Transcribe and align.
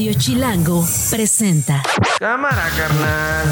Radio 0.00 0.14
Chilango 0.14 0.88
presenta. 1.10 1.82
Cámara, 2.18 2.70
carnal. 2.74 3.48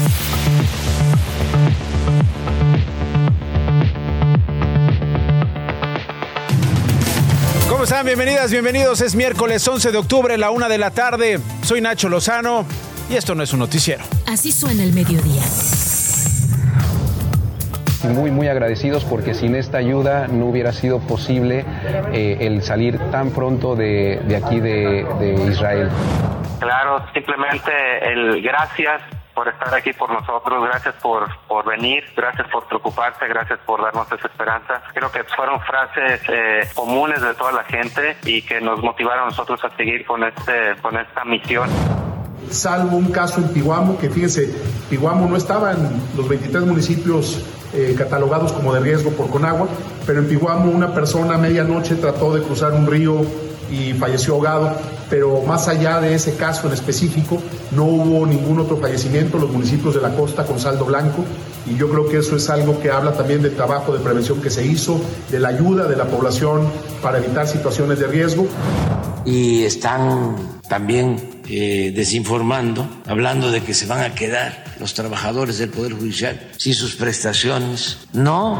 ¿Cómo 7.69 7.83
están? 7.83 8.03
Bienvenidas, 8.03 8.49
bienvenidos. 8.49 8.99
Es 9.01 9.13
miércoles 9.13 9.67
11 9.67 9.91
de 9.91 9.97
octubre, 9.99 10.39
la 10.39 10.49
una 10.49 10.67
de 10.67 10.79
la 10.79 10.89
tarde. 10.89 11.39
Soy 11.61 11.81
Nacho 11.81 12.09
Lozano 12.09 12.65
y 13.11 13.15
esto 13.15 13.35
no 13.35 13.43
es 13.43 13.53
un 13.53 13.59
noticiero. 13.59 14.03
Así 14.25 14.51
suena 14.51 14.83
el 14.83 14.93
mediodía. 14.93 15.43
Muy, 18.11 18.31
muy 18.31 18.47
agradecidos 18.47 19.05
porque 19.05 19.35
sin 19.35 19.53
esta 19.53 19.77
ayuda 19.77 20.27
no 20.27 20.47
hubiera 20.47 20.73
sido 20.73 20.97
posible 20.97 21.63
eh, 22.11 22.37
el 22.41 22.63
salir 22.63 22.97
tan 23.11 23.29
pronto 23.29 23.75
de, 23.75 24.19
de 24.27 24.35
aquí 24.35 24.59
de, 24.59 25.05
de 25.19 25.51
Israel. 25.51 25.89
Claro, 26.59 27.05
simplemente 27.13 27.71
el 28.11 28.41
gracias 28.41 29.01
por 29.33 29.47
estar 29.47 29.73
aquí 29.73 29.93
por 29.93 30.11
nosotros, 30.11 30.61
gracias 30.65 30.95
por, 30.95 31.25
por 31.47 31.65
venir, 31.65 32.03
gracias 32.15 32.45
por 32.49 32.65
preocuparse, 32.67 33.25
gracias 33.27 33.59
por 33.65 33.81
darnos 33.81 34.11
esa 34.11 34.27
esperanza. 34.27 34.81
Creo 34.93 35.09
que 35.11 35.23
fueron 35.23 35.61
frases 35.61 36.21
eh, 36.27 36.67
comunes 36.75 37.21
de 37.21 37.33
toda 37.35 37.53
la 37.53 37.63
gente 37.63 38.17
y 38.25 38.41
que 38.41 38.59
nos 38.59 38.83
motivaron 38.83 39.23
a 39.23 39.25
nosotros 39.27 39.63
a 39.63 39.69
seguir 39.77 40.05
con, 40.05 40.23
este, 40.23 40.75
con 40.81 40.97
esta 40.97 41.23
misión 41.23 41.69
salvo 42.49 42.97
un 42.97 43.11
caso 43.11 43.41
en 43.41 43.49
Piguamo, 43.49 43.97
que 43.97 44.09
fíjense, 44.09 44.53
Piguamo 44.89 45.27
no 45.27 45.35
estaba 45.35 45.71
en 45.71 45.89
los 46.15 46.27
23 46.27 46.63
municipios 46.63 47.45
eh, 47.73 47.95
catalogados 47.97 48.51
como 48.53 48.73
de 48.73 48.79
riesgo 48.79 49.11
por 49.11 49.29
Conagua, 49.29 49.67
pero 50.05 50.19
en 50.19 50.27
Piguamo 50.27 50.71
una 50.71 50.93
persona 50.93 51.35
a 51.35 51.37
medianoche 51.37 51.95
trató 51.95 52.33
de 52.33 52.41
cruzar 52.41 52.73
un 52.73 52.87
río 52.87 53.21
y 53.71 53.93
falleció 53.93 54.35
ahogado, 54.35 54.75
pero 55.09 55.41
más 55.43 55.67
allá 55.67 55.99
de 55.99 56.13
ese 56.13 56.35
caso 56.35 56.67
en 56.67 56.73
específico, 56.73 57.41
no 57.71 57.85
hubo 57.85 58.25
ningún 58.25 58.59
otro 58.59 58.77
fallecimiento 58.77 59.37
en 59.37 59.43
los 59.43 59.51
municipios 59.51 59.95
de 59.95 60.01
la 60.01 60.15
costa 60.15 60.45
con 60.45 60.59
saldo 60.59 60.85
blanco 60.85 61.23
y 61.69 61.77
yo 61.77 61.89
creo 61.89 62.07
que 62.07 62.17
eso 62.17 62.35
es 62.35 62.49
algo 62.49 62.79
que 62.79 62.89
habla 62.89 63.13
también 63.13 63.41
del 63.41 63.55
trabajo 63.55 63.93
de 63.93 63.99
prevención 63.99 64.41
que 64.41 64.49
se 64.49 64.65
hizo, 64.65 64.99
de 65.29 65.39
la 65.39 65.49
ayuda 65.49 65.87
de 65.87 65.95
la 65.95 66.05
población 66.05 66.67
para 67.01 67.19
evitar 67.19 67.47
situaciones 67.47 67.99
de 67.99 68.07
riesgo. 68.07 68.47
Y 69.25 69.63
están 69.63 70.59
también 70.67 71.41
eh, 71.47 71.91
desinformando, 71.95 72.87
hablando 73.05 73.51
de 73.51 73.61
que 73.61 73.73
se 73.73 73.85
van 73.85 74.01
a 74.01 74.15
quedar 74.15 74.63
los 74.79 74.93
trabajadores 74.93 75.57
del 75.59 75.69
Poder 75.69 75.93
Judicial 75.93 76.39
sin 76.57 76.73
sus 76.73 76.95
prestaciones. 76.95 77.97
No. 78.13 78.57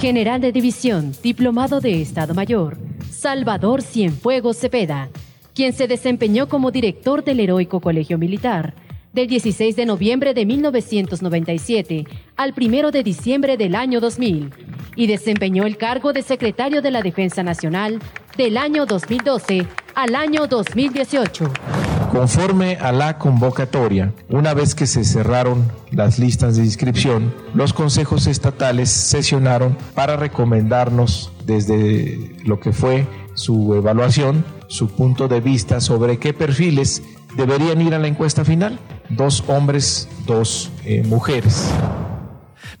General 0.00 0.40
de 0.40 0.52
División, 0.52 1.14
Diplomado 1.22 1.80
de 1.80 2.02
Estado 2.02 2.34
Mayor, 2.34 2.76
Salvador 3.14 3.80
Cienfuegos 3.80 4.58
Cepeda, 4.58 5.08
quien 5.54 5.72
se 5.72 5.86
desempeñó 5.86 6.48
como 6.48 6.70
director 6.70 7.24
del 7.24 7.40
Heroico 7.40 7.80
Colegio 7.80 8.18
Militar 8.18 8.74
del 9.12 9.28
16 9.28 9.76
de 9.76 9.86
noviembre 9.86 10.34
de 10.34 10.44
1997 10.44 12.04
al 12.36 12.52
1 12.60 12.90
de 12.90 13.02
diciembre 13.04 13.56
del 13.56 13.76
año 13.76 14.00
2000 14.00 14.50
y 14.96 15.06
desempeñó 15.06 15.64
el 15.64 15.76
cargo 15.76 16.12
de 16.12 16.22
secretario 16.22 16.82
de 16.82 16.90
la 16.90 17.00
Defensa 17.00 17.42
Nacional 17.42 18.00
del 18.36 18.56
año 18.56 18.84
2012 18.84 19.66
al 19.94 20.16
año 20.16 20.48
2018. 20.48 21.83
Conforme 22.14 22.76
a 22.76 22.92
la 22.92 23.18
convocatoria, 23.18 24.14
una 24.28 24.54
vez 24.54 24.76
que 24.76 24.86
se 24.86 25.02
cerraron 25.02 25.72
las 25.90 26.20
listas 26.20 26.56
de 26.56 26.62
inscripción, 26.62 27.34
los 27.54 27.72
consejos 27.72 28.28
estatales 28.28 28.88
sesionaron 28.88 29.76
para 29.96 30.16
recomendarnos 30.16 31.32
desde 31.44 32.36
lo 32.44 32.60
que 32.60 32.72
fue 32.72 33.08
su 33.34 33.74
evaluación, 33.74 34.44
su 34.68 34.90
punto 34.90 35.26
de 35.26 35.40
vista 35.40 35.80
sobre 35.80 36.18
qué 36.20 36.32
perfiles 36.32 37.02
deberían 37.36 37.80
ir 37.82 37.96
a 37.96 37.98
la 37.98 38.06
encuesta 38.06 38.44
final. 38.44 38.78
Dos 39.08 39.42
hombres, 39.48 40.08
dos 40.24 40.70
eh, 40.84 41.02
mujeres. 41.04 41.68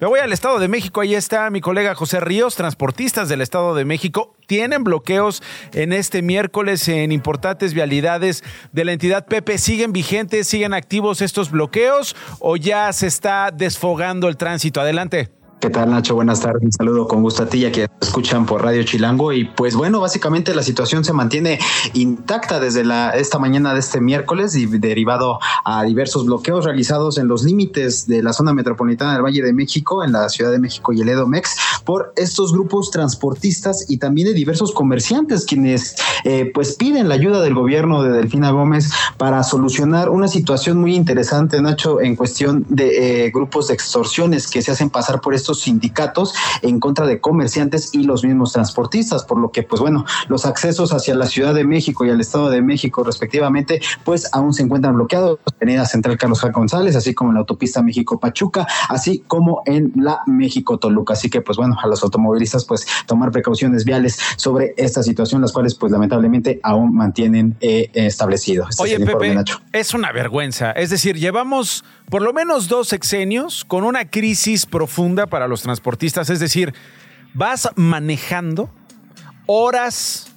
Me 0.04 0.08
voy 0.08 0.20
al 0.20 0.34
Estado 0.34 0.58
de 0.58 0.68
México, 0.68 1.00
ahí 1.00 1.14
está 1.14 1.48
mi 1.48 1.62
colega 1.62 1.94
José 1.94 2.20
Ríos, 2.20 2.56
transportistas 2.56 3.30
del 3.30 3.40
Estado 3.40 3.74
de 3.74 3.86
México. 3.86 4.36
Tienen 4.46 4.84
bloqueos 4.84 5.42
en 5.72 5.94
este 5.94 6.20
miércoles 6.20 6.86
en 6.88 7.10
importantes 7.10 7.72
vialidades 7.72 8.44
de 8.70 8.84
la 8.84 8.92
entidad 8.92 9.24
Pepe. 9.24 9.56
¿Siguen 9.56 9.94
vigentes, 9.94 10.46
siguen 10.46 10.74
activos 10.74 11.22
estos 11.22 11.50
bloqueos 11.50 12.16
o 12.38 12.56
ya 12.56 12.92
se 12.92 13.06
está 13.06 13.50
desfogando 13.50 14.28
el 14.28 14.36
tránsito? 14.36 14.82
Adelante. 14.82 15.30
¿Qué 15.60 15.70
tal, 15.70 15.90
Nacho? 15.90 16.14
Buenas 16.14 16.40
tardes. 16.40 16.62
Un 16.62 16.72
saludo 16.72 17.08
con 17.08 17.22
gusto 17.22 17.44
a 17.44 17.46
ti 17.46 17.58
y 17.58 17.64
a 17.64 17.72
quienes 17.72 17.90
escuchan 18.00 18.44
por 18.44 18.62
Radio 18.62 18.82
Chilango. 18.82 19.32
Y 19.32 19.44
pues 19.44 19.74
bueno, 19.74 19.98
básicamente 20.00 20.54
la 20.54 20.62
situación 20.62 21.04
se 21.04 21.14
mantiene 21.14 21.58
intacta 21.94 22.60
desde 22.60 22.84
la, 22.84 23.10
esta 23.12 23.38
mañana 23.38 23.72
de 23.72 23.80
este 23.80 24.00
miércoles 24.00 24.54
y 24.56 24.66
derivado 24.66 25.38
a 25.64 25.82
diversos 25.84 26.26
bloqueos 26.26 26.66
realizados 26.66 27.16
en 27.16 27.28
los 27.28 27.44
límites 27.44 28.06
de 28.06 28.22
la 28.22 28.34
zona 28.34 28.52
metropolitana 28.52 29.14
del 29.14 29.22
Valle 29.22 29.42
de 29.42 29.54
México, 29.54 30.04
en 30.04 30.12
la 30.12 30.28
Ciudad 30.28 30.52
de 30.52 30.58
México 30.58 30.92
y 30.92 31.00
el 31.00 31.08
Edomex, 31.08 31.56
por 31.84 32.12
estos 32.16 32.52
grupos 32.52 32.90
transportistas 32.90 33.86
y 33.88 33.96
también 33.96 34.28
de 34.28 34.34
diversos 34.34 34.72
comerciantes 34.72 35.46
quienes 35.46 35.96
eh, 36.24 36.50
pues 36.52 36.76
piden 36.76 37.08
la 37.08 37.14
ayuda 37.14 37.40
del 37.40 37.54
gobierno 37.54 38.02
de 38.02 38.10
Delfina 38.10 38.50
Gómez 38.50 38.90
para 39.16 39.42
solucionar 39.42 40.10
una 40.10 40.28
situación 40.28 40.78
muy 40.78 40.94
interesante, 40.94 41.60
Nacho, 41.62 42.00
en 42.02 42.16
cuestión 42.16 42.66
de 42.68 43.26
eh, 43.26 43.30
grupos 43.30 43.68
de 43.68 43.74
extorsiones 43.74 44.46
que 44.46 44.60
se 44.60 44.70
hacen 44.70 44.90
pasar 44.90 45.20
por 45.20 45.34
estos 45.34 45.43
sindicatos 45.52 46.32
en 46.62 46.80
contra 46.80 47.06
de 47.06 47.20
comerciantes 47.20 47.90
y 47.92 48.04
los 48.04 48.24
mismos 48.24 48.52
transportistas, 48.52 49.24
por 49.24 49.38
lo 49.38 49.50
que, 49.50 49.62
pues 49.62 49.80
bueno, 49.80 50.04
los 50.28 50.46
accesos 50.46 50.92
hacia 50.92 51.14
la 51.14 51.26
Ciudad 51.26 51.54
de 51.54 51.64
México 51.64 52.04
y 52.04 52.10
al 52.10 52.20
Estado 52.20 52.48
de 52.48 52.62
México, 52.62 53.04
respectivamente, 53.04 53.80
pues 54.04 54.28
aún 54.32 54.54
se 54.54 54.62
encuentran 54.62 54.94
bloqueados. 54.94 55.38
Avenida 55.56 55.84
Central 55.86 56.16
Carlos 56.18 56.40
J. 56.40 56.52
González, 56.52 56.96
así 56.96 57.14
como 57.14 57.30
en 57.30 57.34
la 57.34 57.40
autopista 57.40 57.82
México-Pachuca, 57.82 58.66
así 58.88 59.22
como 59.26 59.62
en 59.66 59.92
la 59.96 60.20
México-Toluca. 60.26 61.14
Así 61.14 61.30
que, 61.30 61.40
pues 61.40 61.56
bueno, 61.56 61.76
a 61.82 61.86
los 61.86 62.02
automovilistas, 62.02 62.64
pues 62.64 62.86
tomar 63.06 63.30
precauciones 63.30 63.84
viales 63.84 64.18
sobre 64.36 64.74
esta 64.76 65.02
situación, 65.02 65.40
las 65.40 65.52
cuales, 65.52 65.74
pues 65.74 65.92
lamentablemente, 65.92 66.60
aún 66.62 66.94
mantienen 66.94 67.56
eh, 67.60 67.90
establecido. 67.94 68.66
Este 68.68 68.82
Oye, 68.82 69.00
Pepe, 69.00 69.36
es 69.72 69.94
una 69.94 70.12
vergüenza. 70.12 70.72
Es 70.72 70.90
decir, 70.90 71.16
llevamos 71.18 71.84
por 72.10 72.22
lo 72.22 72.32
menos 72.32 72.68
dos 72.68 72.88
sexenios 72.88 73.64
con 73.64 73.84
una 73.84 74.10
crisis 74.10 74.66
profunda 74.66 75.26
para 75.34 75.48
los 75.48 75.62
transportistas. 75.62 76.30
Es 76.30 76.38
decir, 76.38 76.72
vas 77.32 77.68
manejando 77.74 78.70
horas 79.46 80.32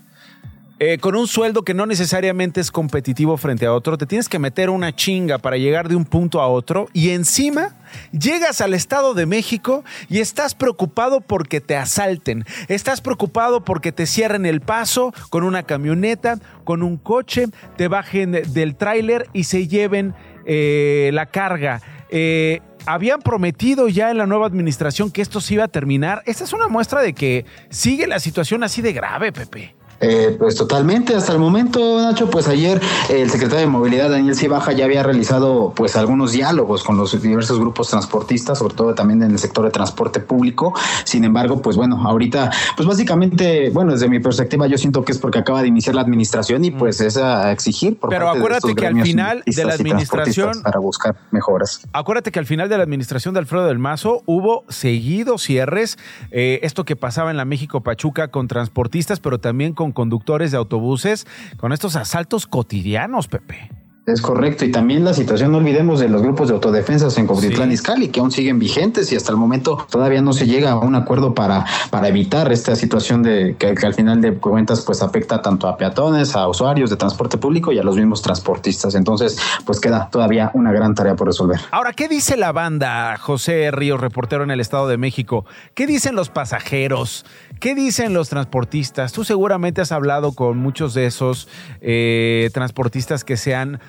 eh, 0.79 0.97
con 0.97 1.15
un 1.15 1.27
sueldo 1.27 1.61
que 1.61 1.75
no 1.75 1.85
necesariamente 1.85 2.59
es 2.61 2.71
competitivo 2.71 3.37
frente 3.37 3.67
a 3.67 3.73
otro, 3.73 3.95
te 3.95 4.07
tienes 4.07 4.27
que 4.27 4.39
meter 4.39 4.71
una 4.71 4.95
chinga 4.95 5.37
para 5.37 5.57
llegar 5.57 5.87
de 5.87 5.95
un 5.95 6.03
punto 6.03 6.41
a 6.41 6.47
otro 6.47 6.87
y 6.93 7.11
encima 7.11 7.75
llegas 8.11 8.59
al 8.59 8.73
Estado 8.73 9.13
de 9.13 9.27
México 9.27 9.83
y 10.09 10.17
estás 10.17 10.55
preocupado 10.55 11.21
porque 11.21 11.61
te 11.61 11.75
asalten, 11.75 12.43
estás 12.67 12.99
preocupado 12.99 13.63
porque 13.63 13.91
te 13.91 14.07
cierren 14.07 14.47
el 14.47 14.61
paso 14.61 15.13
con 15.29 15.43
una 15.43 15.61
camioneta, 15.61 16.39
con 16.63 16.81
un 16.81 16.97
coche, 16.97 17.45
te 17.75 17.87
bajen 17.87 18.31
del 18.31 18.75
tráiler 18.75 19.27
y 19.31 19.43
se 19.43 19.67
lleven 19.67 20.15
eh, 20.47 21.11
la 21.13 21.27
carga. 21.27 21.83
Eh, 22.09 22.61
habían 22.87 23.21
prometido 23.21 23.89
ya 23.89 24.09
en 24.09 24.17
la 24.17 24.25
nueva 24.25 24.47
administración 24.47 25.11
que 25.11 25.21
esto 25.21 25.41
se 25.41 25.55
iba 25.55 25.65
a 25.65 25.67
terminar. 25.67 26.23
Esta 26.25 26.45
es 26.45 26.53
una 26.53 26.69
muestra 26.69 27.01
de 27.01 27.13
que 27.13 27.45
sigue 27.69 28.07
la 28.07 28.19
situación 28.19 28.63
así 28.63 28.81
de 28.81 28.93
grave, 28.93 29.31
Pepe. 29.31 29.76
Eh, 29.99 30.35
pues 30.37 30.55
totalmente, 30.55 31.15
hasta 31.15 31.33
el 31.33 31.39
momento, 31.39 31.99
Nacho, 32.01 32.29
pues 32.29 32.47
ayer 32.47 32.79
el 33.09 33.29
secretario 33.29 33.61
de 33.61 33.67
Movilidad, 33.67 34.09
Daniel 34.09 34.35
Cibaja, 34.35 34.71
ya 34.71 34.85
había 34.85 35.01
realizado 35.03 35.73
pues 35.75 35.95
algunos 35.95 36.31
diálogos 36.31 36.83
con 36.83 36.97
los 36.97 37.19
diversos 37.21 37.59
grupos 37.59 37.89
transportistas, 37.89 38.59
sobre 38.59 38.75
todo 38.75 38.93
también 38.93 39.23
en 39.23 39.31
el 39.31 39.39
sector 39.39 39.65
de 39.65 39.71
transporte 39.71 40.19
público. 40.19 40.73
Sin 41.03 41.23
embargo, 41.23 41.61
pues 41.61 41.77
bueno, 41.77 42.01
ahorita, 42.07 42.51
pues 42.75 42.87
básicamente, 42.87 43.69
bueno, 43.71 43.91
desde 43.93 44.07
mi 44.07 44.19
perspectiva, 44.19 44.67
yo 44.67 44.77
siento 44.77 45.03
que 45.03 45.11
es 45.11 45.17
porque 45.17 45.39
acaba 45.39 45.61
de 45.61 45.67
iniciar 45.67 45.95
la 45.95 46.01
administración 46.01 46.63
y 46.63 46.71
pues 46.71 47.01
es 47.01 47.17
a 47.17 47.51
exigir. 47.51 47.97
Por 47.97 48.09
Pero 48.09 48.29
acuérdate 48.29 48.75
que 48.75 48.85
al 48.85 49.01
final 49.01 49.43
de 49.45 49.65
la 49.65 49.73
administración... 49.73 50.61
Para 50.63 50.79
buscar 50.79 51.15
mejoras. 51.31 51.81
Acuérdate 51.93 52.31
que 52.31 52.39
al 52.39 52.45
final 52.45 52.69
de 52.69 52.77
la 52.77 52.83
administración 52.83 53.33
de 53.33 53.39
Alfredo 53.39 53.65
del 53.65 53.79
Mazo 53.79 54.21
hubo 54.25 54.63
seguidos 54.69 55.41
cierres, 55.41 55.97
eh, 56.31 56.59
esto 56.63 56.85
que 56.85 56.95
pasaba 56.95 57.31
en 57.31 57.37
la 57.37 57.45
México 57.45 57.81
Pachuca 57.81 58.29
con 58.29 58.47
transportistas, 58.47 59.19
pero 59.19 59.39
también 59.39 59.73
con 59.73 59.86
conductores 59.91 60.51
de 60.51 60.57
autobuses 60.57 61.25
con 61.57 61.73
estos 61.73 61.95
asaltos 61.95 62.47
cotidianos, 62.47 63.27
Pepe. 63.27 63.76
Es 64.07 64.21
correcto, 64.21 64.63
y 64.63 64.71
también 64.71 65.03
la 65.03 65.13
situación, 65.13 65.51
no 65.51 65.57
olvidemos 65.57 65.99
de 65.99 66.07
los 66.07 66.21
grupos 66.21 66.47
de 66.47 66.53
autodefensas 66.53 67.17
en 67.17 67.27
Cobritlán 67.27 67.71
y 67.71 67.73
Izcalli, 67.73 68.07
que 68.07 68.21
aún 68.21 68.31
siguen 68.31 68.57
vigentes 68.57 69.11
y 69.11 69.17
hasta 69.17 69.33
el 69.33 69.37
momento 69.37 69.85
todavía 69.91 70.21
no 70.21 70.31
se 70.31 70.47
llega 70.47 70.71
a 70.71 70.79
un 70.79 70.95
acuerdo 70.95 71.33
para, 71.33 71.65
para 71.89 72.07
evitar 72.07 72.49
esta 72.53 72.77
situación 72.77 73.21
de 73.21 73.57
que, 73.59 73.75
al 73.85 73.93
final 73.93 74.21
de 74.21 74.35
cuentas 74.35 74.85
pues 74.85 75.01
afecta 75.01 75.41
tanto 75.41 75.67
a 75.67 75.75
peatones, 75.75 76.37
a 76.37 76.47
usuarios 76.47 76.89
de 76.89 76.95
transporte 76.95 77.37
público 77.37 77.73
y 77.73 77.79
a 77.79 77.83
los 77.83 77.97
mismos 77.97 78.21
transportistas. 78.21 78.95
Entonces, 78.95 79.37
pues 79.65 79.81
queda 79.81 80.07
todavía 80.09 80.51
una 80.53 80.71
gran 80.71 80.95
tarea 80.95 81.17
por 81.17 81.27
resolver. 81.27 81.59
Ahora, 81.71 81.91
¿qué 81.91 82.07
dice 82.07 82.37
la 82.37 82.53
banda, 82.53 83.17
José 83.17 83.71
Ríos, 83.71 83.99
reportero 83.99 84.41
en 84.41 84.51
el 84.51 84.61
Estado 84.61 84.87
de 84.87 84.97
México? 84.97 85.45
¿Qué 85.73 85.85
dicen 85.85 86.15
los 86.15 86.29
pasajeros? 86.29 87.25
¿Qué 87.59 87.75
dicen 87.75 88.13
los 88.13 88.29
transportistas? 88.29 89.11
Tú 89.11 89.25
seguramente 89.25 89.81
has 89.81 89.91
hablado 89.91 90.31
con 90.31 90.59
muchos 90.59 90.93
de 90.93 91.07
esos 91.07 91.49
eh, 91.81 92.49
transportistas 92.53 93.25
que 93.25 93.35
se 93.35 93.53
han 93.53 93.81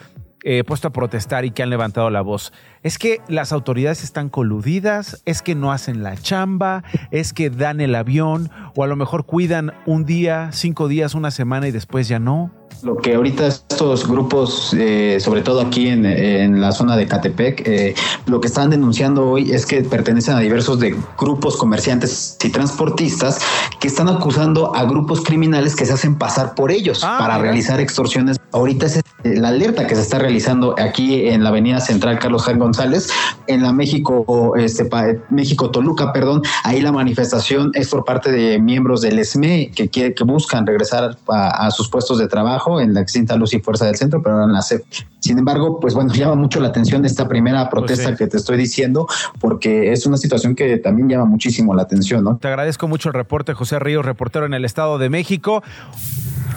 eh, 0.45 0.65
puesto 0.65 0.89
a 0.89 0.93
protestar 0.93 1.45
y 1.45 1.51
que 1.51 1.63
han 1.63 1.71
levantado 1.71 2.11
la 2.11 2.21
voz. 2.21 2.53
Es 2.83 2.99
que 2.99 3.21
las 3.29 3.53
autoridades 3.53 4.05
están 4.05 4.29
coludidas, 4.29 5.23
es 5.25 5.43
que 5.43 5.55
no 5.55 5.73
hacen 5.73 6.03
la 6.03 6.17
chamba, 6.17 6.85
es 7.11 7.33
que 7.33 7.51
dan 7.51 7.81
el 7.81 7.95
avión 7.95 8.51
o 8.75 8.85
a 8.85 8.87
lo 8.87 8.97
mejor 8.97 9.25
cuidan 9.27 9.73
un 9.87 10.05
día, 10.05 10.51
cinco 10.53 10.89
días, 10.89 11.15
una 11.15 11.31
semana 11.31 11.69
y 11.69 11.73
después 11.73 12.09
ya 12.09 12.19
no. 12.19 12.53
Lo 12.83 12.97
que 12.99 13.15
ahorita 13.15 13.49
estos 13.49 14.07
grupos, 14.07 14.73
eh, 14.79 15.19
sobre 15.21 15.43
todo 15.43 15.61
aquí 15.61 15.89
en, 15.89 16.61
la 16.61 16.71
zona 16.71 16.97
de 16.97 17.09
Catepec, 17.09 17.67
eh, 17.67 17.95
lo 18.27 18.41
que 18.41 18.47
están 18.47 18.71
denunciando 18.71 19.29
hoy 19.29 19.51
es 19.51 19.67
que 19.67 19.83
pertenecen 19.83 20.37
a 20.37 20.39
diversos 20.39 20.79
de 20.79 20.95
grupos 21.19 21.57
comerciantes 21.57 22.37
y 22.45 22.51
transportistas 22.51 23.41
que 23.81 23.89
están 23.89 24.09
acusando 24.09 24.77
a 24.77 24.85
grupos 24.85 25.23
criminales 25.23 25.75
que 25.75 25.87
se 25.87 25.93
hacen 25.93 26.17
pasar 26.17 26.55
por 26.55 26.71
ellos 26.71 27.03
Ah, 27.03 27.17
para 27.19 27.39
realizar 27.39 27.81
extorsiones. 27.81 28.39
Ahorita 28.53 28.87
es 28.87 28.99
eh, 28.99 29.03
la 29.25 29.49
alerta 29.49 29.87
que 29.89 29.97
se 29.97 30.03
está 30.03 30.21
realizando 30.21 30.77
aquí 30.79 31.27
en 31.27 31.43
la 31.43 31.49
Avenida 31.49 31.81
Central 31.81 32.21
Carlos 32.21 32.45
Juan 32.45 32.59
González, 32.69 33.09
en 33.47 33.63
la 33.63 33.73
México, 33.73 34.55
este, 34.57 34.85
pa- 34.85 35.07
México 35.31 35.71
Toluca, 35.71 36.13
perdón. 36.13 36.43
Ahí 36.65 36.81
la 36.83 36.93
manifestación 36.93 37.71
es 37.75 37.89
por 37.89 38.05
parte 38.05 38.31
de 38.31 38.59
miembros 38.61 39.01
del 39.01 39.19
ESME 39.19 39.71
que, 39.75 39.89
quiere- 39.89 40.15
que 40.15 40.25
buscan 40.25 40.67
regresar 40.67 41.17
a, 41.29 41.67
a 41.67 41.71
sus 41.71 41.89
puestos 41.89 42.19
de 42.19 42.29
trabajo 42.29 42.81
en 42.81 42.93
la 42.95 43.01
extinta 43.01 43.37
Luz 43.37 43.55
y 43.55 43.61
Fuerza 43.61 43.87
del 43.87 43.97
Centro, 43.97 44.23
pero 44.23 44.35
ahora 44.35 44.47
en 44.47 44.53
la 44.53 44.63
CEP. 44.63 44.85
Sin 45.21 45.39
embargo, 45.39 45.81
pues 45.81 45.95
bueno, 45.95 46.13
llama 46.15 46.35
mucho 46.35 46.61
la 46.61 46.69
atención 46.69 47.05
esta 47.05 47.27
primera 47.27 47.69
protesta 47.71 48.05
Pues 48.09 48.19
sí. 48.19 48.25
que 48.25 48.31
te 48.31 48.37
estoy 48.37 48.57
diciendo, 48.59 49.07
porque 49.41 49.93
es 49.93 50.05
una 50.07 50.17
situación 50.19 50.55
que 50.55 50.77
también 50.77 51.09
llama 51.09 51.25
muchísimo 51.25 51.75
la 51.75 51.83
atención, 51.83 52.23
¿no? 52.25 52.37
Te 52.37 52.49
agradezco 52.49 52.87
mucho 52.87 53.09
el 53.09 53.15
reporte, 53.15 53.55
José 53.55 53.79
Ríos, 53.79 54.05
reportero 54.05 54.45
en 54.47 54.55
el 54.55 54.65
Estado 54.65 54.99
de 54.99 55.09
México. 55.09 55.63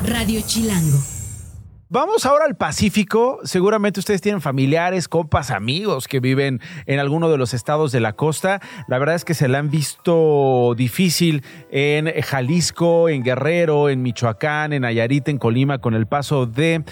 Radio 0.06 0.42
Chilango. 0.46 0.98
Vamos 1.94 2.26
ahora 2.26 2.46
al 2.46 2.56
Pacífico. 2.56 3.42
Seguramente 3.44 4.00
ustedes 4.00 4.22
tienen 4.22 4.40
familiares, 4.40 5.10
compas, 5.10 5.52
amigos 5.52 6.08
que 6.08 6.22
viven 6.22 6.62
en 6.86 7.00
alguno 7.00 7.30
de 7.30 7.38
los 7.38 7.54
estados 7.54 7.92
de 7.92 8.00
la 8.00 8.14
costa. 8.14 8.62
La 8.88 8.98
verdad 8.98 9.16
es 9.16 9.26
que 9.26 9.34
se 9.34 9.50
la 9.50 9.58
han 9.58 9.70
visto 9.70 10.74
difícil 10.78 11.44
en 11.70 12.10
Jalisco, 12.22 13.10
en 13.10 13.24
Guerrero, 13.24 13.90
en 13.90 14.04
Michoacán, 14.04 14.72
en 14.72 14.84
Nayarit, 14.84 15.28
en 15.28 15.38
Colima, 15.38 15.80
con 15.80 15.94
el 15.94 16.08
paso 16.08 16.46
de 16.46 16.86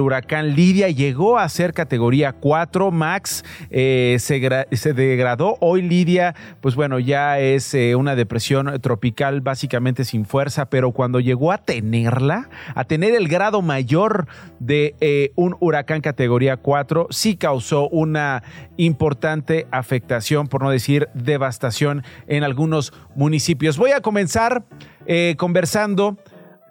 huracán 0.00 0.54
Lidia. 0.54 0.88
Llegó 0.88 1.38
a 1.38 1.46
ser 1.50 1.74
categoría 1.74 2.32
4. 2.32 2.90
Max 2.90 3.44
eh, 3.68 4.16
se 4.20 4.94
degradó. 4.94 5.58
Hoy 5.60 5.82
Lidia, 5.82 6.34
pues 6.62 6.76
bueno, 6.76 6.98
ya 6.98 7.38
es 7.40 7.74
eh, 7.74 7.94
una 7.94 8.16
depresión 8.16 8.80
tropical 8.80 9.42
básicamente 9.42 10.06
sin 10.06 10.24
fuerza, 10.24 10.70
pero 10.70 10.92
cuando 10.92 11.20
llegó 11.20 11.52
a 11.52 11.58
tenerla, 11.58 12.48
a 12.74 12.84
tener 12.84 13.14
el 13.14 13.28
grado 13.28 13.60
mayor 13.60 14.29
de 14.58 14.94
eh, 15.00 15.32
un 15.36 15.56
huracán 15.60 16.00
categoría 16.00 16.56
4, 16.56 17.08
sí 17.10 17.36
causó 17.36 17.88
una 17.88 18.42
importante 18.76 19.66
afectación, 19.70 20.48
por 20.48 20.62
no 20.62 20.70
decir 20.70 21.08
devastación, 21.14 22.04
en 22.26 22.44
algunos 22.44 22.92
municipios. 23.14 23.78
Voy 23.78 23.92
a 23.92 24.00
comenzar 24.00 24.64
eh, 25.06 25.34
conversando 25.38 26.18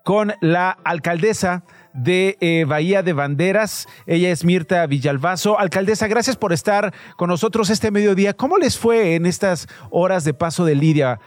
con 0.04 0.34
la 0.42 0.72
alcaldesa 0.84 1.64
de 1.94 2.38
eh, 2.40 2.66
Bahía 2.66 3.04
de 3.04 3.14
Banderas. 3.14 3.88
Ella 4.08 4.32
es 4.32 4.46
Mirta 4.46 4.86
Villalbazo. 4.86 5.60
Alcaldesa, 5.60 6.08
gracias 6.08 6.36
por 6.36 6.54
estar 6.54 6.94
con 7.18 7.30
nosotros 7.30 7.70
este 7.70 7.92
mediodía. 7.92 8.34
¿Cómo 8.34 8.58
les 8.58 8.78
fue 8.78 9.16
en 9.16 9.26
estas 9.26 9.68
horas 9.90 10.24
de 10.24 10.34
paso 10.34 10.66
de 10.66 10.76
Lidia 10.76 11.20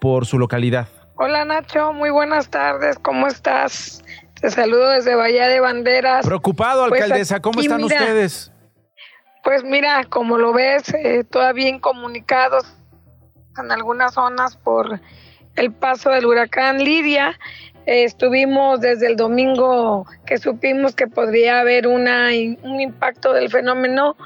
por 0.00 0.26
su 0.26 0.38
localidad? 0.38 0.88
Hola 1.18 1.46
Nacho, 1.46 1.94
muy 1.94 2.10
buenas 2.10 2.50
tardes, 2.50 2.98
¿cómo 2.98 3.26
estás? 3.26 4.04
Te 4.46 4.52
saludo 4.52 4.90
desde 4.90 5.16
Bahía 5.16 5.48
de 5.48 5.58
Banderas. 5.58 6.24
Preocupado, 6.24 6.86
Pues 6.86 7.02
alcaldesa. 7.02 7.40
¿Cómo 7.40 7.58
aquí, 7.58 7.66
están 7.66 7.82
mira, 7.82 7.96
ustedes? 7.96 8.52
Pues 9.42 9.64
mira, 9.64 10.04
como 10.04 10.38
lo 10.38 10.52
ves, 10.52 10.84
eh, 10.94 11.24
todavía 11.24 11.66
incomunicados 11.68 12.64
en 13.58 13.72
algunas 13.72 14.14
zonas 14.14 14.56
por 14.56 15.00
el 15.56 15.72
paso 15.72 16.10
del 16.10 16.26
huracán 16.26 16.78
Lidia. 16.78 17.36
Eh, 17.86 18.04
estuvimos 18.04 18.80
desde 18.80 19.08
el 19.08 19.16
domingo 19.16 20.06
que 20.24 20.38
supimos 20.38 20.94
que 20.94 21.08
podría 21.08 21.58
haber 21.58 21.88
una, 21.88 22.28
un 22.62 22.80
impacto 22.80 23.32
del 23.32 23.50
fenómeno. 23.50 24.16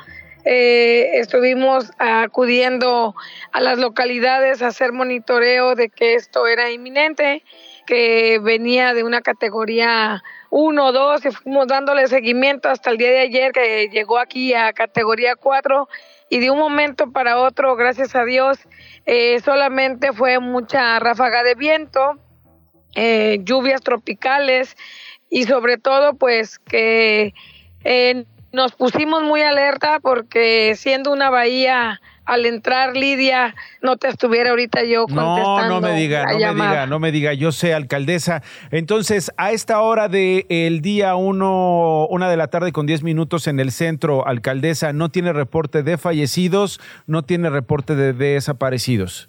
eh, 0.44 1.12
estuvimos 1.14 1.92
acudiendo 1.98 3.14
a 3.52 3.60
las 3.62 3.78
localidades 3.78 4.60
a 4.60 4.66
hacer 4.66 4.92
monitoreo 4.92 5.74
de 5.76 5.88
que 5.88 6.14
esto 6.14 6.46
era 6.46 6.70
inminente, 6.70 7.42
que 7.90 8.38
venía 8.38 8.94
de 8.94 9.02
una 9.02 9.20
categoría 9.20 10.22
1 10.50 10.86
o 10.86 10.92
2 10.92 11.24
y 11.26 11.30
fuimos 11.32 11.66
dándole 11.66 12.06
seguimiento 12.06 12.68
hasta 12.68 12.88
el 12.90 12.98
día 12.98 13.10
de 13.10 13.18
ayer 13.18 13.50
que 13.50 13.88
llegó 13.88 14.20
aquí 14.20 14.54
a 14.54 14.72
categoría 14.72 15.34
4 15.34 15.88
y 16.28 16.38
de 16.38 16.52
un 16.52 16.60
momento 16.60 17.10
para 17.10 17.40
otro, 17.40 17.74
gracias 17.74 18.14
a 18.14 18.24
Dios, 18.24 18.60
eh, 19.06 19.40
solamente 19.40 20.12
fue 20.12 20.38
mucha 20.38 21.00
ráfaga 21.00 21.42
de 21.42 21.56
viento, 21.56 22.16
eh, 22.94 23.40
lluvias 23.42 23.80
tropicales 23.82 24.76
y 25.28 25.42
sobre 25.46 25.76
todo 25.76 26.14
pues 26.14 26.60
que 26.60 27.34
eh, 27.82 28.24
nos 28.52 28.70
pusimos 28.70 29.24
muy 29.24 29.42
alerta 29.42 29.98
porque 29.98 30.76
siendo 30.76 31.10
una 31.10 31.28
bahía 31.28 32.00
al 32.24 32.46
entrar 32.46 32.96
Lidia 32.96 33.54
no 33.82 33.96
te 33.96 34.08
estuviera 34.08 34.50
ahorita 34.50 34.84
yo 34.84 35.06
No, 35.08 35.24
contestando 35.24 35.80
no 35.80 35.80
me 35.80 35.94
diga, 35.98 36.24
no 36.24 36.38
me 36.54 36.62
diga, 36.68 36.86
no 36.86 36.98
me 37.00 37.12
diga. 37.12 37.32
Yo 37.34 37.50
sé, 37.52 37.74
alcaldesa. 37.74 38.42
Entonces, 38.70 39.32
a 39.36 39.52
esta 39.52 39.80
hora 39.80 40.08
del 40.08 40.80
día 40.80 41.16
uno, 41.16 42.06
una 42.08 42.30
de 42.30 42.36
la 42.36 42.48
tarde 42.48 42.72
con 42.72 42.86
10 42.86 43.02
minutos 43.02 43.46
en 43.48 43.58
el 43.58 43.72
centro, 43.72 44.26
alcaldesa, 44.26 44.92
no 44.92 45.08
tiene 45.08 45.32
reporte 45.32 45.82
de 45.82 45.98
fallecidos, 45.98 46.80
no 47.06 47.22
tiene 47.24 47.50
reporte 47.50 47.94
de 47.96 48.12
desaparecidos. 48.12 49.28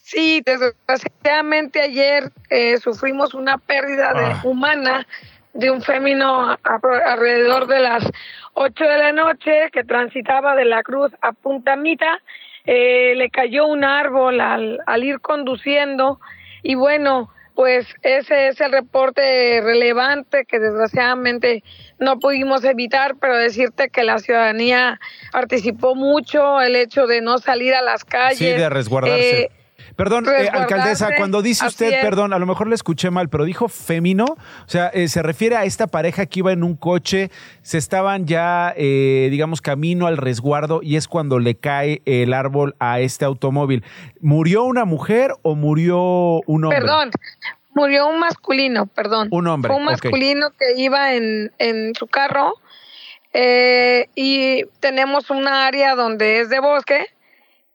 Sí, 0.00 0.42
desgraciadamente 0.44 1.82
ayer 1.82 2.32
eh, 2.50 2.78
sufrimos 2.78 3.34
una 3.34 3.58
pérdida 3.58 4.14
de- 4.14 4.24
Ah. 4.24 4.40
humana 4.44 5.06
de 5.58 5.72
un 5.72 5.82
fémino 5.82 6.50
a- 6.50 6.58
a- 6.62 7.12
alrededor 7.12 7.66
de 7.66 7.80
las 7.80 8.04
8 8.54 8.84
de 8.84 8.96
la 8.98 9.10
noche 9.12 9.70
que 9.72 9.82
transitaba 9.82 10.54
de 10.54 10.64
la 10.64 10.84
Cruz 10.84 11.10
a 11.20 11.32
Punta 11.32 11.74
Mita. 11.74 12.20
Eh, 12.64 13.14
le 13.16 13.28
cayó 13.30 13.66
un 13.66 13.82
árbol 13.82 14.40
al, 14.40 14.78
al 14.86 15.02
ir 15.02 15.20
conduciendo 15.20 16.20
y 16.62 16.76
bueno, 16.76 17.30
pues 17.56 17.88
ese 18.02 18.48
es 18.48 18.60
el 18.60 18.70
reporte 18.70 19.60
relevante 19.64 20.44
que 20.44 20.60
desgraciadamente 20.60 21.64
no 21.98 22.20
pudimos 22.20 22.62
evitar, 22.64 23.16
pero 23.20 23.36
decirte 23.36 23.88
que 23.88 24.04
la 24.04 24.18
ciudadanía 24.20 25.00
participó 25.32 25.96
mucho, 25.96 26.60
el 26.60 26.76
hecho 26.76 27.08
de 27.08 27.20
no 27.20 27.38
salir 27.38 27.74
a 27.74 27.82
las 27.82 28.04
calles. 28.04 28.38
Sí, 28.38 28.46
de 28.46 28.68
resguardarse. 28.70 29.40
eh, 29.44 29.50
Perdón, 29.98 30.26
eh, 30.28 30.48
alcaldesa, 30.52 31.16
cuando 31.16 31.42
dice 31.42 31.66
usted, 31.66 31.94
es. 31.94 32.04
perdón, 32.04 32.32
a 32.32 32.38
lo 32.38 32.46
mejor 32.46 32.68
le 32.68 32.76
escuché 32.76 33.10
mal, 33.10 33.28
pero 33.28 33.42
dijo 33.42 33.66
fémino, 33.66 34.26
o 34.26 34.68
sea, 34.68 34.86
eh, 34.94 35.08
se 35.08 35.24
refiere 35.24 35.56
a 35.56 35.64
esta 35.64 35.88
pareja 35.88 36.26
que 36.26 36.38
iba 36.38 36.52
en 36.52 36.62
un 36.62 36.76
coche, 36.76 37.32
se 37.62 37.78
estaban 37.78 38.24
ya, 38.24 38.72
eh, 38.76 39.26
digamos, 39.28 39.60
camino 39.60 40.06
al 40.06 40.16
resguardo 40.16 40.82
y 40.84 40.94
es 40.94 41.08
cuando 41.08 41.40
le 41.40 41.56
cae 41.56 42.00
el 42.04 42.32
árbol 42.32 42.76
a 42.78 43.00
este 43.00 43.24
automóvil. 43.24 43.82
¿Murió 44.20 44.62
una 44.62 44.84
mujer 44.84 45.32
o 45.42 45.56
murió 45.56 46.42
un 46.46 46.66
hombre? 46.66 46.78
Perdón, 46.78 47.10
murió 47.74 48.06
un 48.06 48.20
masculino, 48.20 48.86
perdón. 48.86 49.26
Un 49.32 49.48
hombre, 49.48 49.68
Fue 49.68 49.78
un 49.78 49.84
masculino 49.84 50.50
que 50.56 50.80
iba 50.80 51.14
en, 51.14 51.50
en 51.58 51.92
su 51.96 52.06
carro 52.06 52.54
eh, 53.32 54.06
y 54.14 54.64
tenemos 54.78 55.28
un 55.30 55.48
área 55.48 55.96
donde 55.96 56.38
es 56.38 56.50
de 56.50 56.60
bosque 56.60 57.04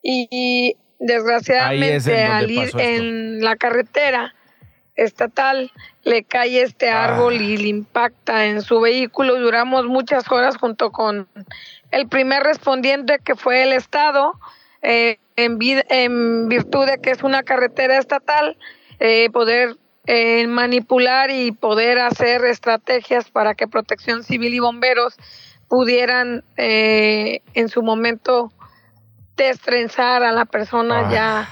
y, 0.01 0.29
y 0.31 0.77
desgraciadamente 0.99 2.23
al 2.25 2.49
ir 2.51 2.71
en 2.77 3.41
la 3.41 3.55
carretera 3.55 4.33
estatal 4.95 5.71
le 6.03 6.23
cae 6.23 6.61
este 6.61 6.89
Ah. 6.89 7.05
árbol 7.05 7.41
y 7.41 7.57
le 7.57 7.67
impacta 7.67 8.45
en 8.45 8.61
su 8.61 8.79
vehículo. 8.79 9.39
Duramos 9.39 9.85
muchas 9.85 10.29
horas 10.31 10.57
junto 10.57 10.91
con 10.91 11.27
el 11.91 12.07
primer 12.07 12.43
respondiente 12.43 13.19
que 13.23 13.35
fue 13.35 13.63
el 13.63 13.73
Estado, 13.73 14.33
eh, 14.81 15.17
en, 15.35 15.57
vid- 15.57 15.85
en 15.89 16.47
virtud 16.49 16.85
de 16.85 16.99
que 16.99 17.11
es 17.11 17.23
una 17.23 17.43
carretera 17.43 17.97
estatal, 17.97 18.57
eh, 18.99 19.29
poder 19.31 19.75
eh, 20.05 20.45
manipular 20.47 21.31
y 21.31 21.53
poder 21.53 21.97
hacer 21.99 22.43
estrategias 22.45 23.31
para 23.31 23.55
que 23.55 23.67
Protección 23.67 24.23
Civil 24.23 24.53
y 24.53 24.59
bomberos 24.59 25.15
pudieran 25.69 26.43
eh, 26.57 27.39
en 27.53 27.69
su 27.69 27.81
momento 27.81 28.51
destrenzar 29.37 30.23
a 30.23 30.31
la 30.31 30.45
persona 30.45 31.07
Ah. 31.07 31.11
ya 31.11 31.49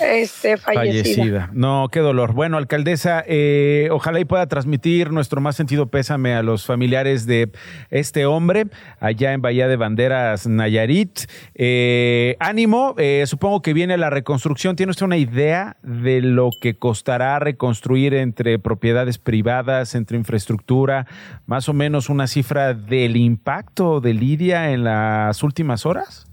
este, 0.00 0.56
fallecida. 0.56 1.50
No, 1.52 1.88
qué 1.90 2.00
dolor. 2.00 2.32
Bueno, 2.32 2.56
alcaldesa, 2.56 3.24
eh, 3.26 3.88
ojalá 3.90 4.20
y 4.20 4.24
pueda 4.24 4.46
transmitir 4.46 5.10
nuestro 5.10 5.40
más 5.40 5.56
sentido 5.56 5.86
pésame 5.86 6.34
a 6.34 6.42
los 6.42 6.64
familiares 6.64 7.26
de 7.26 7.50
este 7.90 8.26
hombre 8.26 8.66
allá 9.00 9.32
en 9.32 9.42
Bahía 9.42 9.66
de 9.66 9.76
Banderas, 9.76 10.46
Nayarit. 10.46 11.22
Eh, 11.54 12.36
ánimo, 12.38 12.94
eh, 12.98 13.24
supongo 13.26 13.60
que 13.60 13.72
viene 13.72 13.96
la 13.96 14.10
reconstrucción. 14.10 14.76
¿Tiene 14.76 14.90
usted 14.90 15.06
una 15.06 15.16
idea 15.16 15.76
de 15.82 16.20
lo 16.20 16.50
que 16.60 16.78
costará 16.78 17.38
reconstruir 17.40 18.14
entre 18.14 18.58
propiedades 18.58 19.18
privadas, 19.18 19.94
entre 19.94 20.16
infraestructura? 20.16 21.06
Más 21.46 21.68
o 21.68 21.72
menos 21.72 22.08
una 22.08 22.28
cifra 22.28 22.74
del 22.74 23.16
impacto 23.16 24.00
de 24.00 24.14
Lidia 24.14 24.70
en 24.70 24.84
las 24.84 25.42
últimas 25.42 25.86
horas. 25.86 26.27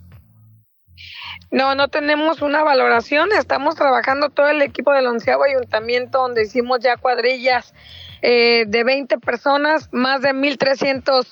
No, 1.55 1.73
no 1.73 1.87
tenemos 1.87 2.41
una 2.41 2.63
valoración. 2.63 3.31
Estamos 3.31 3.75
trabajando 3.75 4.29
todo 4.29 4.49
el 4.49 4.61
equipo 4.61 4.91
del 4.91 5.07
onceavo 5.07 5.45
ayuntamiento 5.45 6.17
donde 6.17 6.43
hicimos 6.43 6.81
ya 6.81 6.97
cuadrillas 6.97 7.73
eh, 8.21 8.65
de 8.67 8.83
20 8.83 9.19
personas, 9.19 9.87
más 9.93 10.21
de 10.21 10.33
1.300 10.33 11.25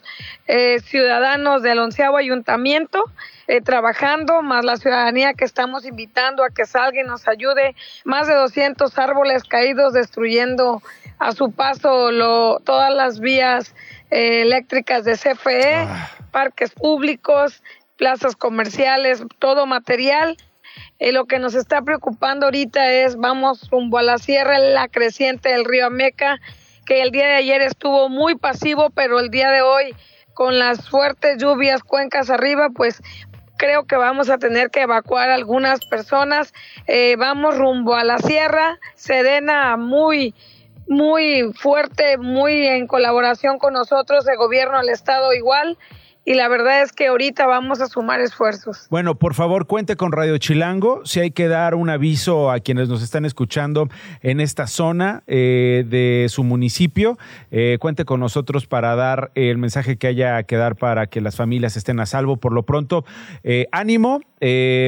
eh, 0.47 0.79
ciudadanos 0.79 1.61
del 1.61 1.77
onceavo 1.79 2.15
ayuntamiento. 2.15 3.03
Eh, 3.47 3.59
trabajando, 3.59 4.41
más 4.41 4.63
la 4.63 4.77
ciudadanía 4.77 5.33
que 5.33 5.43
estamos 5.43 5.85
invitando 5.85 6.45
a 6.45 6.51
que 6.51 6.65
salga 6.65 7.01
y 7.01 7.03
nos 7.03 7.27
ayude, 7.27 7.75
más 8.05 8.25
de 8.25 8.35
200 8.35 8.97
árboles 8.97 9.43
caídos 9.43 9.91
destruyendo 9.91 10.81
a 11.19 11.33
su 11.33 11.51
paso 11.51 12.13
lo, 12.13 12.59
todas 12.59 12.93
las 12.93 13.19
vías 13.19 13.75
eléctricas 14.09 15.03
de 15.03 15.17
CFE, 15.17 15.75
ah. 15.75 16.09
parques 16.31 16.71
públicos, 16.71 17.61
plazas 17.97 18.35
comerciales, 18.35 19.23
todo 19.39 19.65
material. 19.65 20.37
Eh, 20.99 21.11
lo 21.11 21.25
que 21.25 21.39
nos 21.39 21.55
está 21.55 21.81
preocupando 21.81 22.47
ahorita 22.47 22.91
es, 22.91 23.15
vamos 23.15 23.69
rumbo 23.69 23.97
a 23.97 24.03
la 24.03 24.17
sierra, 24.17 24.59
la 24.59 24.87
creciente 24.87 25.49
del 25.49 25.65
río 25.65 25.87
Ameca, 25.87 26.39
que 26.85 27.01
el 27.01 27.11
día 27.11 27.27
de 27.27 27.35
ayer 27.35 27.61
estuvo 27.61 28.09
muy 28.09 28.35
pasivo, 28.35 28.89
pero 28.89 29.19
el 29.19 29.29
día 29.29 29.51
de 29.51 29.61
hoy, 29.61 29.95
con 30.33 30.57
las 30.57 30.89
fuertes 30.89 31.37
lluvias, 31.37 31.83
cuencas 31.83 32.29
arriba, 32.29 32.69
pues 32.75 33.01
creo 33.57 33.85
que 33.85 33.95
vamos 33.95 34.29
a 34.29 34.37
tener 34.37 34.69
que 34.69 34.81
evacuar 34.81 35.29
algunas 35.29 35.85
personas. 35.85 36.53
Eh, 36.87 37.15
vamos 37.17 37.57
rumbo 37.57 37.95
a 37.95 38.03
la 38.03 38.17
sierra, 38.17 38.79
Sedena 38.95 39.77
muy 39.77 40.33
muy 40.85 41.53
fuerte, 41.53 42.17
muy 42.17 42.67
en 42.67 42.87
colaboración 42.87 43.57
con 43.57 43.73
nosotros, 43.73 44.27
el 44.27 44.35
gobierno, 44.35 44.81
el 44.81 44.89
estado 44.89 45.33
igual 45.33 45.77
y 46.25 46.35
la 46.35 46.47
verdad 46.47 46.81
es 46.81 46.93
que 46.93 47.07
ahorita 47.07 47.45
vamos 47.45 47.81
a 47.81 47.87
sumar 47.87 48.21
esfuerzos. 48.21 48.87
Bueno, 48.89 49.15
por 49.15 49.33
favor, 49.33 49.67
cuente 49.67 49.95
con 49.95 50.11
Radio 50.11 50.37
Chilango. 50.37 51.05
Si 51.05 51.19
hay 51.19 51.31
que 51.31 51.47
dar 51.47 51.75
un 51.75 51.89
aviso 51.89 52.49
a 52.49 52.59
quienes 52.59 52.87
nos 52.87 53.03
están 53.03 53.25
escuchando 53.25 53.89
en 54.21 54.39
esta 54.39 54.67
zona 54.67 55.23
eh, 55.27 55.83
de 55.87 56.27
su 56.29 56.43
municipio, 56.43 57.17
eh, 57.51 57.77
cuente 57.79 58.05
con 58.05 58.19
nosotros 58.21 58.67
para 58.67 58.95
dar 58.95 59.31
el 59.35 59.57
mensaje 59.57 59.97
que 59.97 60.07
haya 60.07 60.43
que 60.43 60.55
dar 60.55 60.75
para 60.75 61.07
que 61.07 61.19
las 61.19 61.35
familias 61.35 61.75
estén 61.75 61.99
a 61.99 62.05
salvo. 62.05 62.37
Por 62.37 62.53
lo 62.53 62.63
pronto, 62.63 63.03
eh, 63.43 63.67
ánimo, 63.71 64.21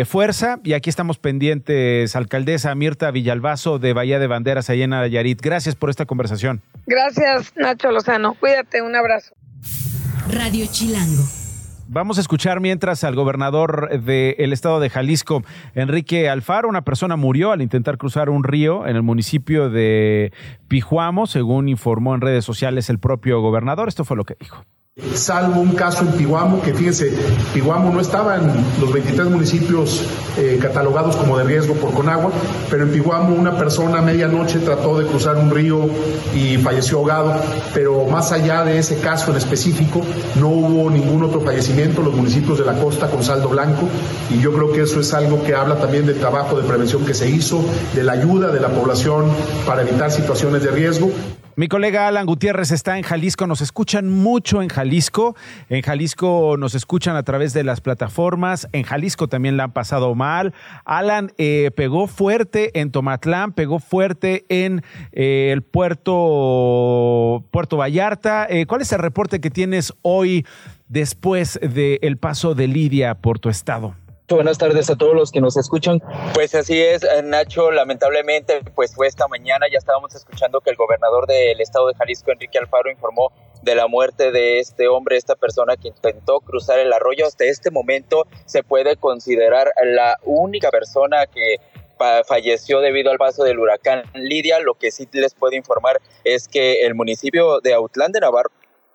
fuerza, 0.05 0.59
y 0.65 0.73
aquí 0.73 0.89
estamos 0.89 1.17
pendientes, 1.17 2.13
alcaldesa 2.17 2.75
Mirta 2.75 3.09
Villalbazo 3.11 3.79
de 3.79 3.93
Bahía 3.93 4.19
de 4.19 4.27
Banderas, 4.27 4.69
allá 4.69 4.83
en 4.83 4.89
Nayarit. 4.89 5.41
Gracias 5.41 5.75
por 5.75 5.89
esta 5.89 6.05
conversación. 6.05 6.61
Gracias, 6.85 7.53
Nacho 7.55 7.89
Lozano. 7.91 8.33
Cuídate, 8.33 8.81
un 8.81 8.95
abrazo. 8.95 9.33
Radio 10.27 10.65
Chilango. 10.71 11.23
Vamos 11.87 12.17
a 12.17 12.21
escuchar 12.21 12.59
mientras 12.59 13.03
al 13.03 13.13
gobernador 13.13 14.01
del 14.01 14.53
estado 14.53 14.79
de 14.79 14.89
Jalisco, 14.89 15.43
Enrique 15.75 16.29
Alfaro, 16.29 16.67
una 16.67 16.81
persona 16.81 17.15
murió 17.15 17.51
al 17.51 17.61
intentar 17.61 17.99
cruzar 17.99 18.31
un 18.31 18.43
río 18.43 18.87
en 18.87 18.95
el 18.95 19.03
municipio 19.03 19.69
de 19.69 20.33
Pijuamo, 20.67 21.27
según 21.27 21.69
informó 21.69 22.15
en 22.15 22.21
redes 22.21 22.43
sociales 22.43 22.89
el 22.89 22.97
propio 22.97 23.39
gobernador. 23.39 23.87
Esto 23.87 24.03
fue 24.03 24.17
lo 24.17 24.23
que 24.23 24.35
dijo 24.39 24.65
salvo 25.15 25.59
un 25.59 25.73
caso 25.73 26.03
en 26.03 26.11
Piguamo, 26.13 26.61
que 26.61 26.73
fíjense, 26.73 27.11
Piguamo 27.53 27.91
no 27.91 27.99
estaba 27.99 28.37
en 28.37 28.51
los 28.79 28.93
23 28.93 29.27
municipios 29.27 30.03
eh, 30.37 30.57
catalogados 30.61 31.17
como 31.17 31.37
de 31.37 31.43
riesgo 31.43 31.73
por 31.75 31.93
Conagua, 31.93 32.31
pero 32.69 32.83
en 32.83 32.91
Piguamo 32.91 33.35
una 33.35 33.57
persona 33.57 33.99
a 33.99 34.01
medianoche 34.01 34.59
trató 34.59 34.97
de 34.97 35.05
cruzar 35.05 35.35
un 35.37 35.51
río 35.51 35.89
y 36.33 36.57
falleció 36.57 36.99
ahogado, 36.99 37.35
pero 37.73 38.05
más 38.05 38.31
allá 38.31 38.63
de 38.63 38.77
ese 38.77 38.99
caso 38.99 39.31
en 39.31 39.37
específico, 39.37 40.01
no 40.35 40.47
hubo 40.47 40.89
ningún 40.89 41.23
otro 41.23 41.41
fallecimiento 41.41 41.99
en 41.99 42.05
los 42.05 42.15
municipios 42.15 42.59
de 42.59 42.65
la 42.65 42.73
costa 42.79 43.09
con 43.09 43.23
saldo 43.23 43.49
blanco, 43.49 43.89
y 44.29 44.39
yo 44.39 44.53
creo 44.53 44.71
que 44.71 44.83
eso 44.83 45.01
es 45.01 45.13
algo 45.13 45.43
que 45.43 45.55
habla 45.55 45.75
también 45.75 46.05
del 46.05 46.19
trabajo 46.19 46.55
de 46.57 46.63
prevención 46.63 47.05
que 47.05 47.13
se 47.13 47.29
hizo, 47.29 47.65
de 47.93 48.03
la 48.03 48.13
ayuda 48.13 48.49
de 48.49 48.61
la 48.61 48.69
población 48.69 49.25
para 49.65 49.81
evitar 49.81 50.11
situaciones 50.11 50.63
de 50.63 50.71
riesgo. 50.71 51.11
Mi 51.57 51.69
colega 51.69 52.09
Alan 52.09 52.25
Gutiérrez 52.25 52.71
está 52.71 52.97
en 52.97 53.03
Jalisco, 53.03 53.47
nos 53.47 53.61
escuchan 53.61 54.09
mucho 54.09 54.61
en 54.61 54.67
Jalisco. 54.67 55.37
En 55.69 55.83
Jalisco 55.83 56.57
nos 56.59 56.75
escuchan 56.75 57.15
a 57.15 57.23
través 57.23 57.53
de 57.53 57.63
las 57.63 57.79
plataformas. 57.79 58.67
En 58.73 58.83
Jalisco 58.83 59.29
también 59.29 59.55
la 59.55 59.63
han 59.63 59.71
pasado 59.71 60.13
mal. 60.15 60.53
Alan 60.83 61.31
eh, 61.37 61.71
pegó 61.73 62.07
fuerte 62.07 62.77
en 62.77 62.91
Tomatlán, 62.91 63.53
pegó 63.53 63.79
fuerte 63.79 64.45
en 64.49 64.83
eh, 65.13 65.51
el 65.53 65.61
puerto, 65.61 67.45
puerto 67.51 67.77
Vallarta. 67.77 68.45
Eh, 68.49 68.65
¿Cuál 68.65 68.81
es 68.81 68.91
el 68.91 68.99
reporte 68.99 69.39
que 69.39 69.49
tienes 69.49 69.93
hoy 70.01 70.45
después 70.89 71.57
del 71.61 72.17
paso 72.17 72.53
de 72.53 72.67
Lidia 72.67 73.15
por 73.15 73.39
tu 73.39 73.47
estado? 73.47 73.95
Buenas 74.27 74.57
tardes 74.57 74.89
a 74.89 74.95
todos 74.95 75.13
los 75.13 75.31
que 75.31 75.39
nos 75.39 75.55
escuchan. 75.55 76.01
Pues 76.33 76.55
así 76.55 76.81
es, 76.81 77.03
eh, 77.03 77.21
Nacho, 77.23 77.69
lamentablemente, 77.69 78.61
pues 78.73 78.95
fue 78.95 79.05
esta 79.05 79.27
mañana, 79.27 79.67
ya 79.71 79.77
estábamos 79.77 80.15
escuchando 80.15 80.61
que 80.61 80.71
el 80.71 80.75
gobernador 80.77 81.27
del 81.27 81.61
estado 81.61 81.89
de 81.89 81.93
Jalisco, 81.93 82.31
Enrique 82.31 82.57
Alfaro, 82.57 82.89
informó 82.89 83.31
de 83.61 83.75
la 83.75 83.87
muerte 83.87 84.31
de 84.31 84.57
este 84.57 84.87
hombre, 84.87 85.17
esta 85.17 85.35
persona 85.35 85.77
que 85.77 85.89
intentó 85.89 86.39
cruzar 86.39 86.79
el 86.79 86.91
arroyo. 86.91 87.27
Hasta 87.27 87.45
este 87.45 87.69
momento 87.69 88.25
se 88.47 88.63
puede 88.63 88.95
considerar 88.97 89.71
la 89.83 90.17
única 90.23 90.71
persona 90.71 91.27
que 91.27 91.57
falleció 92.27 92.81
debido 92.81 93.11
al 93.11 93.19
paso 93.19 93.43
del 93.43 93.59
huracán 93.59 94.03
Lidia. 94.15 94.59
Lo 94.59 94.73
que 94.73 94.89
sí 94.89 95.07
les 95.13 95.35
puedo 95.35 95.55
informar 95.55 96.01
es 96.23 96.47
que 96.47 96.83
el 96.87 96.95
municipio 96.95 97.61
de 97.61 97.75
Autlán 97.75 98.11
de 98.11 98.21
Navarro 98.21 98.49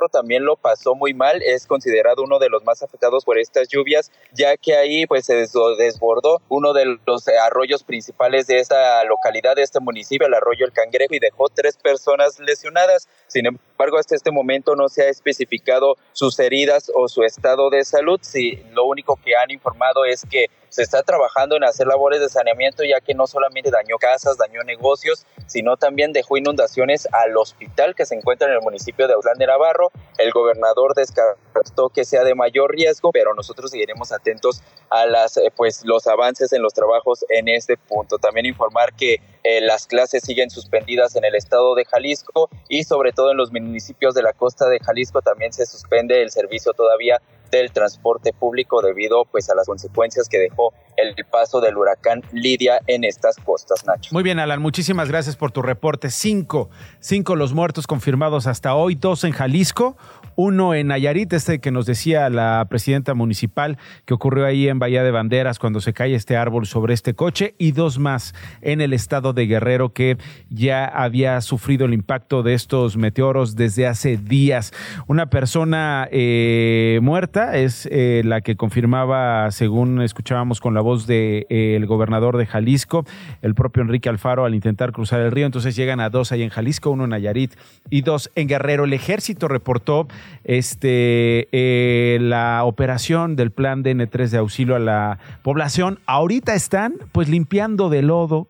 también 0.08 0.44
lo 0.44 0.56
pasó 0.56 0.94
muy 0.94 1.14
mal, 1.14 1.42
es 1.42 1.66
considerado 1.66 2.22
uno 2.22 2.38
de 2.38 2.48
los 2.48 2.64
más 2.64 2.82
afectados 2.82 3.24
por 3.24 3.38
estas 3.38 3.68
lluvias, 3.68 4.10
ya 4.32 4.56
que 4.56 4.74
ahí 4.74 5.06
pues 5.06 5.26
se 5.26 5.34
desbordó 5.34 6.40
uno 6.48 6.72
de 6.72 6.98
los 7.06 7.28
arroyos 7.28 7.84
principales 7.84 8.46
de 8.46 8.58
esta 8.58 9.04
localidad, 9.04 9.56
de 9.56 9.62
este 9.62 9.80
municipio, 9.80 10.26
el 10.26 10.34
arroyo 10.34 10.64
El 10.66 10.72
Cangrejo, 10.72 11.14
y 11.14 11.18
dejó 11.18 11.48
tres 11.48 11.76
personas 11.76 12.38
lesionadas. 12.38 13.08
Sin 13.26 13.46
embargo, 13.46 13.69
hasta 13.98 14.14
este 14.14 14.30
momento 14.30 14.76
no 14.76 14.88
se 14.88 15.02
ha 15.02 15.08
especificado 15.08 15.96
sus 16.12 16.38
heridas 16.38 16.90
o 16.94 17.08
su 17.08 17.22
estado 17.22 17.70
de 17.70 17.84
salud. 17.84 18.18
Sí, 18.22 18.62
lo 18.72 18.84
único 18.84 19.16
que 19.16 19.36
han 19.36 19.50
informado 19.50 20.04
es 20.04 20.24
que 20.28 20.46
se 20.68 20.82
está 20.82 21.02
trabajando 21.02 21.56
en 21.56 21.64
hacer 21.64 21.86
labores 21.86 22.20
de 22.20 22.28
saneamiento 22.28 22.84
ya 22.84 23.00
que 23.00 23.12
no 23.14 23.26
solamente 23.26 23.70
dañó 23.70 23.96
casas, 23.98 24.36
dañó 24.36 24.62
negocios, 24.62 25.26
sino 25.46 25.76
también 25.76 26.12
dejó 26.12 26.36
inundaciones 26.36 27.08
al 27.12 27.36
hospital 27.36 27.94
que 27.94 28.06
se 28.06 28.14
encuentra 28.14 28.48
en 28.48 28.54
el 28.54 28.60
municipio 28.60 29.08
de 29.08 29.14
Autlán 29.14 29.36
de 29.38 29.46
Navarro. 29.46 29.90
El 30.18 30.30
gobernador 30.30 30.94
descartó 30.94 31.88
que 31.88 32.04
sea 32.04 32.22
de 32.22 32.34
mayor 32.36 32.70
riesgo, 32.72 33.10
pero 33.12 33.34
nosotros 33.34 33.72
seguiremos 33.72 34.12
atentos 34.12 34.62
a 34.90 35.06
las, 35.06 35.36
eh, 35.36 35.52
pues, 35.56 35.82
los 35.84 36.06
avances 36.06 36.52
en 36.52 36.62
los 36.62 36.74
trabajos 36.74 37.24
en 37.28 37.48
este 37.48 37.76
punto. 37.76 38.18
También 38.18 38.46
informar 38.46 38.92
que 38.94 39.20
eh, 39.42 39.60
las 39.60 39.86
clases 39.86 40.22
siguen 40.24 40.50
suspendidas 40.50 41.16
en 41.16 41.24
el 41.24 41.34
estado 41.34 41.74
de 41.74 41.84
Jalisco 41.84 42.50
y 42.68 42.84
sobre 42.84 43.12
todo 43.12 43.30
en 43.30 43.36
los 43.36 43.52
municipios 43.52 44.14
de 44.14 44.22
la 44.22 44.32
costa 44.32 44.68
de 44.68 44.80
Jalisco 44.80 45.22
también 45.22 45.52
se 45.52 45.64
suspende 45.64 46.22
el 46.22 46.30
servicio 46.30 46.72
todavía 46.72 47.20
del 47.50 47.72
transporte 47.72 48.32
público 48.32 48.80
debido 48.80 49.24
pues 49.24 49.50
a 49.50 49.54
las 49.54 49.66
consecuencias 49.66 50.28
que 50.28 50.38
dejó 50.38 50.72
el 50.96 51.14
paso 51.24 51.60
del 51.60 51.76
huracán 51.76 52.22
Lidia 52.32 52.80
en 52.86 53.04
estas 53.04 53.36
costas, 53.36 53.84
Nacho. 53.86 54.10
Muy 54.12 54.22
bien, 54.22 54.38
Alan, 54.38 54.60
muchísimas 54.60 55.08
gracias 55.08 55.36
por 55.36 55.50
tu 55.50 55.62
reporte. 55.62 56.10
Cinco, 56.10 56.70
cinco 57.00 57.36
los 57.36 57.52
muertos 57.54 57.86
confirmados 57.86 58.46
hasta 58.46 58.74
hoy, 58.74 58.94
dos 58.94 59.24
en 59.24 59.32
Jalisco, 59.32 59.96
uno 60.36 60.74
en 60.74 60.88
Nayarit, 60.88 61.32
este 61.32 61.58
que 61.58 61.70
nos 61.70 61.86
decía 61.86 62.30
la 62.30 62.66
presidenta 62.68 63.14
municipal 63.14 63.78
que 64.04 64.14
ocurrió 64.14 64.46
ahí 64.46 64.68
en 64.68 64.78
Bahía 64.78 65.02
de 65.02 65.10
Banderas 65.10 65.58
cuando 65.58 65.80
se 65.80 65.92
cae 65.92 66.14
este 66.14 66.36
árbol 66.36 66.66
sobre 66.66 66.94
este 66.94 67.14
coche, 67.14 67.54
y 67.58 67.72
dos 67.72 67.98
más 67.98 68.34
en 68.62 68.80
el 68.80 68.92
estado 68.92 69.32
de 69.32 69.46
Guerrero 69.46 69.92
que 69.92 70.16
ya 70.48 70.84
había 70.84 71.40
sufrido 71.40 71.86
el 71.86 71.94
impacto 71.94 72.42
de 72.42 72.54
estos 72.54 72.96
meteoros 72.96 73.56
desde 73.56 73.86
hace 73.86 74.16
días. 74.16 74.72
Una 75.06 75.26
persona 75.26 76.08
eh, 76.10 76.98
muerta 77.02 77.56
es 77.56 77.88
eh, 77.90 78.22
la 78.24 78.40
que 78.40 78.56
confirmaba, 78.56 79.50
según 79.50 80.02
escuchábamos 80.02 80.60
con 80.60 80.74
la 80.74 80.80
voz 80.80 81.06
del 81.06 81.46
de, 81.50 81.76
eh, 81.76 81.84
gobernador 81.86 82.36
de 82.36 82.46
Jalisco, 82.46 83.04
el 83.42 83.54
propio 83.54 83.82
Enrique 83.82 84.08
Alfaro, 84.08 84.44
al 84.44 84.54
intentar 84.54 84.92
cruzar 84.92 85.20
el 85.20 85.30
río. 85.30 85.46
Entonces 85.46 85.76
llegan 85.76 86.00
a 86.00 86.10
dos 86.10 86.32
ahí 86.32 86.42
en 86.42 86.50
Jalisco, 86.50 86.90
uno 86.90 87.04
en 87.04 87.10
Nayarit 87.10 87.54
y 87.88 88.02
dos 88.02 88.30
en 88.34 88.48
Guerrero. 88.48 88.84
El 88.84 88.92
ejército 88.92 89.48
reportó 89.48 90.08
este, 90.44 91.48
eh, 91.52 92.18
la 92.20 92.64
operación 92.64 93.36
del 93.36 93.50
plan 93.50 93.82
DN3 93.82 94.28
de 94.28 94.38
auxilio 94.38 94.76
a 94.76 94.80
la 94.80 95.18
población. 95.42 96.00
Ahorita 96.06 96.54
están 96.54 96.94
pues 97.12 97.28
limpiando 97.28 97.88
de 97.88 98.02
lodo 98.02 98.48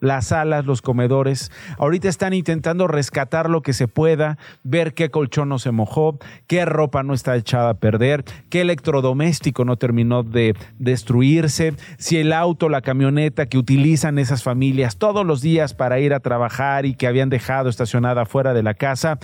las 0.00 0.28
salas, 0.28 0.64
los 0.64 0.82
comedores. 0.82 1.50
Ahorita 1.78 2.08
están 2.08 2.32
intentando 2.32 2.86
rescatar 2.86 3.50
lo 3.50 3.62
que 3.62 3.72
se 3.72 3.88
pueda, 3.88 4.38
ver 4.62 4.94
qué 4.94 5.10
colchón 5.10 5.48
no 5.48 5.58
se 5.58 5.70
mojó, 5.70 6.18
qué 6.46 6.64
ropa 6.64 7.02
no 7.02 7.14
está 7.14 7.36
echada 7.36 7.70
a 7.70 7.74
perder, 7.74 8.24
qué 8.50 8.60
electrodoméstico 8.62 9.64
no 9.64 9.76
terminó 9.76 10.22
de 10.22 10.54
destruirse, 10.78 11.74
si 11.98 12.18
el 12.18 12.32
auto, 12.32 12.68
la 12.68 12.82
camioneta 12.82 13.46
que 13.46 13.58
utilizan 13.58 14.18
esas 14.18 14.42
familias 14.42 14.96
todos 14.96 15.26
los 15.26 15.40
días 15.40 15.74
para 15.74 15.98
ir 16.00 16.14
a 16.14 16.20
trabajar 16.20 16.86
y 16.86 16.94
que 16.94 17.06
habían 17.06 17.28
dejado 17.28 17.68
estacionada 17.68 18.26
fuera 18.26 18.54
de 18.54 18.62
la 18.62 18.74
casa, 18.74 19.18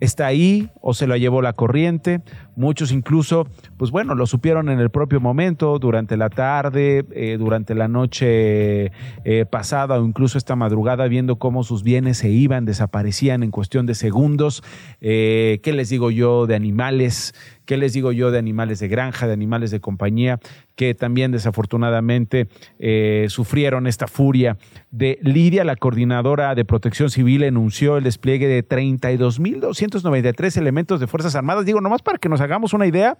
está 0.00 0.26
ahí 0.26 0.70
o 0.80 0.94
se 0.94 1.06
la 1.06 1.18
llevó 1.18 1.42
la 1.42 1.52
corriente. 1.52 2.22
Muchos 2.56 2.92
incluso, 2.92 3.46
pues 3.76 3.90
bueno, 3.90 4.14
lo 4.14 4.26
supieron 4.26 4.68
en 4.68 4.80
el 4.80 4.90
propio 4.90 5.20
momento, 5.20 5.78
durante 5.78 6.16
la 6.16 6.28
tarde, 6.28 7.04
eh, 7.12 7.36
durante 7.38 7.74
la 7.74 7.88
noche 7.88 8.92
eh, 9.24 9.46
pasada 9.48 10.00
o 10.00 10.04
incluso 10.04 10.36
esta 10.36 10.56
madrugada, 10.56 11.06
viendo 11.08 11.36
cómo 11.36 11.62
sus 11.62 11.82
bienes 11.82 12.18
se 12.18 12.30
iban, 12.30 12.64
desaparecían 12.64 13.42
en 13.42 13.50
cuestión 13.50 13.86
de 13.86 13.94
segundos. 13.94 14.62
Eh, 15.00 15.60
¿Qué 15.62 15.72
les 15.72 15.88
digo 15.88 16.10
yo 16.10 16.46
de 16.46 16.54
animales? 16.54 17.34
¿Qué 17.70 17.76
les 17.76 17.92
digo 17.92 18.10
yo 18.10 18.32
de 18.32 18.38
animales 18.40 18.80
de 18.80 18.88
granja, 18.88 19.28
de 19.28 19.32
animales 19.32 19.70
de 19.70 19.78
compañía, 19.78 20.40
que 20.74 20.92
también 20.92 21.30
desafortunadamente 21.30 22.48
eh, 22.80 23.26
sufrieron 23.28 23.86
esta 23.86 24.08
furia? 24.08 24.58
De 24.90 25.20
Lidia, 25.22 25.62
la 25.62 25.76
coordinadora 25.76 26.56
de 26.56 26.64
protección 26.64 27.10
civil, 27.10 27.44
enunció 27.44 27.96
el 27.96 28.02
despliegue 28.02 28.48
de 28.48 28.66
32.293 28.68 30.56
elementos 30.56 30.98
de 30.98 31.06
Fuerzas 31.06 31.36
Armadas. 31.36 31.64
Digo, 31.64 31.80
nomás 31.80 32.02
para 32.02 32.18
que 32.18 32.28
nos 32.28 32.40
hagamos 32.40 32.72
una 32.72 32.88
idea, 32.88 33.18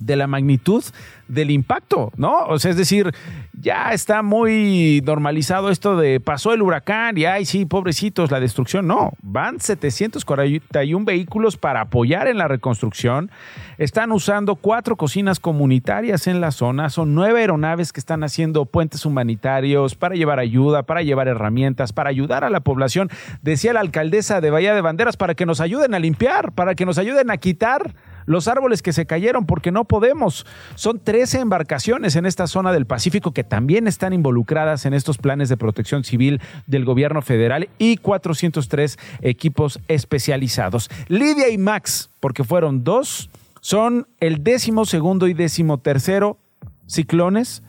de 0.00 0.16
la 0.16 0.26
magnitud 0.26 0.82
del 1.28 1.50
impacto, 1.50 2.10
¿no? 2.16 2.38
O 2.48 2.58
sea, 2.58 2.72
es 2.72 2.76
decir, 2.76 3.12
ya 3.52 3.92
está 3.92 4.22
muy 4.22 5.00
normalizado 5.04 5.70
esto 5.70 5.96
de 5.96 6.18
pasó 6.18 6.52
el 6.52 6.62
huracán 6.62 7.16
y 7.16 7.24
ay, 7.24 7.44
sí, 7.44 7.66
pobrecitos, 7.66 8.30
la 8.30 8.40
destrucción. 8.40 8.86
No, 8.86 9.12
van 9.22 9.60
741 9.60 11.04
vehículos 11.04 11.56
para 11.56 11.82
apoyar 11.82 12.26
en 12.26 12.38
la 12.38 12.48
reconstrucción. 12.48 13.30
Están 13.78 14.10
usando 14.12 14.56
cuatro 14.56 14.96
cocinas 14.96 15.38
comunitarias 15.38 16.26
en 16.26 16.40
la 16.40 16.50
zona. 16.50 16.90
Son 16.90 17.14
nueve 17.14 17.40
aeronaves 17.40 17.92
que 17.92 18.00
están 18.00 18.24
haciendo 18.24 18.64
puentes 18.64 19.06
humanitarios 19.06 19.94
para 19.94 20.16
llevar 20.16 20.40
ayuda, 20.40 20.82
para 20.82 21.02
llevar 21.02 21.28
herramientas, 21.28 21.92
para 21.92 22.10
ayudar 22.10 22.44
a 22.44 22.50
la 22.50 22.60
población. 22.60 23.08
Decía 23.42 23.72
la 23.72 23.80
alcaldesa 23.80 24.40
de 24.40 24.50
Bahía 24.50 24.74
de 24.74 24.80
Banderas 24.80 25.16
para 25.16 25.34
que 25.34 25.46
nos 25.46 25.60
ayuden 25.60 25.94
a 25.94 25.98
limpiar, 25.98 26.52
para 26.52 26.74
que 26.74 26.86
nos 26.86 26.98
ayuden 26.98 27.30
a 27.30 27.36
quitar 27.36 27.94
los 28.26 28.48
árboles 28.48 28.82
que 28.82 28.92
se 28.92 29.06
cayeron 29.06 29.46
porque 29.46 29.72
no 29.72 29.84
podemos. 29.84 30.46
Son 30.74 30.98
13 30.98 31.40
embarcaciones 31.40 32.16
en 32.16 32.26
esta 32.26 32.46
zona 32.46 32.72
del 32.72 32.86
Pacífico 32.86 33.32
que 33.32 33.44
también 33.44 33.86
están 33.86 34.12
involucradas 34.12 34.86
en 34.86 34.94
estos 34.94 35.18
planes 35.18 35.48
de 35.48 35.56
protección 35.56 36.04
civil 36.04 36.40
del 36.66 36.84
gobierno 36.84 37.22
federal 37.22 37.68
y 37.78 37.96
403 37.96 38.98
equipos 39.22 39.80
especializados. 39.88 40.90
Lidia 41.08 41.48
y 41.50 41.58
Max, 41.58 42.10
porque 42.20 42.44
fueron 42.44 42.84
dos, 42.84 43.30
son 43.60 44.06
el 44.20 44.42
décimo 44.42 44.84
segundo 44.84 45.28
y 45.28 45.34
décimo 45.34 45.78
tercero 45.78 46.38
ciclones 46.86 47.62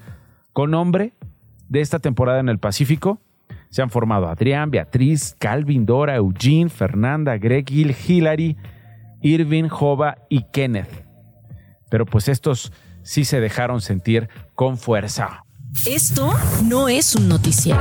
con 0.54 0.72
nombre 0.72 1.14
de 1.70 1.82
esta 1.82 2.00
temporada 2.00 2.40
en 2.40 2.50
el 2.50 2.60
Pacífico. 2.60 3.20
Se 3.70 3.82
han 3.82 3.90
formado 3.90 4.28
Adrián, 4.28 4.72
Beatriz, 4.72 5.36
Calvin, 5.40 5.86
Dora, 5.86 6.16
Eugene, 6.16 6.70
Fernanda, 6.70 7.38
Greg, 7.38 7.70
Gil, 7.70 7.96
Hillary, 8.06 8.58
Irving, 9.22 9.70
Jova 9.70 10.18
y 10.30 10.44
Kenneth. 10.52 11.06
Pero 11.90 12.06
pues 12.06 12.28
estos 12.28 12.72
sí 13.04 13.26
se 13.26 13.40
dejaron 13.40 13.82
sentir 13.82 14.30
con 14.56 14.78
fuerza. 14.78 15.44
Esto 15.88 16.34
no 16.66 16.90
es 16.90 17.16
un 17.16 17.30
noticiero. 17.30 17.80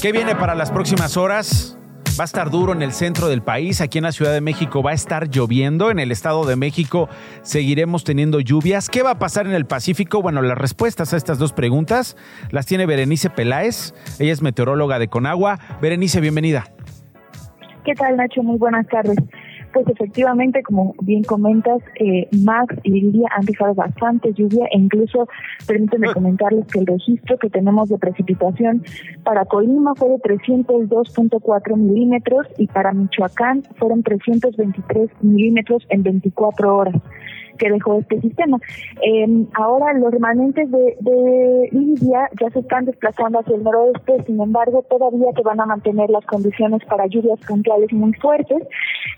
¿Qué 0.00 0.12
viene 0.12 0.34
para 0.34 0.54
las 0.54 0.70
próximas 0.70 1.16
horas? 1.16 1.78
Va 2.18 2.24
a 2.24 2.26
estar 2.26 2.50
duro 2.50 2.72
en 2.72 2.82
el 2.82 2.92
centro 2.92 3.28
del 3.28 3.42
país, 3.42 3.80
aquí 3.80 3.98
en 3.98 4.04
la 4.04 4.12
Ciudad 4.12 4.32
de 4.32 4.40
México 4.40 4.82
va 4.82 4.92
a 4.92 4.94
estar 4.94 5.28
lloviendo, 5.28 5.90
en 5.90 5.98
el 5.98 6.12
Estado 6.12 6.44
de 6.44 6.54
México 6.54 7.08
seguiremos 7.42 8.04
teniendo 8.04 8.38
lluvias. 8.38 8.88
¿Qué 8.88 9.02
va 9.02 9.10
a 9.10 9.18
pasar 9.18 9.46
en 9.46 9.52
el 9.52 9.66
Pacífico? 9.66 10.22
Bueno, 10.22 10.40
las 10.40 10.56
respuestas 10.56 11.12
a 11.12 11.16
estas 11.16 11.38
dos 11.38 11.52
preguntas 11.52 12.16
las 12.50 12.66
tiene 12.66 12.86
Berenice 12.86 13.30
Peláez, 13.30 13.94
ella 14.20 14.32
es 14.32 14.42
meteoróloga 14.42 15.00
de 15.00 15.08
Conagua. 15.08 15.58
Berenice, 15.82 16.20
bienvenida. 16.20 16.70
¿Qué 17.84 17.94
tal 17.94 18.16
Nacho? 18.16 18.44
Muy 18.44 18.58
buenas 18.58 18.86
tardes. 18.86 19.16
Pues 19.74 19.88
efectivamente, 19.88 20.62
como 20.62 20.94
bien 21.02 21.24
comentas, 21.24 21.82
eh, 21.98 22.28
Max 22.44 22.76
y 22.84 22.92
Lidia 22.92 23.28
han 23.36 23.44
dejado 23.44 23.74
bastante 23.74 24.32
lluvia 24.32 24.66
e 24.70 24.78
incluso 24.78 25.26
permítanme 25.66 26.12
comentarles 26.12 26.64
que 26.68 26.78
el 26.78 26.86
registro 26.86 27.36
que 27.38 27.50
tenemos 27.50 27.88
de 27.88 27.98
precipitación 27.98 28.84
para 29.24 29.44
Colima 29.44 29.96
fue 29.96 30.10
de 30.10 30.18
302.4 30.18 31.76
milímetros 31.76 32.46
y 32.56 32.68
para 32.68 32.92
Michoacán 32.92 33.64
fueron 33.74 34.04
323 34.04 35.10
milímetros 35.22 35.84
en 35.88 36.04
24 36.04 36.76
horas 36.76 36.94
que 37.58 37.70
dejó 37.70 37.98
este 37.98 38.20
sistema. 38.20 38.58
Eh, 39.02 39.46
ahora 39.54 39.92
los 39.94 40.12
remanentes 40.12 40.70
de, 40.70 40.96
de 41.00 41.68
Libia 41.72 42.28
ya 42.40 42.50
se 42.50 42.60
están 42.60 42.84
desplazando 42.84 43.40
hacia 43.40 43.56
el 43.56 43.62
noroeste, 43.62 44.22
sin 44.24 44.40
embargo 44.40 44.84
todavía 44.88 45.32
se 45.34 45.42
van 45.42 45.60
a 45.60 45.66
mantener 45.66 46.10
las 46.10 46.24
condiciones 46.26 46.84
para 46.86 47.06
lluvias 47.06 47.40
puntuales 47.46 47.92
muy 47.92 48.12
fuertes 48.14 48.62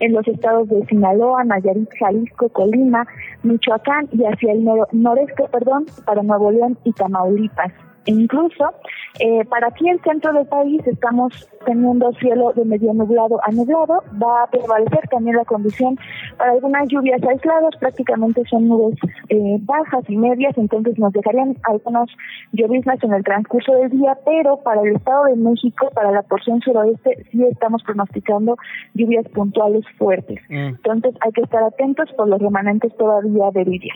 en 0.00 0.12
los 0.12 0.26
estados 0.26 0.68
de 0.68 0.84
Sinaloa, 0.86 1.44
Nayarit, 1.44 1.90
Jalisco, 1.98 2.48
Colima, 2.50 3.06
Michoacán 3.42 4.08
y 4.12 4.24
hacia 4.24 4.52
el 4.52 4.64
noreste, 4.92 5.44
perdón, 5.50 5.86
para 6.04 6.22
Nuevo 6.22 6.50
León 6.50 6.78
y 6.84 6.92
Tamaulipas. 6.92 7.85
Incluso 8.06 8.72
eh, 9.18 9.44
para 9.46 9.68
aquí 9.68 9.88
el 9.88 10.00
centro 10.02 10.32
del 10.32 10.46
país 10.46 10.86
estamos 10.86 11.32
teniendo 11.64 12.12
cielo 12.14 12.52
de 12.54 12.64
medio 12.64 12.94
nublado 12.94 13.40
a 13.44 13.50
nublado, 13.50 14.04
va 14.22 14.44
a 14.44 14.46
prevalecer 14.46 15.08
también 15.10 15.36
la 15.36 15.44
condición 15.44 15.98
para 16.38 16.52
algunas 16.52 16.88
lluvias 16.88 17.20
aisladas, 17.22 17.74
prácticamente 17.80 18.42
son 18.48 18.68
nubes 18.68 18.98
eh, 19.28 19.58
bajas 19.60 20.04
y 20.08 20.16
medias, 20.16 20.56
entonces 20.56 20.98
nos 20.98 21.12
dejarían 21.12 21.56
algunas 21.64 22.08
lloviznas 22.52 23.02
en 23.02 23.14
el 23.14 23.24
transcurso 23.24 23.72
del 23.72 23.90
día, 23.90 24.16
pero 24.24 24.58
para 24.58 24.82
el 24.82 24.96
Estado 24.96 25.24
de 25.24 25.36
México, 25.36 25.90
para 25.94 26.12
la 26.12 26.22
porción 26.22 26.60
suroeste, 26.60 27.24
sí 27.32 27.42
estamos 27.44 27.82
pronosticando 27.82 28.56
lluvias 28.94 29.26
puntuales 29.28 29.84
fuertes. 29.98 30.38
Mm. 30.48 30.76
Entonces 30.76 31.14
hay 31.20 31.32
que 31.32 31.42
estar 31.42 31.62
atentos 31.62 32.10
por 32.16 32.28
los 32.28 32.40
remanentes 32.40 32.96
todavía 32.96 33.50
de 33.52 33.64
Lidia. 33.64 33.94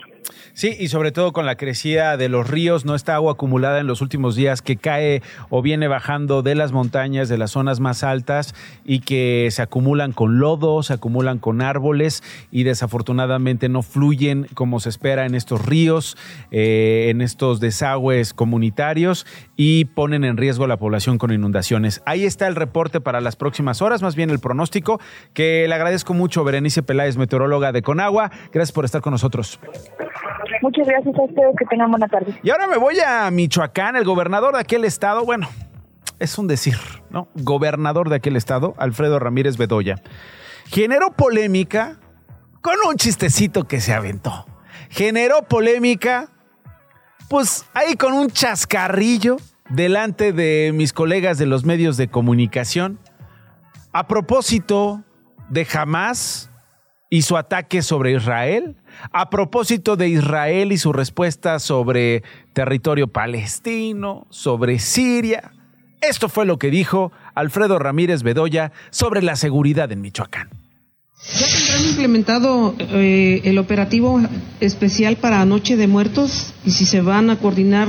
Sí, 0.53 0.75
y 0.79 0.87
sobre 0.89 1.11
todo 1.11 1.31
con 1.31 1.45
la 1.45 1.55
crecida 1.55 2.17
de 2.17 2.29
los 2.29 2.49
ríos, 2.49 2.85
no 2.85 2.95
está 2.95 3.15
agua 3.15 3.33
acumulada 3.33 3.79
en 3.79 3.87
los 3.87 4.01
últimos 4.01 4.35
días 4.35 4.61
que 4.61 4.77
cae 4.77 5.21
o 5.49 5.61
viene 5.61 5.87
bajando 5.87 6.41
de 6.41 6.55
las 6.55 6.71
montañas, 6.71 7.29
de 7.29 7.37
las 7.37 7.51
zonas 7.51 7.79
más 7.79 8.03
altas 8.03 8.53
y 8.85 8.99
que 8.99 9.47
se 9.51 9.61
acumulan 9.61 10.11
con 10.11 10.39
lodo, 10.39 10.83
se 10.83 10.93
acumulan 10.93 11.39
con 11.39 11.61
árboles 11.61 12.23
y 12.51 12.63
desafortunadamente 12.63 13.69
no 13.69 13.81
fluyen 13.81 14.47
como 14.53 14.79
se 14.79 14.89
espera 14.89 15.25
en 15.25 15.35
estos 15.35 15.65
ríos, 15.65 16.17
eh, 16.51 17.07
en 17.09 17.21
estos 17.21 17.59
desagües 17.59 18.33
comunitarios 18.33 19.25
y 19.55 19.85
ponen 19.85 20.23
en 20.23 20.37
riesgo 20.37 20.65
a 20.65 20.67
la 20.67 20.77
población 20.77 21.17
con 21.17 21.31
inundaciones. 21.31 22.01
Ahí 22.05 22.25
está 22.25 22.47
el 22.47 22.55
reporte 22.55 23.01
para 23.01 23.21
las 23.21 23.35
próximas 23.35 23.81
horas, 23.81 24.01
más 24.01 24.15
bien 24.15 24.29
el 24.29 24.39
pronóstico, 24.39 24.99
que 25.33 25.65
le 25.67 25.75
agradezco 25.75 26.13
mucho, 26.13 26.43
Berenice 26.43 26.83
Peláez, 26.83 27.17
meteoróloga 27.17 27.71
de 27.71 27.81
Conagua. 27.81 28.31
Gracias 28.51 28.71
por 28.71 28.85
estar 28.85 29.01
con 29.01 29.11
nosotros. 29.11 29.59
Muchas 30.61 30.87
gracias 30.87 31.15
a 31.17 31.23
ustedes, 31.23 31.55
que 31.57 31.65
tengan 31.65 31.91
buena 31.91 32.07
tarde. 32.07 32.37
Y 32.43 32.49
ahora 32.49 32.67
me 32.67 32.77
voy 32.77 32.99
a 32.99 33.29
Michoacán, 33.31 33.95
el 33.95 34.03
gobernador 34.03 34.53
de 34.53 34.61
aquel 34.61 34.85
estado, 34.85 35.25
bueno, 35.25 35.47
es 36.19 36.37
un 36.37 36.47
decir, 36.47 36.77
¿no? 37.09 37.27
Gobernador 37.35 38.09
de 38.09 38.17
aquel 38.17 38.35
estado, 38.35 38.75
Alfredo 38.77 39.19
Ramírez 39.19 39.57
Bedoya, 39.57 39.95
generó 40.65 41.11
polémica 41.11 41.97
con 42.61 42.75
un 42.87 42.95
chistecito 42.95 43.67
que 43.67 43.81
se 43.81 43.93
aventó. 43.93 44.45
Generó 44.89 45.43
polémica, 45.43 46.29
pues 47.29 47.65
ahí 47.73 47.95
con 47.95 48.13
un 48.13 48.29
chascarrillo 48.29 49.37
delante 49.69 50.33
de 50.33 50.71
mis 50.73 50.93
colegas 50.93 51.37
de 51.37 51.45
los 51.45 51.65
medios 51.65 51.97
de 51.97 52.07
comunicación. 52.07 52.99
A 53.93 54.07
propósito 54.07 55.03
de 55.49 55.67
Hamas 55.73 56.49
y 57.09 57.23
su 57.23 57.35
ataque 57.35 57.81
sobre 57.81 58.13
Israel, 58.13 58.77
a 59.11 59.29
propósito 59.29 59.95
de 59.95 60.09
Israel 60.09 60.71
y 60.71 60.77
su 60.77 60.93
respuesta 60.93 61.59
sobre 61.59 62.23
territorio 62.53 63.07
palestino, 63.07 64.27
sobre 64.29 64.79
Siria. 64.79 65.51
Esto 66.01 66.29
fue 66.29 66.45
lo 66.45 66.57
que 66.57 66.71
dijo 66.71 67.11
Alfredo 67.35 67.77
Ramírez 67.77 68.23
Bedoya 68.23 68.71
sobre 68.89 69.21
la 69.21 69.35
seguridad 69.35 69.91
en 69.91 70.01
Michoacán. 70.01 70.49
¿Ya 71.37 71.45
tendrán 71.45 71.89
implementado 71.89 72.75
eh, 72.79 73.41
el 73.43 73.59
operativo 73.59 74.19
especial 74.59 75.17
para 75.17 75.45
Noche 75.45 75.77
de 75.77 75.87
Muertos 75.87 76.53
y 76.65 76.71
si 76.71 76.85
se 76.85 77.01
van 77.01 77.29
a 77.29 77.37
coordinar 77.37 77.87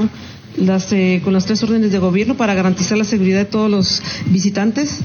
las, 0.56 0.92
eh, 0.92 1.22
con 1.24 1.32
las 1.32 1.46
tres 1.46 1.62
órdenes 1.62 1.92
de 1.92 1.98
gobierno 1.98 2.36
para 2.36 2.52
garantizar 2.54 2.98
la 2.98 3.04
seguridad 3.04 3.38
de 3.38 3.44
todos 3.46 3.70
los 3.70 4.02
visitantes? 4.26 5.00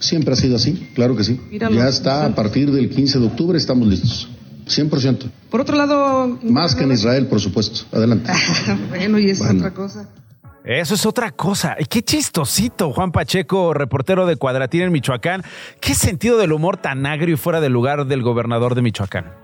Siempre 0.00 0.34
ha 0.34 0.36
sido 0.36 0.56
así, 0.56 0.88
claro 0.94 1.16
que 1.16 1.22
sí. 1.22 1.40
ya 1.52 1.88
está, 1.88 2.26
a 2.26 2.34
partir 2.34 2.72
del 2.72 2.90
15 2.90 3.20
de 3.20 3.26
octubre 3.26 3.56
estamos 3.56 3.86
listos. 3.86 4.28
100%. 4.66 5.30
Por 5.50 5.60
otro 5.60 5.76
lado... 5.76 6.38
Más 6.42 6.74
que 6.74 6.84
en 6.84 6.92
Israel, 6.92 7.26
por 7.26 7.40
supuesto. 7.40 7.80
Adelante. 7.92 8.30
bueno, 8.88 9.18
y 9.18 9.30
es 9.30 9.40
otra 9.40 9.72
cosa. 9.72 10.08
Eso 10.64 10.94
es 10.94 11.04
otra 11.04 11.30
cosa. 11.30 11.76
Qué 11.90 12.02
chistosito, 12.02 12.90
Juan 12.90 13.12
Pacheco, 13.12 13.74
reportero 13.74 14.26
de 14.26 14.36
Cuadratín 14.36 14.80
en 14.80 14.92
Michoacán. 14.92 15.42
Qué 15.78 15.94
sentido 15.94 16.38
del 16.38 16.52
humor 16.52 16.78
tan 16.78 17.04
agrio 17.04 17.34
y 17.34 17.36
fuera 17.36 17.60
del 17.60 17.72
lugar 17.72 18.06
del 18.06 18.22
gobernador 18.22 18.74
de 18.74 18.80
Michoacán. 18.80 19.34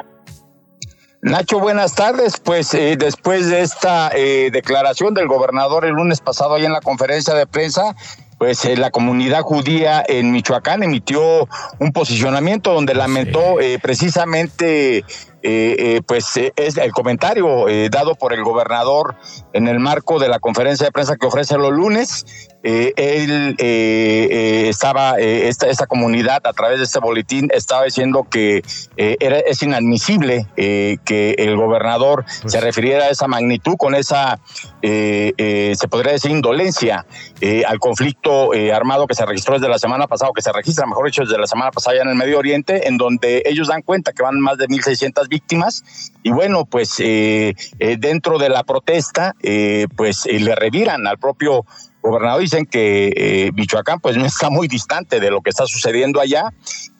Nacho, 1.20 1.60
buenas 1.60 1.94
tardes. 1.94 2.40
Pues 2.42 2.72
eh, 2.72 2.96
después 2.98 3.50
de 3.50 3.60
esta 3.60 4.10
eh, 4.14 4.50
declaración 4.50 5.12
del 5.12 5.28
gobernador 5.28 5.84
el 5.84 5.92
lunes 5.92 6.20
pasado 6.20 6.54
ahí 6.54 6.64
en 6.64 6.72
la 6.72 6.80
conferencia 6.80 7.34
de 7.34 7.46
prensa, 7.46 7.94
pues 8.40 8.64
eh, 8.64 8.74
la 8.74 8.90
comunidad 8.90 9.42
judía 9.42 10.02
en 10.08 10.32
Michoacán 10.32 10.82
emitió 10.82 11.46
un 11.78 11.92
posicionamiento 11.92 12.72
donde 12.72 12.94
lamentó 12.94 13.56
precisamente 13.82 15.04
eh, 15.42 15.74
eh, 15.78 16.00
pues 16.06 16.36
eh, 16.36 16.52
es 16.56 16.76
el 16.76 16.92
comentario 16.92 17.66
dado 17.90 18.14
por 18.14 18.34
el 18.34 18.44
gobernador 18.44 19.16
en 19.54 19.68
el 19.68 19.78
marco 19.78 20.18
de 20.18 20.28
la 20.28 20.38
conferencia 20.38 20.86
de 20.86 20.92
prensa 20.92 21.16
que 21.16 21.26
ofrece 21.26 21.56
los 21.56 21.72
lunes. 21.72 22.26
Él 22.62 23.56
estaba, 23.58 25.18
esta, 25.18 25.68
esta 25.68 25.86
comunidad 25.86 26.40
a 26.44 26.52
través 26.52 26.78
de 26.78 26.84
este 26.84 26.98
boletín 26.98 27.48
estaba 27.52 27.84
diciendo 27.84 28.26
que 28.30 28.62
era, 28.96 29.38
es 29.38 29.62
inadmisible 29.62 30.46
que 30.56 31.34
el 31.38 31.56
gobernador 31.56 32.24
pues 32.42 32.52
se 32.52 32.60
refiriera 32.60 33.06
a 33.06 33.08
esa 33.10 33.28
magnitud 33.28 33.76
con 33.76 33.94
esa, 33.94 34.38
se 34.82 35.88
podría 35.90 36.12
decir, 36.12 36.30
indolencia 36.30 37.06
al 37.66 37.78
conflicto 37.78 38.50
armado 38.74 39.06
que 39.06 39.14
se 39.14 39.24
registró 39.26 39.54
desde 39.54 39.68
la 39.68 39.78
semana 39.78 40.06
pasada, 40.06 40.30
o 40.30 40.34
que 40.34 40.42
se 40.42 40.52
registra, 40.52 40.86
mejor 40.86 41.06
dicho, 41.06 41.22
desde 41.22 41.38
la 41.38 41.46
semana 41.46 41.70
pasada 41.70 41.90
en 41.98 42.08
el 42.08 42.14
Medio 42.14 42.38
Oriente, 42.38 42.88
en 42.88 42.96
donde 42.96 43.42
ellos 43.46 43.68
dan 43.68 43.82
cuenta 43.82 44.12
que 44.12 44.22
van 44.22 44.38
más 44.40 44.58
de 44.58 44.66
1.600 44.66 45.28
víctimas. 45.28 45.82
Y 46.22 46.30
bueno, 46.30 46.64
pues 46.64 47.00
eh, 47.00 47.54
eh, 47.78 47.96
dentro 47.98 48.38
de 48.38 48.48
la 48.48 48.62
protesta, 48.64 49.34
eh, 49.42 49.86
pues 49.96 50.26
le 50.26 50.54
reviran 50.54 51.06
al 51.06 51.18
propio 51.18 51.64
gobernador, 52.02 52.40
dicen 52.40 52.66
que 52.66 53.50
Michoacán 53.54 54.00
pues 54.00 54.16
no 54.16 54.24
está 54.24 54.50
muy 54.50 54.68
distante 54.68 55.20
de 55.20 55.30
lo 55.30 55.40
que 55.40 55.50
está 55.50 55.66
sucediendo 55.66 56.20
allá 56.20 56.52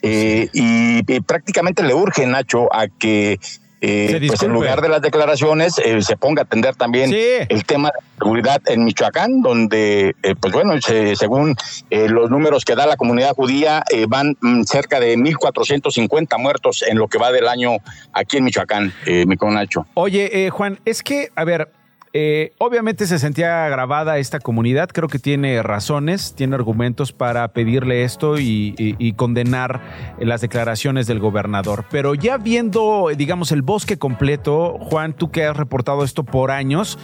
y, 0.03 1.03
prácticamente 1.23 1.83
le 1.83 1.95
urge, 1.95 2.27
Nacho, 2.27 2.73
a 2.75 2.89
que 2.89 3.39
eh, 3.83 4.23
pues 4.27 4.43
en 4.43 4.53
lugar 4.53 4.83
de 4.83 4.91
las 4.91 5.01
declaraciones 5.01 5.79
eh, 5.79 6.03
se 6.03 6.17
ponga 6.19 6.43
a 6.43 6.45
atender 6.45 6.75
también 6.77 7.11
el 7.15 7.65
tema 7.65 7.89
de 7.89 8.01
seguridad 8.19 8.61
en 8.67 8.85
Michoacán, 8.85 9.41
donde, 9.41 10.15
eh, 10.23 10.35
pues 10.39 10.53
bueno, 10.53 10.75
según 11.15 11.57
los 11.91 12.31
números 12.31 12.65
que 12.65 12.75
da 12.75 12.87
la 12.87 12.97
comunidad 12.97 13.35
judía, 13.35 13.83
van 14.09 14.37
mm, 14.41 14.65
cerca 14.65 15.01
de 15.01 15.17
1.450 15.17 16.39
muertos 16.39 16.85
en 16.87 16.99
lo 16.99 17.09
que 17.09 17.19
va 17.19 17.33
del 17.33 17.49
año 17.49 17.79
aquí 18.13 18.37
en 18.37 18.45
Michoacán, 18.45 18.93
mi 19.07 19.37
Nacho. 19.41 19.87
Oye, 19.95 20.51
Juan, 20.51 20.79
es 20.85 21.03
que, 21.03 21.31
a 21.35 21.45
ver, 21.45 21.71
eh, 22.13 22.53
obviamente 22.59 23.07
se 23.07 23.21
sentía 23.21 23.67
agravada 23.67 24.19
esta 24.19 24.41
comunidad, 24.41 24.89
creo 24.89 25.09
que 25.09 25.21
tiene 25.21 25.63
razones, 25.63 26.35
tiene 26.35 26.57
argumentos 26.57 27.13
para 27.13 27.47
pedirle 27.49 28.03
esto 28.03 28.37
y, 28.39 29.15
condenar 29.17 29.81
las 30.19 30.41
declaraciones 30.41 31.07
del 31.07 31.21
gobernador. 31.21 31.85
Pero 31.91 32.15
ya 32.15 32.39
viendo, 32.39 33.09
digamos, 33.17 33.53
el 33.53 33.63
bosque 33.63 33.99
completo, 33.99 34.79
Juan, 34.81 35.13
tú 35.13 35.31
que 35.31 35.45
has 35.45 35.57
reportado 35.57 36.05
esto 36.05 36.25
por 36.25 36.51
años, 36.51 36.99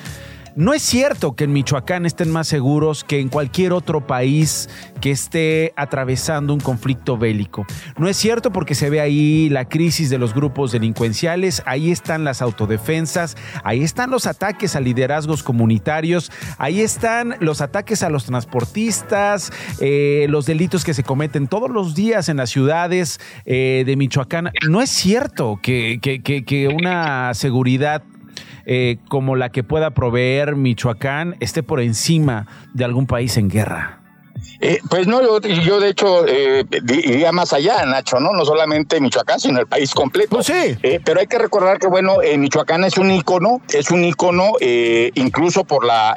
no 0.57 0.73
es 0.73 0.83
cierto 0.83 1.37
que 1.37 1.45
en 1.45 1.53
Michoacán 1.53 2.07
estén 2.07 2.31
más 2.31 2.49
seguros 2.49 3.05
que 3.05 3.21
en 3.21 3.29
cualquier 3.29 3.75
otro 3.75 4.07
país 4.07 4.71
que 5.03 5.11
esté 5.11 5.75
atravesando 5.77 6.55
un 6.55 6.61
conflicto 6.61 7.19
bélico. 7.19 7.67
No 7.99 8.09
es 8.09 8.17
cierto 8.17 8.51
porque 8.51 8.75
se 8.75 8.89
ve 8.89 9.03
ahí 9.03 9.51
la 9.51 9.69
crisis 9.69 10.09
de 10.09 10.17
los 10.17 10.33
grupos 10.33 10.73
delincuenciales, 10.73 11.63
ahí 11.67 11.91
están 11.91 12.25
las 12.25 12.41
autodefensas, 12.41 13.37
ahí 13.65 13.83
están 13.83 14.11
los 14.11 14.27
ataques 14.27 14.77
a 14.77 14.81
liderazgos 14.81 15.43
comunitarios, 15.43 16.33
ahí 16.57 16.81
están 16.81 17.37
los 17.41 17.61
ataques 17.61 18.03
a 18.03 18.09
los 18.09 18.25
transportistas, 18.25 19.53
eh, 19.81 20.27
los 20.31 20.47
delitos 20.47 20.85
que 20.85 20.95
se 20.95 21.03
cometen 21.03 21.49
todos 21.49 21.71
los 21.71 21.95
días 21.95 22.31
en 22.31 22.39
las 22.39 22.49
ciudades 22.49 23.21
eh, 23.45 23.85
de 23.85 23.97
Michoacán. 23.97 24.53
No 24.67 24.81
es 24.81 24.89
cierto 24.89 25.61
que, 25.63 26.01
que 26.01 26.69
una 26.69 27.35
seguridad 27.35 28.03
eh, 28.65 28.99
como 29.09 29.37
la 29.37 29.51
que 29.51 29.63
pueda 29.63 29.91
proveer 29.91 30.57
Michoacán 30.57 31.37
esté 31.41 31.63
por 31.63 31.81
encima 31.81 32.47
de 32.75 32.85
algún 32.85 33.07
país 33.07 33.37
en 33.37 33.49
guerra. 33.49 34.06
Eh, 34.61 34.81
pues 34.89 35.07
no, 35.07 35.21
yo, 35.23 35.81
de 35.81 35.89
hecho 35.89 36.27
eh, 36.27 36.65
iría 36.89 37.33
más 37.33 37.53
allá, 37.53 37.85
Nacho, 37.85 38.21
¿no? 38.21 38.33
No 38.33 38.45
solamente 38.45 39.01
Michoacán, 39.01 39.41
sino 39.41 39.61
el 39.61 39.67
país 39.67 39.93
completo. 39.93 40.31
Pues 40.31 40.47
sí. 40.47 40.77
Eh, 40.83 41.01
pero 41.05 41.21
hay 41.21 41.27
que 41.27 41.39
recordar 41.39 41.79
que, 41.79 41.87
bueno, 41.87 42.17
Michoacán 42.37 42.85
es 42.85 42.97
un 42.99 43.11
ícono, 43.11 43.61
es 43.73 43.91
un 43.91 44.05
ícono 44.05 44.53
incluso 45.15 45.65
por 45.65 45.85
la... 45.85 46.15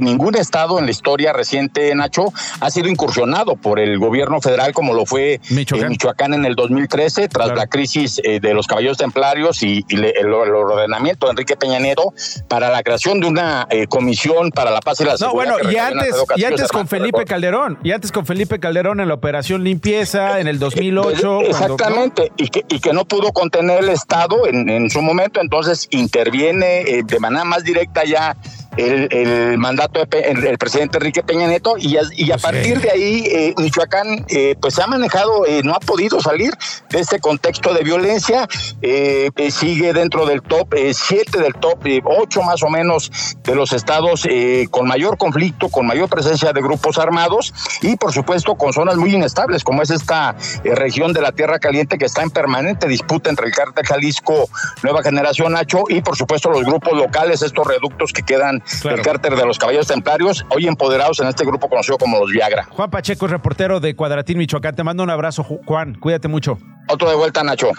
ningún 0.00 0.36
estado 0.36 0.78
en 0.78 0.86
la 0.86 0.90
historia 0.90 1.32
reciente, 1.32 1.94
Nacho, 1.94 2.26
ha 2.60 2.70
sido 2.70 2.88
incursionado 2.88 3.56
por 3.56 3.78
el 3.78 3.98
gobierno 3.98 4.40
federal 4.40 4.72
como 4.72 4.94
lo 4.94 5.06
fue 5.06 5.40
Michoacán, 5.50 6.34
en 6.34 6.44
el 6.44 6.54
2013, 6.54 7.28
tras 7.28 7.54
la 7.54 7.66
crisis 7.66 8.16
de 8.16 8.54
los 8.54 8.66
caballos 8.66 8.98
templarios 8.98 9.62
y, 9.62 9.84
el, 9.88 10.32
ordenamiento 10.32 11.26
de 11.26 11.32
Enrique 11.32 11.56
Peña 11.56 11.78
Nieto 11.78 12.12
para 12.48 12.70
la 12.70 12.82
creación 12.82 13.20
de 13.20 13.26
una 13.26 13.68
comisión 13.88 14.50
para 14.50 14.70
la 14.70 14.80
paz 14.80 15.00
y 15.00 15.04
la 15.04 15.16
seguridad. 15.16 15.52
No, 15.52 15.56
bueno, 15.56 15.70
y 15.70 15.76
antes, 15.76 16.14
y 16.36 16.44
antes 16.44 16.68
con 16.68 16.86
Felipe 16.86 17.24
Calderón 17.24 17.67
y 17.82 17.92
antes 17.92 18.12
con 18.12 18.24
Felipe 18.24 18.58
Calderón 18.60 19.00
en 19.00 19.08
la 19.08 19.14
operación 19.14 19.64
limpieza 19.64 20.40
en 20.40 20.48
el 20.48 20.58
2008. 20.58 21.40
Exactamente, 21.42 22.32
y, 22.36 22.48
que, 22.48 22.64
y 22.68 22.80
que 22.80 22.92
no 22.92 23.04
pudo 23.04 23.32
contener 23.32 23.82
el 23.82 23.90
Estado 23.90 24.46
en, 24.46 24.68
en 24.68 24.88
su 24.88 25.02
momento, 25.02 25.40
entonces 25.40 25.88
interviene 25.90 26.82
eh, 26.82 27.02
de 27.04 27.20
manera 27.20 27.44
más 27.44 27.64
directa 27.64 28.04
ya 28.04 28.36
el, 28.78 29.58
mandato 29.58 30.04
del 30.06 30.56
presidente 30.58 30.98
Enrique 30.98 31.22
Peña 31.22 31.48
Nieto 31.48 31.76
y 31.78 31.96
a, 31.96 32.02
y 32.12 32.30
a 32.30 32.34
pues 32.34 32.42
partir 32.42 32.80
de 32.80 32.90
ahí 32.90 33.24
eh, 33.26 33.54
Michoacán 33.58 34.24
eh, 34.28 34.54
pues 34.60 34.74
se 34.74 34.82
ha 34.82 34.86
manejado, 34.86 35.46
eh, 35.46 35.62
no 35.64 35.74
ha 35.74 35.80
podido 35.80 36.20
salir 36.20 36.52
de 36.88 37.00
este 37.00 37.18
contexto 37.18 37.74
de 37.74 37.82
violencia, 37.82 38.46
sigue 39.50 39.92
dentro 39.92 40.26
del 40.26 40.42
top 40.42 40.74
7 40.92 41.38
del 41.38 41.54
top 41.54 41.78
8 42.04 42.42
más 42.42 42.62
o 42.62 42.68
menos 42.68 43.10
de 43.42 43.54
los 43.54 43.72
estados 43.72 44.26
con 44.70 44.86
mayor 44.86 45.18
conflicto, 45.18 45.68
con 45.68 45.86
mayor 45.86 46.08
presencia 46.08 46.52
de 46.52 46.60
grupos 46.60 46.98
armados 46.98 47.52
y 47.82 47.96
por 47.96 48.12
supuesto 48.12 48.56
con 48.56 48.72
zonas 48.72 48.96
muy 48.96 49.14
inestables 49.14 49.64
como 49.64 49.82
es 49.82 49.90
esta 49.90 50.36
región 50.64 51.12
de 51.12 51.20
la 51.20 51.32
Tierra 51.32 51.58
Caliente 51.58 51.98
que 51.98 52.04
está 52.04 52.22
en 52.22 52.30
permanente 52.30 52.86
disputa 52.86 53.30
entre 53.30 53.46
el 53.46 53.52
cártel 53.52 53.86
Jalisco 53.86 54.48
Nueva 54.82 55.02
Generación 55.02 55.52
Nacho 55.52 55.84
y 55.88 56.00
por 56.00 56.16
supuesto 56.16 56.50
los 56.50 56.64
grupos 56.64 56.94
locales, 56.94 57.42
estos 57.42 57.66
reductos 57.66 58.12
que 58.12 58.22
quedan 58.22 58.62
el 58.84 59.02
cárter 59.02 59.36
de 59.36 59.44
los 59.44 59.58
caballos 59.58 59.86
templarios, 59.86 60.44
hoy 60.50 60.66
empoderados 60.66 61.20
en 61.20 61.28
este 61.28 61.44
grupo 61.44 61.68
conocido 61.68 61.98
como 61.98 62.18
los 62.18 62.30
Viagra. 62.30 62.68
Juan 62.70 62.90
Pacheco, 62.90 63.26
reportero 63.26 63.80
de 63.80 63.94
Cuadratín, 63.94 64.38
Michoacán. 64.38 64.74
Te 64.74 64.84
mando 64.84 65.02
un 65.02 65.10
abrazo, 65.10 65.44
Juan. 65.44 65.94
Cuídate 65.94 66.28
mucho. 66.28 66.58
Otro 66.88 67.08
de 67.08 67.16
vuelta, 67.16 67.42
Nacho. 67.42 67.70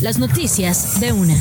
Las 0.00 0.18
noticias 0.18 1.00
de 1.00 1.12
una. 1.12 1.34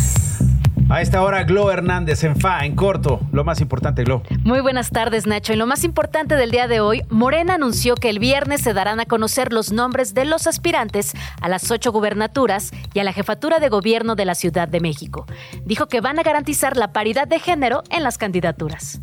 A 0.90 1.02
esta 1.02 1.22
hora, 1.24 1.44
Glo 1.44 1.72
Hernández 1.72 2.24
en 2.24 2.36
FA, 2.36 2.66
en 2.66 2.76
corto. 2.76 3.20
Lo 3.32 3.44
más 3.44 3.62
importante, 3.62 4.04
Glo. 4.04 4.22
Muy 4.44 4.62
buenas 4.62 4.90
tardes, 4.90 5.26
Nacho. 5.26 5.54
Y 5.54 5.56
lo 5.56 5.66
más 5.66 5.84
importante 5.84 6.36
del 6.36 6.52
día 6.52 6.68
de 6.68 6.82
hoy, 6.82 7.02
Morena 7.10 7.56
anunció 7.56 7.96
que 7.96 8.10
el 8.10 8.20
viernes 8.20 8.62
se 8.62 8.74
darán 8.74 9.00
a 9.00 9.06
conocer 9.06 9.54
los 9.54 9.72
nombres 9.72 10.14
de 10.14 10.26
los 10.26 10.46
aspirantes 10.46 11.14
a 11.42 11.50
las 11.50 11.72
ocho 11.72 11.92
gubernaturas 11.92 12.72
y 12.94 13.00
a 13.00 13.04
la 13.04 13.14
jefatura 13.14 13.60
de 13.60 13.70
gobierno 13.70 14.16
de 14.16 14.26
la 14.26 14.36
Ciudad 14.36 14.68
de 14.68 14.82
México. 14.82 15.26
Dijo 15.66 15.88
que 15.88 16.02
van 16.02 16.20
a 16.20 16.24
garantizar 16.24 16.78
la 16.78 16.92
paridad 16.92 17.28
de 17.28 17.40
género 17.40 17.84
en 17.90 18.04
las 18.04 18.18
candidaturas. 18.18 19.02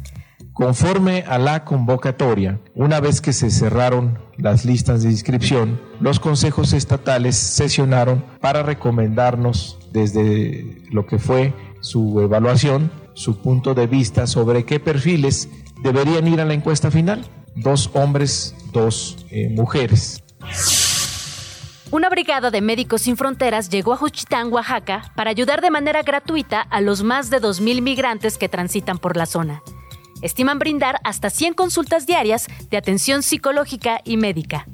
Conforme 0.53 1.25
a 1.27 1.39
la 1.39 1.65
convocatoria, 1.65 2.61
una 2.75 3.01
vez 3.01 3.21
que 3.21 3.33
se 3.33 3.51
cerraron 3.51 4.19
las 4.37 4.65
listas 4.65 5.03
de 5.03 5.11
inscripción, 5.11 5.81
los 6.01 6.21
consejos 6.21 6.73
estatales 6.73 7.37
sesionaron 7.37 8.25
para 8.41 8.63
recomendarnos 8.63 9.79
desde 9.93 10.83
lo 10.91 11.07
que 11.07 11.19
fue 11.19 11.55
su 11.81 12.21
evaluación, 12.21 12.91
su 13.15 13.39
punto 13.39 13.75
de 13.75 13.87
vista 13.87 14.27
sobre 14.27 14.65
qué 14.65 14.81
perfiles 14.81 15.49
deberían 15.83 16.27
ir 16.29 16.41
a 16.41 16.45
la 16.45 16.55
encuesta 16.55 16.91
final. 16.91 17.27
Dos 17.57 17.91
hombres, 17.95 18.55
dos 18.73 19.27
eh, 19.31 19.49
mujeres. 19.51 20.23
Una 21.91 22.09
brigada 22.09 22.53
de 22.53 22.61
Médicos 22.61 23.03
Sin 23.03 23.17
Fronteras 23.17 23.69
llegó 23.69 23.93
a 23.93 23.97
Juchitán, 23.97 24.53
Oaxaca, 24.53 25.13
para 25.17 25.31
ayudar 25.31 25.61
de 25.61 25.73
manera 25.73 26.03
gratuita 26.03 26.61
a 26.61 26.81
los 26.81 27.03
más 27.03 27.31
de 27.31 27.41
2.000 27.41 27.83
migrantes 27.83 28.39
que 28.39 28.49
transitan 28.49 28.99
por 28.99 29.17
la 29.17 29.27
zona. 29.27 29.63
Estiman 30.23 30.59
brindar 30.59 31.01
hasta 31.03 31.31
100 31.31 31.55
consultas 31.55 32.07
diarias 32.07 32.47
de 32.71 32.77
atención 32.77 33.25
psicológica 33.25 34.01
y 34.05 34.19
médica. 34.19 34.67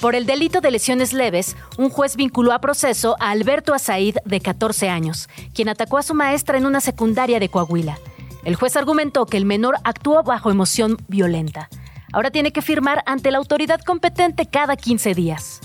Por 0.00 0.14
el 0.14 0.24
delito 0.24 0.62
de 0.62 0.70
lesiones 0.70 1.12
leves, 1.12 1.56
un 1.76 1.90
juez 1.90 2.16
vinculó 2.16 2.52
a 2.52 2.60
proceso 2.60 3.16
a 3.20 3.30
Alberto 3.30 3.74
Azaid, 3.74 4.16
de 4.24 4.40
14 4.40 4.88
años, 4.88 5.28
quien 5.52 5.68
atacó 5.68 5.98
a 5.98 6.02
su 6.02 6.14
maestra 6.14 6.56
en 6.56 6.64
una 6.64 6.80
secundaria 6.80 7.38
de 7.38 7.50
Coahuila. 7.50 7.98
El 8.44 8.54
juez 8.54 8.76
argumentó 8.76 9.26
que 9.26 9.36
el 9.36 9.44
menor 9.44 9.76
actuó 9.84 10.22
bajo 10.22 10.50
emoción 10.50 10.96
violenta. 11.08 11.68
Ahora 12.14 12.30
tiene 12.30 12.50
que 12.50 12.62
firmar 12.62 13.02
ante 13.04 13.30
la 13.30 13.36
autoridad 13.36 13.80
competente 13.82 14.46
cada 14.46 14.74
15 14.74 15.14
días. 15.14 15.60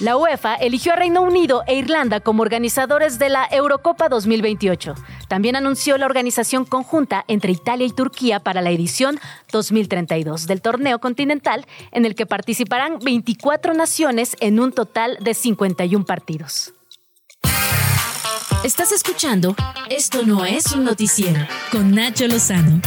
La 0.00 0.18
UEFA 0.18 0.56
eligió 0.56 0.92
a 0.92 0.96
Reino 0.96 1.22
Unido 1.22 1.62
e 1.66 1.76
Irlanda 1.76 2.20
como 2.20 2.42
organizadores 2.42 3.18
de 3.18 3.30
la 3.30 3.48
Eurocopa 3.50 4.10
2028. 4.10 4.94
También 5.30 5.54
anunció 5.54 5.96
la 5.96 6.06
organización 6.06 6.64
conjunta 6.64 7.24
entre 7.28 7.52
Italia 7.52 7.86
y 7.86 7.92
Turquía 7.92 8.40
para 8.40 8.62
la 8.62 8.70
edición 8.70 9.20
2032 9.52 10.48
del 10.48 10.60
torneo 10.60 10.98
continental, 10.98 11.66
en 11.92 12.04
el 12.04 12.16
que 12.16 12.26
participarán 12.26 12.98
24 12.98 13.72
naciones 13.74 14.36
en 14.40 14.58
un 14.58 14.72
total 14.72 15.18
de 15.20 15.34
51 15.34 16.04
partidos. 16.04 16.74
Estás 18.64 18.90
escuchando 18.90 19.54
Esto 19.88 20.26
no 20.26 20.44
es 20.44 20.72
un 20.72 20.82
noticiero 20.82 21.46
con 21.70 21.94
Nacho 21.94 22.26
Lozano. 22.26 22.80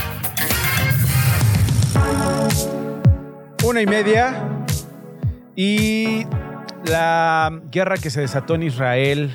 Una 3.64 3.82
y 3.82 3.86
media 3.86 4.66
y 5.56 6.26
la 6.84 7.62
guerra 7.72 7.96
que 7.96 8.10
se 8.10 8.20
desató 8.20 8.56
en 8.56 8.64
Israel, 8.64 9.34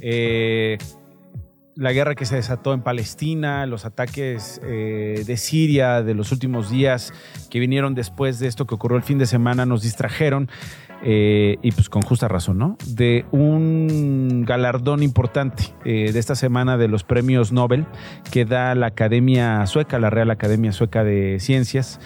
eh, 0.00 0.78
la 1.76 1.92
guerra 1.92 2.14
que 2.14 2.26
se 2.26 2.36
desató 2.36 2.74
en 2.74 2.82
Palestina, 2.82 3.66
los 3.66 3.84
ataques 3.84 4.60
eh, 4.64 5.22
de 5.26 5.36
Siria 5.36 6.02
de 6.02 6.14
los 6.14 6.32
últimos 6.32 6.70
días 6.70 7.12
que 7.48 7.60
vinieron 7.60 7.94
después 7.94 8.38
de 8.38 8.48
esto 8.48 8.66
que 8.66 8.74
ocurrió 8.74 8.96
el 8.96 9.02
fin 9.02 9.18
de 9.18 9.26
semana 9.26 9.66
nos 9.66 9.82
distrajeron. 9.82 10.48
Eh, 11.02 11.56
y 11.62 11.72
pues 11.72 11.88
con 11.88 12.02
justa 12.02 12.28
razón, 12.28 12.58
¿no? 12.58 12.76
De 12.86 13.24
un 13.30 14.44
galardón 14.46 15.02
importante 15.02 15.74
de 15.82 16.18
esta 16.18 16.34
semana 16.34 16.76
de 16.76 16.88
los 16.88 17.04
premios 17.04 17.52
Nobel 17.52 17.86
que 18.30 18.44
da 18.44 18.74
la 18.74 18.88
Academia 18.88 19.64
Sueca, 19.64 19.98
la 19.98 20.10
Real 20.10 20.30
Academia 20.30 20.72
Sueca 20.72 21.02
de 21.02 21.38
Ciencias. 21.40 22.00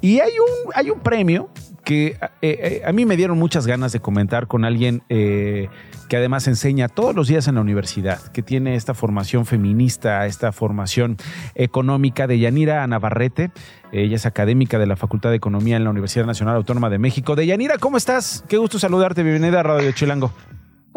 Y 0.00 0.20
hay 0.20 0.32
un, 0.32 0.72
hay 0.74 0.90
un 0.90 1.00
premio 1.00 1.48
que 1.86 2.06
eh, 2.08 2.18
eh, 2.42 2.82
a 2.84 2.90
mí 2.92 3.06
me 3.06 3.16
dieron 3.16 3.38
muchas 3.38 3.66
ganas 3.66 3.92
de 3.92 4.00
comentar 4.00 4.48
con 4.48 4.64
alguien 4.64 5.04
eh, 5.08 5.68
que 6.08 6.16
además 6.16 6.48
enseña 6.48 6.88
todos 6.88 7.14
los 7.14 7.28
días 7.28 7.46
en 7.46 7.54
la 7.54 7.60
universidad, 7.60 8.20
que 8.32 8.42
tiene 8.42 8.74
esta 8.74 8.92
formación 8.92 9.46
feminista, 9.46 10.26
esta 10.26 10.50
formación 10.50 11.16
económica 11.54 12.26
de 12.26 12.40
Yanira 12.40 12.84
Navarrete. 12.88 13.52
Ella 13.92 14.16
es 14.16 14.26
académica 14.26 14.80
de 14.80 14.86
la 14.86 14.96
Facultad 14.96 15.30
de 15.30 15.36
Economía 15.36 15.76
en 15.76 15.84
la 15.84 15.90
Universidad 15.90 16.26
Nacional 16.26 16.56
Autónoma 16.56 16.90
de 16.90 16.98
México. 16.98 17.36
De 17.36 17.46
Yanira, 17.46 17.78
¿cómo 17.78 17.96
estás? 17.96 18.44
Qué 18.48 18.56
gusto 18.56 18.80
saludarte. 18.80 19.22
Bienvenida 19.22 19.60
a 19.60 19.62
Radio 19.62 19.92
Chilango. 19.92 20.32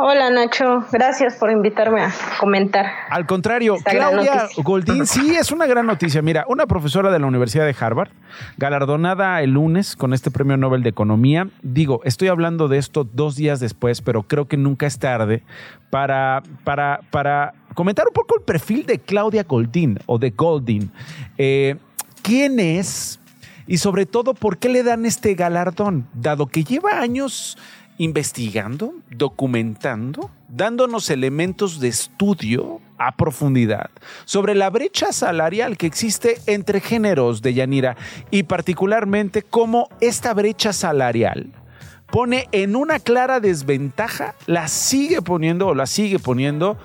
Hola 0.02 0.30
Nacho, 0.30 0.86
gracias 0.94 1.36
por 1.36 1.52
invitarme 1.52 2.02
a 2.02 2.14
comentar. 2.40 2.86
Al 3.10 3.26
contrario, 3.26 3.76
Claudia 3.84 4.48
Goldín, 4.64 5.06
sí, 5.06 5.36
es 5.36 5.52
una 5.52 5.68
gran 5.68 5.88
noticia. 5.88 6.22
Mira, 6.22 6.46
una 6.48 6.68
profesora 6.68 7.12
de 7.12 7.20
la 7.20 7.28
Universidad 7.28 7.66
de 7.66 7.76
Harvard, 7.78 8.08
galardonada 8.56 9.42
el 9.42 9.52
lunes 9.52 9.98
con 9.98 10.14
este 10.14 10.32
premio 10.32 10.56
Nobel 10.56 10.84
de 10.84 10.90
Economía. 10.90 11.50
Digo, 11.64 12.00
estoy 12.06 12.30
hablando 12.30 12.70
de 12.70 12.78
esto 12.78 13.04
dos 13.04 13.36
días 13.36 13.60
después, 13.60 14.02
pero 14.02 14.24
creo 14.24 14.48
que 14.48 14.56
nunca 14.56 14.88
es 14.88 15.00
tarde 15.00 15.44
para, 15.90 16.44
para, 16.64 17.02
para 17.12 17.54
comentar 17.74 18.08
un 18.08 18.14
poco 18.14 18.38
el 18.38 18.46
perfil 18.46 18.86
de 18.86 19.00
Claudia 19.00 19.44
Goldín 19.44 20.00
o 20.06 20.18
de 20.18 20.30
Goldín. 20.30 20.94
Eh, 21.38 21.76
¿Quién 22.22 22.62
es? 22.62 23.20
Y 23.68 23.78
sobre 23.78 24.06
todo, 24.06 24.34
¿por 24.34 24.60
qué 24.60 24.70
le 24.70 24.82
dan 24.82 25.06
este 25.06 25.36
galardón? 25.36 26.08
Dado 26.14 26.48
que 26.48 26.64
lleva 26.64 27.02
años 27.02 27.58
investigando, 28.00 28.94
documentando, 29.12 30.32
dándonos 30.48 31.10
elementos 31.10 31.82
de 31.82 31.90
estudio 31.90 32.80
a 32.98 33.16
profundidad 33.16 33.92
sobre 34.24 34.56
la 34.56 34.70
brecha 34.70 35.12
salarial 35.12 35.78
que 35.78 35.86
existe 35.86 36.38
entre 36.48 36.80
géneros 36.80 37.42
de 37.42 37.54
Yanira 37.54 37.98
y 38.32 38.44
particularmente 38.44 39.44
cómo 39.44 39.90
esta 40.00 40.34
brecha 40.34 40.72
salarial 40.72 41.52
pone 42.10 42.48
en 42.54 42.78
una 42.78 43.00
clara 43.00 43.42
desventaja, 43.42 44.34
la 44.48 44.70
sigue 44.70 45.22
poniendo 45.22 45.68
o 45.68 45.76
la 45.76 45.86
sigue 45.86 46.20
poniendo 46.20 46.78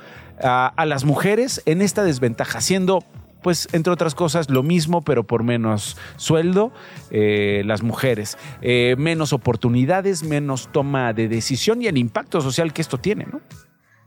a, 0.43 0.67
a 0.67 0.85
las 0.85 1.05
mujeres 1.05 1.63
en 1.65 1.81
esta 1.81 2.03
desventaja, 2.03 2.61
siendo 2.61 3.05
pues 3.45 3.69
entre 3.73 3.93
otras 3.93 4.15
cosas 4.15 4.49
lo 4.49 4.63
mismo, 4.63 5.03
pero 5.03 5.23
por 5.23 5.43
menos 5.43 5.99
sueldo, 6.17 6.73
eh, 7.11 7.63
las 7.67 7.83
mujeres, 7.83 8.39
eh, 8.63 8.95
menos 8.97 9.35
oportunidades, 9.35 10.23
menos 10.23 10.71
toma 10.73 11.13
de 11.13 11.29
decisión 11.29 11.83
y 11.83 11.87
el 11.87 11.99
impacto 11.99 12.41
social 12.41 12.73
que 12.73 12.81
esto 12.81 12.97
tiene, 12.97 13.27
¿no? 13.31 13.43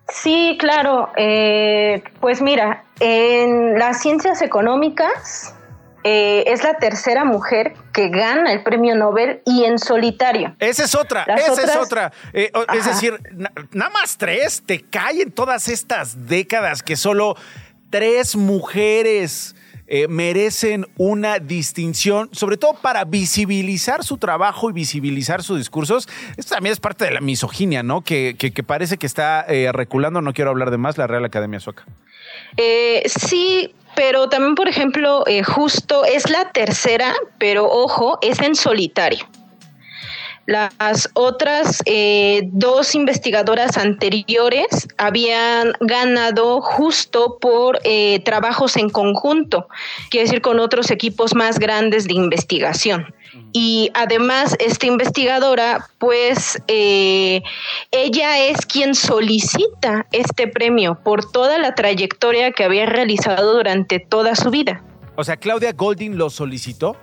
Sí, 0.10 0.58
claro. 0.60 1.10
Eh, 1.18 2.02
pues 2.20 2.42
mira, 2.42 2.84
en 3.00 3.78
las 3.78 4.02
ciencias 4.02 4.42
económicas 4.42 5.54
es 6.10 6.64
la 6.64 6.76
tercera 6.76 7.26
mujer 7.26 7.74
que 7.92 8.08
gana 8.08 8.54
el 8.54 8.64
premio 8.64 8.96
Nobel 8.96 9.42
y 9.46 9.66
en 9.66 9.78
solitario. 9.78 10.56
Esa 10.58 10.86
es 10.86 10.96
otra, 10.96 11.24
esa 11.24 11.62
es 11.62 11.76
otra. 11.76 12.14
es 12.32 12.86
decir, 12.86 13.20
nada 13.74 13.92
más 13.92 14.18
tres, 14.18 14.64
te 14.66 14.84
caen 14.84 15.34
todas 15.34 15.68
estas 15.68 16.26
décadas 16.26 16.82
que 16.82 16.96
solo 16.96 17.36
tres 17.90 18.36
mujeres 18.36 19.56
eh, 19.90 20.10
merecen 20.10 20.86
una 20.98 21.40
distinción, 21.40 22.30
sobre 22.34 22.58
todo 22.58 22.74
para 22.74 23.06
visibilizar 23.06 24.04
su 24.04 24.18
trabajo 24.18 24.70
y 24.70 24.74
visibilizar 24.74 25.44
sus 25.44 25.60
discursos. 25.60 26.10
Esto 26.36 26.56
también 26.56 26.74
es 26.74 26.82
parte 26.82 27.06
de 27.06 27.12
la 27.12 27.22
misoginia, 27.22 27.84
¿no? 27.84 28.02
Que, 28.02 28.36
parece 28.68 28.98
que 28.98 29.06
está 29.06 29.46
eh, 29.48 29.72
reculando, 29.72 30.22
no 30.22 30.34
quiero 30.34 30.50
hablar 30.50 30.72
de 30.72 30.78
más, 30.78 30.98
la 30.98 31.08
Real 31.08 31.24
Academia 31.24 31.62
Sueca. 31.62 31.86
Eh, 32.58 33.04
sí, 33.06 33.74
pero 33.96 34.28
también, 34.28 34.56
por 34.56 34.68
ejemplo, 34.68 35.24
justo 35.46 36.04
es 36.04 36.30
la 36.30 36.52
tercera, 36.52 37.14
pero 37.38 37.66
ojo, 37.66 38.20
es 38.22 38.42
en 38.42 38.56
solitario. 38.56 39.26
Las 40.48 41.10
otras 41.14 41.84
eh, 41.86 42.44
dos 42.54 42.96
investigadoras 42.96 43.78
anteriores 43.78 44.88
habían 44.98 45.74
ganado 45.82 46.62
justo 46.62 47.38
por 47.42 47.82
eh, 47.84 48.22
trabajos 48.24 48.78
en 48.78 48.90
conjunto, 48.90 49.68
quiere 50.10 50.24
decir 50.24 50.42
con 50.42 50.62
otros 50.62 50.90
equipos 50.90 51.36
más 51.36 51.60
grandes 51.60 52.08
de 52.08 52.14
investigación. 52.14 53.14
Y 53.52 53.92
además, 53.94 54.56
esta 54.60 54.88
investigadora, 54.88 55.90
pues 55.98 56.62
eh, 56.70 57.42
ella 57.92 58.46
es 58.46 58.66
quien 58.66 58.96
solicita 58.96 60.08
este 60.14 60.48
premio 60.48 60.98
por 61.04 61.30
toda 61.30 61.58
la 61.58 61.76
trayectoria 61.76 62.54
que 62.54 62.64
había 62.64 62.86
realizado 62.86 63.54
durante 63.54 64.00
toda 64.00 64.34
su 64.34 64.50
vida. 64.50 64.82
O 65.18 65.26
sea, 65.26 65.36
Claudia 65.36 65.74
Golding 65.74 66.16
lo 66.16 66.30
solicitó. 66.30 66.96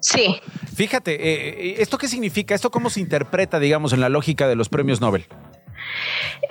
Sí. 0.00 0.40
Fíjate, 0.74 1.14
eh, 1.14 1.48
eh, 1.48 1.74
¿esto 1.78 1.98
qué 1.98 2.08
significa? 2.08 2.54
¿Esto 2.54 2.70
cómo 2.70 2.90
se 2.90 3.00
interpreta, 3.00 3.58
digamos, 3.58 3.92
en 3.92 4.00
la 4.00 4.08
lógica 4.08 4.48
de 4.48 4.56
los 4.56 4.68
premios 4.68 5.00
Nobel? 5.00 5.26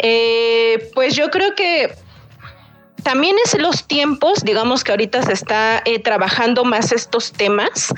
Eh, 0.02 0.90
pues 0.94 1.16
yo 1.16 1.30
creo 1.30 1.56
que 1.56 1.94
también 3.04 3.36
es 3.44 3.58
los 3.58 3.86
tiempos, 3.86 4.44
digamos 4.44 4.84
que 4.84 4.92
ahorita 4.92 5.24
se 5.24 5.34
está 5.34 5.82
eh, 5.86 6.00
trabajando 6.00 6.64
más 6.64 6.92
estos 6.92 7.32
temas, 7.32 7.94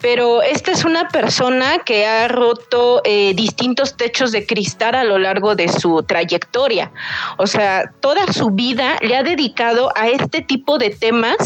pero 0.00 0.42
esta 0.42 0.72
es 0.72 0.84
una 0.84 1.08
persona 1.08 1.78
que 1.84 2.06
ha 2.06 2.28
roto 2.28 3.00
eh, 3.04 3.34
distintos 3.34 3.96
techos 3.96 4.32
de 4.32 4.46
cristal 4.46 4.94
a 4.94 5.04
lo 5.04 5.18
largo 5.18 5.54
de 5.54 5.68
su 5.68 6.02
trayectoria. 6.02 6.92
O 7.38 7.46
sea, 7.46 7.92
toda 8.00 8.32
su 8.32 8.50
vida 8.50 8.96
le 9.00 9.16
ha 9.16 9.22
dedicado 9.22 9.92
a 9.96 10.08
este 10.08 10.42
tipo 10.42 10.78
de 10.78 10.90
temas 10.90 11.36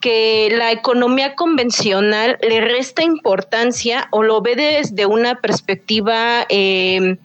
que 0.00 0.48
la 0.52 0.72
economía 0.72 1.34
convencional 1.34 2.38
le 2.40 2.60
resta 2.60 3.02
importancia 3.02 4.08
o 4.10 4.22
lo 4.22 4.40
ve 4.40 4.56
desde 4.56 5.06
una 5.06 5.40
perspectiva 5.40 6.46
eh, 6.48 7.18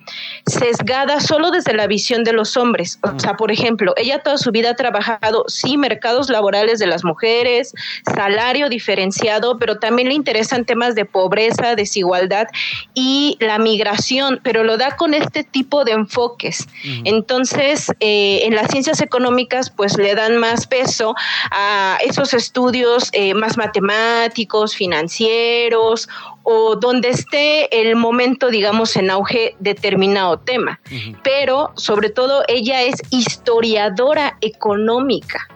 sesgada 0.46 1.20
solo 1.20 1.52
desde 1.52 1.74
la 1.74 1.88
visión 1.88 2.24
de 2.24 2.34
los 2.34 2.58
hombres. 2.58 3.00
O 3.02 3.20
sea, 3.20 3.36
por 3.36 3.52
ejemplo, 3.52 3.94
ella 3.98 4.20
toda 4.20 4.38
su 4.38 4.52
vida 4.52 4.72
ha 4.72 4.76
trabajado 4.76 5.13
sí, 5.48 5.78
mercados 5.78 6.30
laborales 6.30 6.80
de 6.80 6.88
las 6.88 7.04
mujeres, 7.04 7.74
salario 8.16 8.70
diferenciado, 8.70 9.58
pero 9.58 9.80
también 9.80 10.10
le 10.10 10.14
interesan 10.14 10.66
temas 10.66 10.96
de 10.96 11.06
pobreza, 11.06 11.76
desigualdad 11.76 12.48
y 12.94 13.38
la 13.40 13.60
migración, 13.60 14.40
pero 14.44 14.64
lo 14.64 14.78
da 14.78 14.96
con 14.96 15.14
este 15.14 15.44
tipo 15.44 15.84
de 15.84 15.94
enfoques. 15.94 16.68
Entonces, 17.04 17.92
eh, 18.00 18.42
en 18.44 18.56
las 18.56 18.70
ciencias 18.70 19.02
económicas, 19.02 19.70
pues 19.70 19.98
le 19.98 20.16
dan 20.16 20.38
más 20.38 20.68
peso 20.68 21.16
a 21.52 21.98
esos 22.04 22.34
estudios 22.34 23.10
eh, 23.14 23.34
más 23.34 23.58
matemáticos, 23.58 24.76
financieros 24.76 26.08
o 26.44 26.76
donde 26.76 27.10
esté 27.10 27.82
el 27.82 27.96
momento, 27.96 28.50
digamos, 28.50 28.96
en 28.96 29.10
auge 29.10 29.56
determinado 29.60 30.40
tema. 30.40 30.80
Pero 31.24 31.72
sobre 31.76 32.10
todo 32.10 32.44
ella 32.48 32.84
es 32.84 33.02
historiadora 33.10 34.38
económica. 34.42 35.48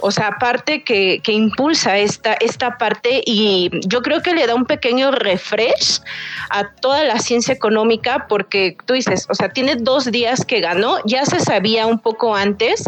O 0.00 0.10
sea, 0.10 0.28
aparte 0.28 0.82
que, 0.82 1.20
que, 1.22 1.30
impulsa 1.30 1.96
esta, 1.96 2.32
esta 2.34 2.76
parte 2.76 3.22
y 3.24 3.70
yo 3.86 4.02
creo 4.02 4.20
que 4.20 4.34
le 4.34 4.48
da 4.48 4.54
un 4.56 4.64
pequeño 4.64 5.12
refresh 5.12 6.00
a 6.50 6.72
toda 6.74 7.04
la 7.04 7.20
ciencia 7.20 7.54
económica 7.54 8.26
porque 8.28 8.76
tú 8.84 8.94
dices, 8.94 9.26
o 9.30 9.34
sea, 9.34 9.50
tiene 9.50 9.76
dos 9.76 10.10
días 10.10 10.44
que 10.44 10.60
ganó, 10.60 10.96
ya 11.04 11.24
se 11.24 11.38
sabía 11.38 11.86
un 11.86 12.00
poco 12.00 12.34
antes, 12.34 12.82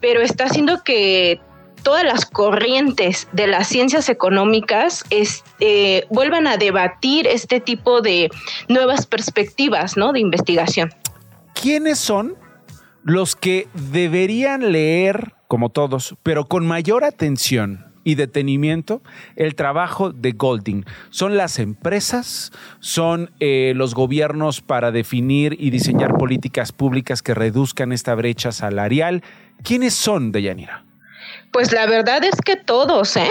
pero 0.00 0.20
está 0.20 0.44
haciendo 0.44 0.84
que 0.84 1.40
todas 1.82 2.04
las 2.04 2.26
corrientes 2.26 3.28
de 3.32 3.46
las 3.46 3.68
ciencias 3.68 4.08
económicas 4.08 5.04
este, 5.10 6.06
vuelvan 6.10 6.46
a 6.46 6.56
debatir 6.56 7.26
este 7.26 7.60
tipo 7.60 8.00
de 8.00 8.30
nuevas 8.68 9.06
perspectivas 9.06 9.96
¿no? 9.96 10.12
de 10.12 10.20
investigación. 10.20 10.92
¿Quiénes 11.54 11.98
son 11.98 12.36
los 13.04 13.36
que 13.36 13.68
deberían 13.74 14.72
leer, 14.72 15.34
como 15.48 15.70
todos, 15.70 16.14
pero 16.22 16.46
con 16.46 16.66
mayor 16.66 17.04
atención? 17.04 17.92
y 18.04 18.16
detenimiento 18.16 19.00
el 19.36 19.54
trabajo 19.54 20.12
de 20.12 20.32
Golding. 20.32 20.84
Son 21.10 21.36
las 21.36 21.60
empresas, 21.60 22.50
son 22.80 23.30
eh, 23.38 23.74
los 23.76 23.94
gobiernos 23.94 24.60
para 24.60 24.90
definir 24.90 25.56
y 25.58 25.70
diseñar 25.70 26.14
políticas 26.18 26.72
públicas 26.72 27.22
que 27.22 27.32
reduzcan 27.32 27.92
esta 27.92 28.16
brecha 28.16 28.50
salarial. 28.50 29.22
¿Quiénes 29.62 29.94
son, 29.94 30.32
Deyanira? 30.32 30.84
Pues 31.52 31.70
la 31.70 31.86
verdad 31.86 32.24
es 32.24 32.40
que 32.44 32.56
todos, 32.56 33.16
¿eh? 33.16 33.30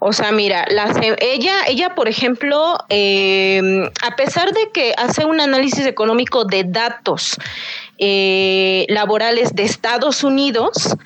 O 0.00 0.12
sea, 0.12 0.32
mira, 0.32 0.66
ella, 1.20 1.54
ella, 1.68 1.94
por 1.94 2.08
ejemplo, 2.08 2.76
em, 2.88 3.84
a 4.02 4.16
pesar 4.16 4.52
de 4.52 4.72
que 4.74 4.94
hace 4.98 5.24
un 5.24 5.40
análisis 5.40 5.86
económico 5.86 6.44
de 6.44 6.64
datos 6.64 7.36
eh, 7.98 8.84
laborales 8.88 9.54
de 9.54 9.62
Estados 9.62 10.24
Unidos, 10.24 10.96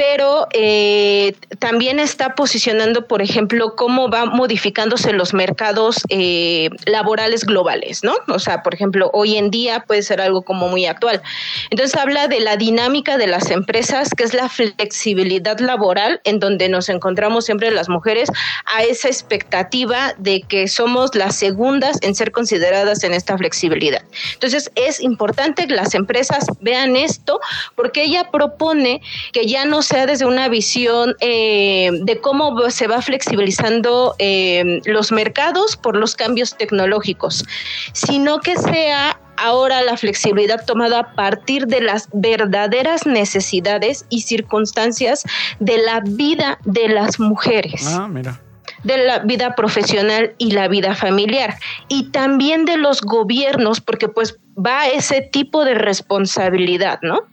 pero 0.00 0.48
eh, 0.54 1.34
también 1.58 2.00
está 2.00 2.34
posicionando, 2.34 3.06
por 3.06 3.20
ejemplo, 3.20 3.76
cómo 3.76 4.08
va 4.08 4.24
modificándose 4.24 5.12
los 5.12 5.34
mercados 5.34 6.04
eh, 6.08 6.70
laborales 6.86 7.44
globales, 7.44 8.02
¿no? 8.02 8.14
O 8.28 8.38
sea, 8.38 8.62
por 8.62 8.72
ejemplo, 8.72 9.10
hoy 9.12 9.36
en 9.36 9.50
día 9.50 9.84
puede 9.86 10.00
ser 10.00 10.22
algo 10.22 10.40
como 10.40 10.68
muy 10.68 10.86
actual. 10.86 11.20
Entonces 11.68 12.00
habla 12.00 12.28
de 12.28 12.40
la 12.40 12.56
dinámica 12.56 13.18
de 13.18 13.26
las 13.26 13.50
empresas, 13.50 14.08
que 14.16 14.24
es 14.24 14.32
la 14.32 14.48
flexibilidad 14.48 15.58
laboral, 15.60 16.22
en 16.24 16.40
donde 16.40 16.70
nos 16.70 16.88
encontramos 16.88 17.44
siempre 17.44 17.70
las 17.70 17.90
mujeres 17.90 18.30
a 18.74 18.82
esa 18.84 19.08
expectativa 19.08 20.14
de 20.16 20.40
que 20.40 20.66
somos 20.66 21.14
las 21.14 21.36
segundas 21.36 21.98
en 22.00 22.14
ser 22.14 22.32
consideradas 22.32 23.04
en 23.04 23.12
esta 23.12 23.36
flexibilidad. 23.36 24.00
Entonces 24.32 24.70
es 24.76 24.98
importante 25.02 25.66
que 25.66 25.74
las 25.74 25.94
empresas 25.94 26.46
vean 26.60 26.96
esto, 26.96 27.38
porque 27.76 28.04
ella 28.04 28.30
propone 28.30 29.02
que 29.34 29.44
ya 29.44 29.66
no 29.66 29.82
sea 29.90 30.06
desde 30.06 30.24
una 30.24 30.48
visión 30.48 31.16
eh, 31.20 31.90
de 32.02 32.20
cómo 32.20 32.70
se 32.70 32.86
va 32.86 33.02
flexibilizando 33.02 34.14
eh, 34.18 34.80
los 34.84 35.10
mercados 35.10 35.76
por 35.76 35.96
los 35.96 36.14
cambios 36.14 36.56
tecnológicos, 36.56 37.44
sino 37.92 38.38
que 38.38 38.56
sea 38.56 39.18
ahora 39.36 39.82
la 39.82 39.96
flexibilidad 39.96 40.64
tomada 40.64 41.00
a 41.00 41.14
partir 41.14 41.66
de 41.66 41.80
las 41.80 42.08
verdaderas 42.12 43.04
necesidades 43.04 44.06
y 44.10 44.20
circunstancias 44.20 45.24
de 45.58 45.78
la 45.78 46.00
vida 46.00 46.58
de 46.64 46.88
las 46.88 47.18
mujeres. 47.18 47.84
Ah, 47.88 48.06
mira 48.08 48.40
de 48.84 48.96
la 48.96 49.18
vida 49.18 49.54
profesional 49.56 50.34
y 50.38 50.52
la 50.52 50.66
vida 50.66 50.94
familiar 50.94 51.58
y 51.88 52.10
también 52.12 52.64
de 52.64 52.78
los 52.78 53.02
gobiernos 53.02 53.82
porque 53.82 54.08
pues 54.08 54.38
va 54.56 54.86
ese 54.86 55.20
tipo 55.20 55.66
de 55.66 55.74
responsabilidad, 55.74 56.98
¿no? 57.02 57.26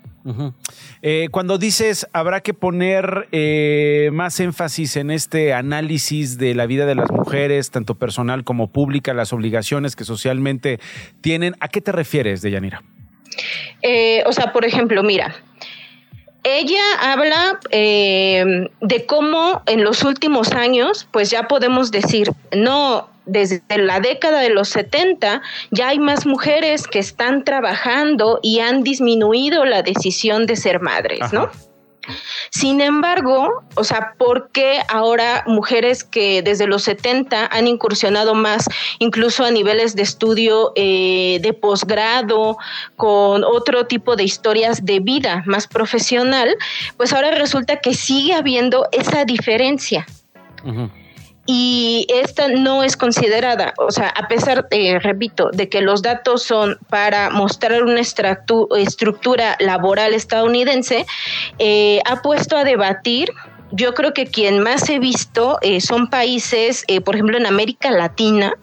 Eh, 1.01 1.29
cuando 1.31 1.57
dices 1.57 2.07
habrá 2.11 2.41
que 2.41 2.53
poner 2.53 3.29
eh, 3.31 4.09
más 4.11 4.39
énfasis 4.39 4.97
en 4.97 5.11
este 5.11 5.53
análisis 5.53 6.37
de 6.37 6.53
la 6.53 6.65
vida 6.65 6.85
de 6.85 6.95
las 6.95 7.09
mujeres, 7.11 7.71
tanto 7.71 7.95
personal 7.95 8.43
como 8.43 8.67
pública, 8.67 9.13
las 9.13 9.31
obligaciones 9.31 9.95
que 9.95 10.03
socialmente 10.03 10.79
tienen, 11.21 11.55
¿a 11.59 11.69
qué 11.69 11.81
te 11.81 11.91
refieres, 11.91 12.41
Deyanira? 12.41 12.83
Eh, 13.81 14.23
o 14.25 14.33
sea, 14.33 14.51
por 14.51 14.65
ejemplo, 14.65 15.01
mira, 15.03 15.35
ella 16.43 16.81
habla 17.01 17.59
de 17.71 19.05
cómo 19.05 19.63
en 19.65 19.83
los 19.83 20.03
últimos 20.03 20.51
años, 20.51 21.07
pues 21.11 21.29
ya 21.29 21.47
podemos 21.47 21.91
decir, 21.91 22.31
no, 22.55 23.09
desde 23.27 23.61
la 23.77 23.99
década 23.99 24.39
de 24.39 24.49
los 24.49 24.69
70 24.69 25.41
ya 25.71 25.89
hay 25.89 25.99
más 25.99 26.25
mujeres 26.25 26.87
que 26.87 26.99
están 26.99 27.43
trabajando 27.43 28.39
y 28.41 28.59
han 28.59 28.83
disminuido 28.83 29.65
la 29.65 29.83
decisión 29.83 30.45
de 30.45 30.55
ser 30.55 30.81
madres, 30.81 31.31
¿no? 31.31 31.49
Sin 32.51 32.79
embargo, 32.81 33.63
o 33.75 33.83
sea, 33.83 34.13
¿por 34.17 34.49
qué 34.51 34.79
ahora 34.87 35.43
mujeres 35.45 36.03
que 36.03 36.41
desde 36.41 36.65
los 36.65 36.83
70 36.83 37.47
han 37.51 37.67
incursionado 37.67 38.33
más, 38.33 38.65
incluso 38.99 39.43
a 39.43 39.51
niveles 39.51 39.95
de 39.95 40.03
estudio 40.03 40.71
eh, 40.75 41.39
de 41.41 41.53
posgrado, 41.53 42.57
con 42.95 43.43
otro 43.43 43.87
tipo 43.87 44.15
de 44.15 44.23
historias 44.23 44.85
de 44.85 44.99
vida 44.99 45.43
más 45.45 45.67
profesional, 45.67 46.55
pues 46.95 47.13
ahora 47.13 47.31
resulta 47.31 47.81
que 47.81 47.93
sigue 47.93 48.33
habiendo 48.33 48.87
esa 48.91 49.25
diferencia 49.25 50.05
y 51.49 52.05
esta 52.09 52.49
no 52.49 52.83
es 52.83 52.97
considerada, 52.97 53.73
o 53.77 53.89
sea, 53.89 54.09
a 54.09 54.27
pesar, 54.27 54.67
eh, 54.69 54.99
repito, 54.99 55.49
de 55.53 55.69
que 55.69 55.81
los 55.81 56.01
datos 56.01 56.43
son 56.43 56.77
para 56.89 57.29
mostrar 57.29 57.83
una 57.83 58.01
estructura 58.01 59.55
laboral 59.59 60.13
estadounidense, 60.13 61.05
eh, 61.57 62.01
ha 62.05 62.21
puesto 62.21 62.57
a 62.57 62.65
debatir 62.65 63.31
yo 63.71 63.93
creo 63.93 64.13
que 64.13 64.27
quien 64.27 64.61
más 64.61 64.89
he 64.89 64.97
visto 64.97 65.57
eh, 65.61 65.81
son 65.81 66.09
países, 66.09 66.85
por 67.03 67.15
ejemplo, 67.15 67.37
en 67.37 67.45
América 67.45 67.91
Latina, 67.91 68.53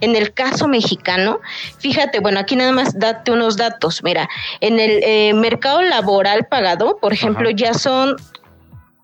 en 0.00 0.16
el 0.16 0.32
caso 0.34 0.66
mexicano, 0.66 1.38
fíjate, 1.78 2.18
bueno, 2.18 2.40
aquí 2.40 2.56
nada 2.56 2.72
más 2.72 2.98
date 2.98 3.30
unos 3.30 3.56
datos. 3.56 4.02
Mira, 4.02 4.28
en 4.60 4.80
el 4.80 5.34
mercado 5.34 5.82
laboral 5.82 6.46
pagado, 6.46 6.98
por 7.00 7.12
ejemplo, 7.12 7.48
ya 7.50 7.74
son 7.74 8.16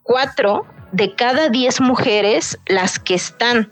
cuatro 0.06 0.66
de 0.92 1.14
cada 1.14 1.48
10 1.48 1.80
mujeres 1.80 2.58
las 2.66 2.98
que 2.98 3.14
están. 3.14 3.70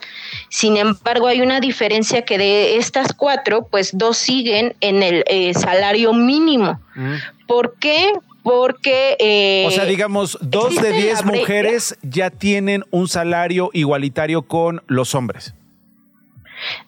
Sin 0.51 0.77
embargo, 0.77 1.29
hay 1.29 1.40
una 1.40 1.61
diferencia 1.61 2.23
que 2.23 2.38
de 2.38 2.77
estas 2.77 3.12
cuatro, 3.12 3.66
pues 3.70 3.97
dos 3.97 4.18
siguen 4.18 4.75
en 4.81 5.03
el 5.03 5.25
eh, 5.27 5.55
salario 5.55 6.12
mínimo. 6.12 6.81
Mm. 6.94 7.14
¿Por 7.47 7.77
qué? 7.79 8.12
Porque... 8.42 9.16
Eh, 9.18 9.64
o 9.66 9.70
sea, 9.70 9.87
digamos, 9.87 10.38
dos 10.42 10.77
de 10.77 10.92
diez 10.92 11.25
mujeres 11.25 11.97
ya 12.03 12.31
tienen 12.31 12.85
un 12.90 13.09
salario 13.09 13.70
igualitario 13.73 14.42
con 14.42 14.83
los 14.87 15.14
hombres. 15.14 15.55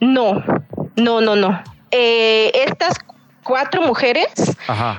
No, 0.00 0.44
no, 0.96 1.20
no, 1.20 1.36
no. 1.36 1.62
Eh, 1.90 2.52
estas 2.66 2.98
cuatro 3.46 3.82
mujeres 3.82 4.26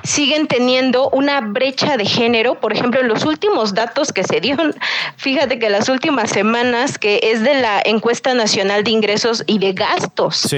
siguen 0.02 0.46
teniendo 0.46 1.10
una 1.10 1.40
brecha 1.40 1.96
de 1.96 2.06
género. 2.06 2.58
Por 2.58 2.72
ejemplo, 2.72 3.00
en 3.00 3.08
los 3.08 3.24
últimos 3.24 3.74
datos 3.74 4.12
que 4.12 4.24
se 4.24 4.40
dieron, 4.40 4.74
fíjate 5.16 5.58
que 5.58 5.68
las 5.68 5.88
últimas 5.88 6.30
semanas, 6.30 6.98
que 6.98 7.20
es 7.22 7.42
de 7.42 7.54
la 7.60 7.82
encuesta 7.84 8.34
nacional 8.34 8.84
de 8.84 8.90
ingresos 8.90 9.44
y 9.46 9.58
de 9.58 9.72
gastos 9.72 10.48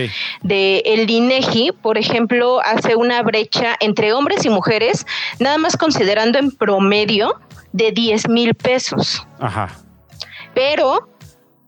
de 0.42 0.82
el 0.86 1.10
INEGI, 1.10 1.72
por 1.72 1.98
ejemplo, 1.98 2.60
hace 2.64 2.94
una 2.94 3.22
brecha 3.22 3.76
entre 3.80 4.12
hombres 4.12 4.44
y 4.44 4.50
mujeres, 4.50 5.04
nada 5.40 5.58
más 5.58 5.76
considerando 5.76 6.38
en 6.38 6.52
promedio 6.52 7.40
de 7.72 7.90
10 7.90 8.28
mil 8.28 8.54
pesos. 8.54 9.26
Ajá. 9.40 9.68
Pero 10.54 11.08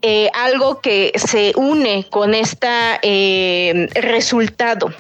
eh, 0.03 0.31
algo 0.35 0.81
que 0.81 1.13
se 1.15 1.53
une 1.57 2.07
con 2.11 2.35
este 2.35 3.89
resultado 3.95 4.93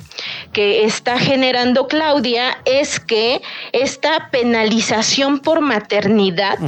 que 0.52 0.84
está 0.84 1.18
generando 1.18 1.88
Claudia 1.88 2.58
es 2.64 3.00
que 3.00 3.42
esta 3.72 4.28
penalización 4.30 5.40
por 5.40 5.60
maternidad 5.60 6.58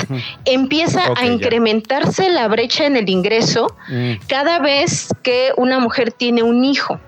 empieza 0.45 1.03
a 1.17 1.27
incrementarse 1.27 2.31
la 2.31 2.49
brecha 2.49 2.87
en 2.87 2.97
el 2.97 3.09
ingreso 3.09 3.77
mm. 3.89 4.13
cada 4.27 4.59
vez 4.59 5.09
que 5.23 5.53
una 5.57 5.79
mujer 5.79 6.13
tiene 6.13 6.43
un 6.43 6.65
hijo. 6.65 6.99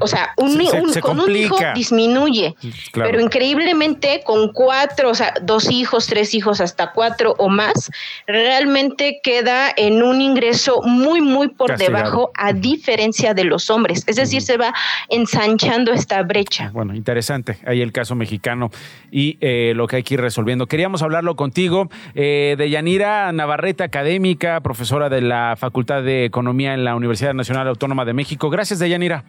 O 0.00 0.06
sea, 0.06 0.34
un, 0.36 0.58
con 1.00 1.20
un 1.20 1.34
hijo 1.34 1.56
disminuye, 1.74 2.54
pero 2.92 3.20
increíblemente 3.20 4.22
con 4.24 4.52
cuatro, 4.52 5.10
o 5.10 5.14
sea, 5.14 5.32
dos 5.42 5.70
hijos, 5.70 6.06
tres 6.06 6.34
hijos, 6.34 6.60
hasta 6.60 6.92
cuatro 6.92 7.34
o 7.38 7.48
más, 7.48 7.90
realmente 8.26 9.20
queda 9.22 9.72
en 9.74 10.02
un 10.02 10.20
ingreso 10.20 10.82
muy, 10.82 11.22
muy 11.22 11.48
por 11.48 11.78
debajo, 11.78 12.30
a 12.34 12.52
diferencia 12.52 13.32
de 13.32 13.44
los 13.44 13.70
hombres. 13.70 14.04
Es 14.06 14.16
decir, 14.16 14.42
se 14.42 14.58
va 14.58 14.74
ensanchando 15.08 15.92
esta 15.92 16.22
brecha. 16.22 16.70
Bueno, 16.72 16.94
interesante. 16.94 17.58
Ahí 17.66 17.80
el 17.80 17.92
caso 17.92 18.14
mexicano 18.14 18.70
y 19.10 19.38
eh, 19.40 19.72
lo 19.74 19.86
que 19.86 19.96
hay 19.96 20.02
que 20.02 20.14
ir 20.14 20.20
resolviendo. 20.20 20.66
Queríamos 20.66 21.02
hablarlo 21.02 21.36
contigo 21.36 21.88
eh, 22.14 22.56
de 22.58 22.68
Yanira 22.68 23.32
Navarrete, 23.32 23.84
académica, 23.84 24.60
profesora 24.60 25.08
de 25.08 25.22
la 25.22 25.54
Facultad 25.56 26.02
de 26.02 26.24
Economía 26.24 26.74
en 26.74 26.84
la 26.84 26.94
Universidad 26.94 27.32
Nacional 27.32 27.68
Autónoma 27.68 28.04
de 28.04 28.12
México. 28.12 28.50
Gracias, 28.50 28.78
Deyanira. 28.78 29.24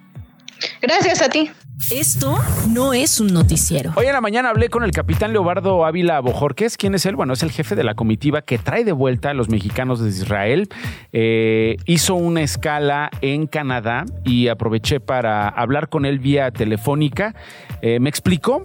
Gracias 0.81 1.21
a 1.21 1.29
ti. 1.29 1.49
Esto 1.89 2.37
no 2.69 2.93
es 2.93 3.19
un 3.19 3.33
noticiero. 3.33 3.91
Hoy 3.95 4.05
en 4.05 4.13
la 4.13 4.21
mañana 4.21 4.49
hablé 4.49 4.69
con 4.69 4.83
el 4.83 4.91
capitán 4.91 5.33
Leobardo 5.33 5.85
Ávila 5.85 6.19
Bojorquez. 6.19 6.77
¿Quién 6.77 6.95
es 6.95 7.05
él? 7.05 7.15
Bueno, 7.15 7.33
es 7.33 7.43
el 7.43 7.51
jefe 7.51 7.75
de 7.75 7.83
la 7.83 7.95
comitiva 7.95 8.43
que 8.43 8.57
trae 8.57 8.83
de 8.83 8.91
vuelta 8.91 9.31
a 9.31 9.33
los 9.33 9.49
mexicanos 9.49 9.99
de 9.99 10.09
Israel. 10.09 10.69
Eh, 11.11 11.77
hizo 11.85 12.15
una 12.15 12.43
escala 12.43 13.09
en 13.21 13.47
Canadá 13.47 14.05
y 14.23 14.47
aproveché 14.47 14.99
para 14.99 15.49
hablar 15.49 15.89
con 15.89 16.05
él 16.05 16.19
vía 16.19 16.51
telefónica. 16.51 17.35
Eh, 17.81 17.99
me 17.99 18.09
explicó 18.09 18.61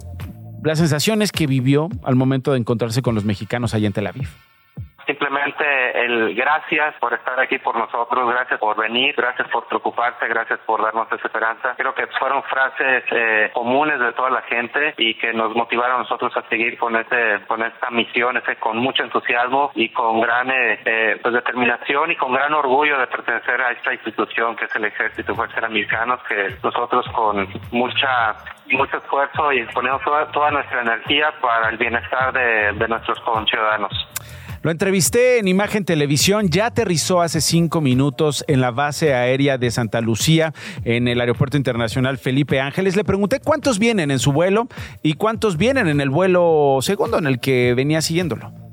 las 0.63 0.77
sensaciones 0.77 1.31
que 1.31 1.47
vivió 1.47 1.89
al 2.03 2.15
momento 2.15 2.51
de 2.51 2.59
encontrarse 2.59 3.01
con 3.01 3.15
los 3.15 3.25
mexicanos 3.25 3.73
allá 3.73 3.87
en 3.87 3.93
Tel 3.93 4.07
Aviv 4.07 4.29
simplemente 5.07 5.63
el 6.05 6.35
gracias 6.35 6.95
por 6.99 7.13
estar 7.13 7.39
aquí 7.39 7.57
por 7.59 7.75
nosotros, 7.77 8.29
gracias 8.29 8.59
por 8.59 8.77
venir, 8.77 9.15
gracias 9.15 9.47
por 9.47 9.65
preocuparse, 9.65 10.27
gracias 10.27 10.59
por 10.65 10.83
darnos 10.83 11.07
esa 11.11 11.25
esperanza. 11.25 11.73
Creo 11.77 11.95
que 11.95 12.05
fueron 12.19 12.43
frases 12.43 13.03
eh, 13.11 13.49
comunes 13.53 13.99
de 13.99 14.11
toda 14.11 14.29
la 14.29 14.41
gente 14.43 14.93
y 14.97 15.15
que 15.15 15.33
nos 15.33 15.55
motivaron 15.55 15.95
a 15.95 15.99
nosotros 15.99 16.35
a 16.35 16.47
seguir 16.49 16.77
con 16.77 16.95
ese, 16.97 17.39
con 17.47 17.63
esta 17.63 17.89
misión, 17.89 18.37
ese 18.37 18.57
con 18.57 18.77
mucho 18.77 19.03
entusiasmo 19.03 19.71
y 19.75 19.89
con 19.89 20.19
gran 20.19 20.51
eh, 20.51 20.79
eh, 20.85 21.19
pues 21.21 21.33
determinación 21.33 22.11
y 22.11 22.15
con 22.17 22.33
gran 22.33 22.53
orgullo 22.53 22.99
de 22.99 23.07
pertenecer 23.07 23.61
a 23.61 23.71
esta 23.71 23.93
institución 23.93 24.55
que 24.57 24.65
es 24.65 24.75
el 24.75 24.85
Ejército 24.85 25.31
de 25.31 25.37
Fuerzas 25.37 25.63
Americanos, 25.63 26.19
que 26.27 26.55
nosotros 26.61 27.07
con 27.13 27.47
mucha 27.71 28.35
mucho 28.69 28.97
esfuerzo 28.97 29.53
y 29.53 29.63
ponemos 29.67 30.01
toda, 30.01 30.29
toda 30.33 30.51
nuestra 30.51 30.81
energía 30.81 31.33
para 31.39 31.69
el 31.69 31.77
bienestar 31.77 32.33
de, 32.33 32.73
de 32.73 32.87
nuestros 32.89 33.17
conciudadanos. 33.21 33.93
Lo 34.61 34.71
entrevisté 34.71 35.39
en 35.39 35.47
Imagen 35.47 35.85
Televisión, 35.85 36.49
ya 36.49 36.67
aterrizó 36.67 37.21
hace 37.21 37.41
cinco 37.41 37.81
minutos 37.81 38.43
en 38.47 38.61
la 38.61 38.71
base 38.71 39.13
aérea 39.13 39.57
de 39.57 39.71
Santa 39.71 40.01
Lucía, 40.01 40.53
en 40.83 41.07
el 41.07 41.21
Aeropuerto 41.21 41.57
Internacional 41.57 42.17
Felipe 42.17 42.59
Ángeles. 42.59 42.95
Le 42.95 43.03
pregunté 43.03 43.39
cuántos 43.39 43.79
vienen 43.79 44.11
en 44.11 44.19
su 44.19 44.31
vuelo 44.31 44.67
y 45.03 45.13
cuántos 45.13 45.57
vienen 45.57 45.87
en 45.87 46.01
el 46.01 46.09
vuelo 46.09 46.79
segundo 46.81 47.17
en 47.19 47.27
el 47.27 47.39
que 47.39 47.73
venía 47.75 48.01
siguiéndolo. 48.01 48.66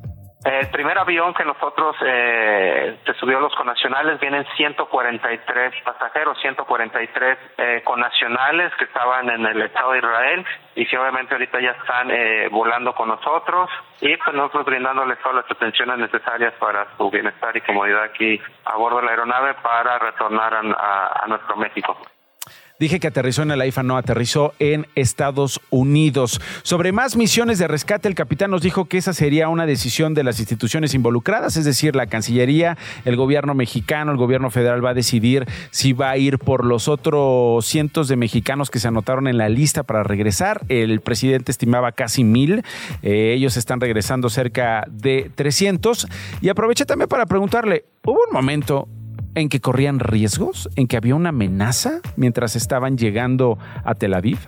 El 0.44 0.68
primer 0.68 0.98
avión 0.98 1.32
que 1.32 1.42
nosotros 1.42 1.96
eh, 2.04 2.98
te 3.06 3.14
subió 3.14 3.40
los 3.40 3.54
conacionales 3.54 4.20
vienen 4.20 4.44
143 4.56 5.74
pasajeros, 5.82 6.38
143 6.38 7.38
eh, 7.56 7.82
conacionales 7.82 8.70
que 8.76 8.84
estaban 8.84 9.30
en 9.30 9.46
el 9.46 9.62
Estado 9.62 9.92
de 9.92 9.98
Israel 9.98 10.46
y 10.74 10.86
que 10.86 10.98
obviamente 10.98 11.32
ahorita 11.34 11.60
ya 11.62 11.70
están 11.70 12.10
eh, 12.10 12.48
volando 12.50 12.94
con 12.94 13.08
nosotros 13.08 13.70
y 14.02 14.14
pues 14.18 14.36
nosotros 14.36 14.66
brindándoles 14.66 15.18
todas 15.20 15.36
las 15.36 15.50
atenciones 15.50 15.96
necesarias 15.96 16.52
para 16.58 16.88
su 16.98 17.10
bienestar 17.10 17.56
y 17.56 17.62
comodidad 17.62 18.02
aquí 18.02 18.38
a 18.66 18.76
bordo 18.76 18.98
de 18.98 19.06
la 19.06 19.10
aeronave 19.12 19.54
para 19.54 19.98
retornar 19.98 20.54
a 20.54 21.24
nuestro 21.26 21.56
México. 21.56 21.96
Dije 22.80 22.98
que 22.98 23.06
aterrizó 23.06 23.42
en 23.42 23.52
el 23.52 23.60
AIFA, 23.60 23.84
no, 23.84 23.96
aterrizó 23.96 24.52
en 24.58 24.88
Estados 24.96 25.60
Unidos. 25.70 26.40
Sobre 26.64 26.90
más 26.90 27.16
misiones 27.16 27.60
de 27.60 27.68
rescate, 27.68 28.08
el 28.08 28.16
capitán 28.16 28.50
nos 28.50 28.62
dijo 28.62 28.86
que 28.86 28.98
esa 28.98 29.12
sería 29.12 29.48
una 29.48 29.64
decisión 29.64 30.12
de 30.12 30.24
las 30.24 30.40
instituciones 30.40 30.92
involucradas, 30.92 31.56
es 31.56 31.64
decir, 31.64 31.94
la 31.94 32.08
Cancillería, 32.08 32.76
el 33.04 33.14
gobierno 33.14 33.54
mexicano, 33.54 34.10
el 34.10 34.18
gobierno 34.18 34.50
federal 34.50 34.84
va 34.84 34.90
a 34.90 34.94
decidir 34.94 35.46
si 35.70 35.92
va 35.92 36.10
a 36.10 36.16
ir 36.16 36.38
por 36.38 36.64
los 36.64 36.88
otros 36.88 37.64
cientos 37.64 38.08
de 38.08 38.16
mexicanos 38.16 38.70
que 38.70 38.80
se 38.80 38.88
anotaron 38.88 39.28
en 39.28 39.38
la 39.38 39.48
lista 39.48 39.84
para 39.84 40.02
regresar. 40.02 40.62
El 40.68 41.00
presidente 41.00 41.52
estimaba 41.52 41.92
casi 41.92 42.24
mil, 42.24 42.64
eh, 43.02 43.34
ellos 43.36 43.56
están 43.56 43.80
regresando 43.80 44.30
cerca 44.30 44.84
de 44.90 45.30
300. 45.32 46.08
Y 46.40 46.48
aproveché 46.48 46.84
también 46.84 47.08
para 47.08 47.26
preguntarle, 47.26 47.84
¿hubo 48.02 48.18
un 48.26 48.32
momento 48.32 48.88
en 49.34 49.48
que 49.48 49.60
corrían 49.60 49.98
riesgos, 49.98 50.68
en 50.76 50.86
que 50.86 50.96
había 50.96 51.14
una 51.14 51.30
amenaza 51.30 52.00
mientras 52.16 52.56
estaban 52.56 52.96
llegando 52.96 53.58
a 53.84 53.94
Tel 53.94 54.14
Aviv? 54.14 54.38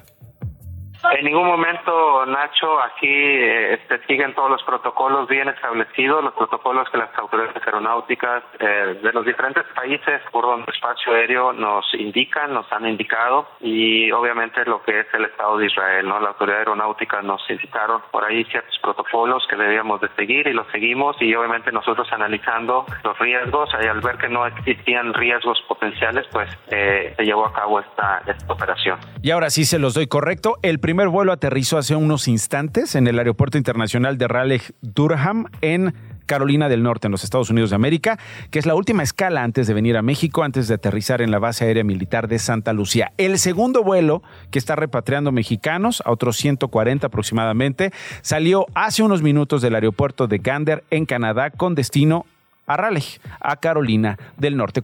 En 1.13 1.25
ningún 1.25 1.47
momento, 1.47 2.27
Nacho, 2.27 2.81
aquí 2.81 3.09
este, 3.09 3.99
siguen 4.07 4.35
todos 4.35 4.51
los 4.51 4.63
protocolos 4.65 5.29
bien 5.29 5.49
establecidos, 5.49 6.25
los 6.25 6.35
protocolos 6.35 6.89
que 6.91 6.99
las 6.99 7.17
autoridades 7.17 7.57
aeronáuticas 7.65 8.43
eh, 8.59 8.99
de 9.03 9.13
los 9.13 9.25
diferentes 9.25 9.65
países 9.75 10.21
por 10.33 10.45
donde 10.45 10.71
espacio 10.73 11.13
aéreo 11.13 11.53
nos 11.53 11.85
indican, 11.95 12.53
nos 12.53 12.71
han 12.73 12.87
indicado, 12.87 13.49
y 13.61 14.11
obviamente 14.11 14.65
lo 14.65 14.83
que 14.83 15.01
es 15.01 15.07
el 15.15 15.25
Estado 15.25 15.59
de 15.59 15.67
Israel, 15.67 16.07
¿no? 16.09 16.21
La 16.21 16.29
autoridad 16.29 16.59
aeronáutica 16.59 17.23
nos 17.23 17.49
indicaron 17.49 18.03
por 18.11 18.25
ahí 18.25 18.45
ciertos 18.45 18.77
protocolos 18.83 19.47
que 19.49 19.57
debíamos 19.57 20.01
de 20.01 20.09
seguir 20.17 20.47
y 20.47 20.53
los 20.53 20.67
seguimos, 20.73 21.17
y 21.21 21.35
obviamente 21.35 21.73
nosotros 21.73 22.09
analizando 22.13 22.85
los 23.05 23.19
riesgos, 23.19 23.71
y 23.83 23.87
al 23.87 24.01
ver 24.01 24.17
que 24.19 24.29
no 24.29 24.47
existían 24.47 25.15
riesgos 25.15 25.63
potenciales, 25.69 26.27
pues 26.33 26.49
eh, 26.71 27.15
se 27.17 27.25
llevó 27.25 27.47
a 27.47 27.53
cabo 27.53 27.81
esta, 27.81 28.23
esta 28.27 28.53
operación. 28.53 28.99
Y 29.23 29.31
ahora 29.31 29.51
sí 29.51 29.65
se 29.65 29.79
los 29.79 29.95
doy 29.95 30.07
correcto. 30.07 30.57
El 30.63 30.79
primer 30.79 30.96
primer 30.97 31.11
vuelo 31.11 31.33
aterrizó 31.33 31.77
hace 31.77 31.95
unos 31.95 32.27
instantes 32.27 32.95
en 32.95 33.07
el 33.07 33.19
Aeropuerto 33.19 33.59
Internacional 33.59 34.17
de 34.17 34.29
Raleigh 34.29 34.63
Durham 34.81 35.45
en 35.61 35.95
Carolina 36.25 36.71
del 36.71 36.83
Norte, 36.83 37.07
en 37.07 37.13
los 37.13 37.23
Estados 37.23 37.51
Unidos 37.51 37.69
de 37.69 37.77
América, 37.77 38.19
que 38.51 38.59
es 38.59 38.65
la 38.65 38.75
última 38.75 39.03
escala 39.03 39.43
antes 39.43 39.67
de 39.67 39.75
venir 39.75 39.99
a 39.99 40.01
México, 40.01 40.43
antes 40.43 40.69
de 40.69 40.75
aterrizar 40.75 41.21
en 41.21 41.31
la 41.31 41.39
base 41.39 41.67
aérea 41.67 41.85
militar 41.85 42.29
de 42.29 42.39
Santa 42.39 42.73
Lucía. 42.73 43.13
El 43.19 43.39
segundo 43.39 43.83
vuelo 43.83 44.23
que 44.51 44.59
está 44.59 44.75
repatriando 44.75 45.33
mexicanos, 45.33 46.03
a 46.07 46.13
otros 46.13 46.39
140 46.39 47.09
aproximadamente, 47.09 47.93
salió 48.23 48.65
hace 48.73 49.03
unos 49.03 49.21
minutos 49.21 49.61
del 49.61 49.75
aeropuerto 49.75 50.29
de 50.29 50.39
Gander, 50.39 50.83
en 50.89 51.05
Canadá, 51.05 51.51
con 51.51 51.75
destino 51.75 52.25
a 52.67 52.79
Raleigh, 52.79 53.21
a 53.41 53.57
Carolina 53.57 54.19
del 54.39 54.57
Norte. 54.57 54.81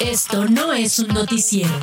Esto 0.00 0.46
no 0.46 0.72
es 0.72 0.98
un 0.98 1.08
noticiero. 1.08 1.74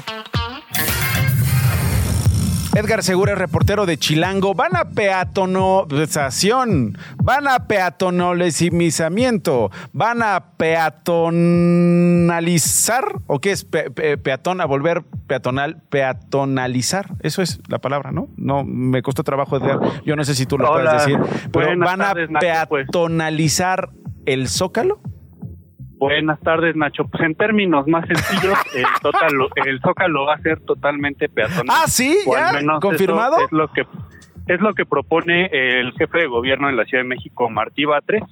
Edgar 2.73 3.03
Segura, 3.03 3.35
reportero 3.35 3.85
de 3.85 3.97
Chilango. 3.97 4.55
Van 4.55 4.77
a 4.77 4.85
peatonalización, 4.85 6.97
van 7.21 7.49
a 7.49 7.67
peatonalizamiento, 7.67 9.69
van 9.91 10.23
a 10.23 10.55
peatonalizar, 10.55 13.15
¿o 13.27 13.39
qué 13.39 13.51
es 13.51 13.65
peatón 13.65 14.61
a 14.61 14.65
volver 14.65 15.03
peatonal, 15.27 15.81
peatonalizar? 15.89 17.07
Eso 17.19 17.41
es 17.41 17.59
la 17.67 17.79
palabra, 17.79 18.13
¿no? 18.13 18.29
No, 18.37 18.63
me 18.63 19.01
costó 19.01 19.23
trabajo, 19.23 19.57
Edgar. 19.57 19.81
Yo 20.05 20.15
no 20.15 20.23
sé 20.23 20.33
si 20.33 20.45
tú 20.45 20.57
lo 20.57 20.71
puedes 20.71 20.93
decir, 20.93 21.19
pero 21.51 21.77
van 21.77 22.01
a 22.01 22.13
pues. 22.13 22.29
peatonalizar 22.39 23.89
el 24.25 24.47
Zócalo. 24.47 25.01
Buenas 26.01 26.39
tardes, 26.39 26.75
Nacho. 26.75 27.03
Pues 27.05 27.21
en 27.21 27.35
términos 27.35 27.85
más 27.85 28.07
sencillos, 28.07 28.57
el, 28.75 29.67
el 29.67 29.79
Zócalo 29.81 30.25
va 30.25 30.33
a 30.33 30.39
ser 30.39 30.59
totalmente 30.61 31.29
peatonal. 31.29 31.67
Ah, 31.69 31.83
sí, 31.85 32.17
ya, 32.25 32.59
confirmado. 32.79 33.37
Es 33.45 33.51
lo 33.51 33.71
que 33.71 33.85
es 34.47 34.59
lo 34.61 34.73
que 34.73 34.87
propone 34.87 35.45
el 35.51 35.93
jefe 35.93 36.21
de 36.21 36.25
gobierno 36.25 36.69
en 36.69 36.75
la 36.75 36.85
Ciudad 36.85 37.03
de 37.03 37.07
México, 37.07 37.51
Martí 37.51 37.85
Batres, 37.85 38.23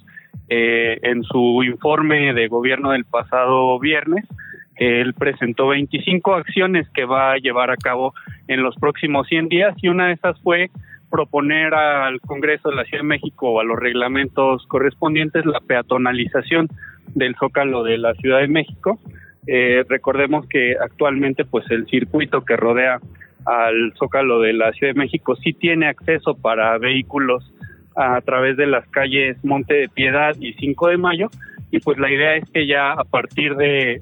eh, 0.48 0.98
en 1.02 1.22
su 1.22 1.62
informe 1.62 2.34
de 2.34 2.48
gobierno 2.48 2.90
del 2.90 3.04
pasado 3.04 3.78
viernes. 3.78 4.26
Él 4.74 5.14
presentó 5.14 5.68
25 5.68 6.34
acciones 6.34 6.88
que 6.92 7.04
va 7.04 7.34
a 7.34 7.36
llevar 7.36 7.70
a 7.70 7.76
cabo 7.76 8.14
en 8.48 8.64
los 8.64 8.74
próximos 8.74 9.28
100 9.28 9.48
días 9.48 9.74
y 9.80 9.86
una 9.86 10.08
de 10.08 10.14
esas 10.14 10.40
fue 10.40 10.72
proponer 11.08 11.72
al 11.74 12.20
Congreso 12.20 12.70
de 12.70 12.74
la 12.76 12.84
Ciudad 12.84 13.04
de 13.04 13.08
México 13.08 13.50
o 13.50 13.60
a 13.60 13.64
los 13.64 13.78
reglamentos 13.78 14.66
correspondientes 14.66 15.46
la 15.46 15.60
peatonalización 15.60 16.68
del 17.14 17.34
Zócalo 17.36 17.82
de 17.82 17.98
la 17.98 18.14
Ciudad 18.14 18.40
de 18.40 18.48
México. 18.48 18.98
Eh, 19.46 19.84
recordemos 19.88 20.46
que 20.46 20.76
actualmente 20.80 21.44
pues 21.44 21.64
el 21.70 21.86
circuito 21.86 22.44
que 22.44 22.56
rodea 22.56 23.00
al 23.46 23.92
Zócalo 23.98 24.40
de 24.40 24.52
la 24.52 24.72
Ciudad 24.72 24.92
de 24.94 24.98
México 24.98 25.36
sí 25.36 25.52
tiene 25.52 25.88
acceso 25.88 26.34
para 26.34 26.76
vehículos 26.78 27.52
a 27.96 28.20
través 28.20 28.56
de 28.56 28.66
las 28.66 28.86
calles 28.88 29.36
Monte 29.44 29.74
de 29.74 29.88
Piedad 29.88 30.34
y 30.38 30.52
5 30.54 30.88
de 30.88 30.96
Mayo 30.98 31.30
y 31.70 31.78
pues 31.78 31.98
la 31.98 32.10
idea 32.10 32.36
es 32.36 32.50
que 32.50 32.66
ya 32.66 32.92
a 32.92 33.04
partir 33.04 33.54
de, 33.54 34.00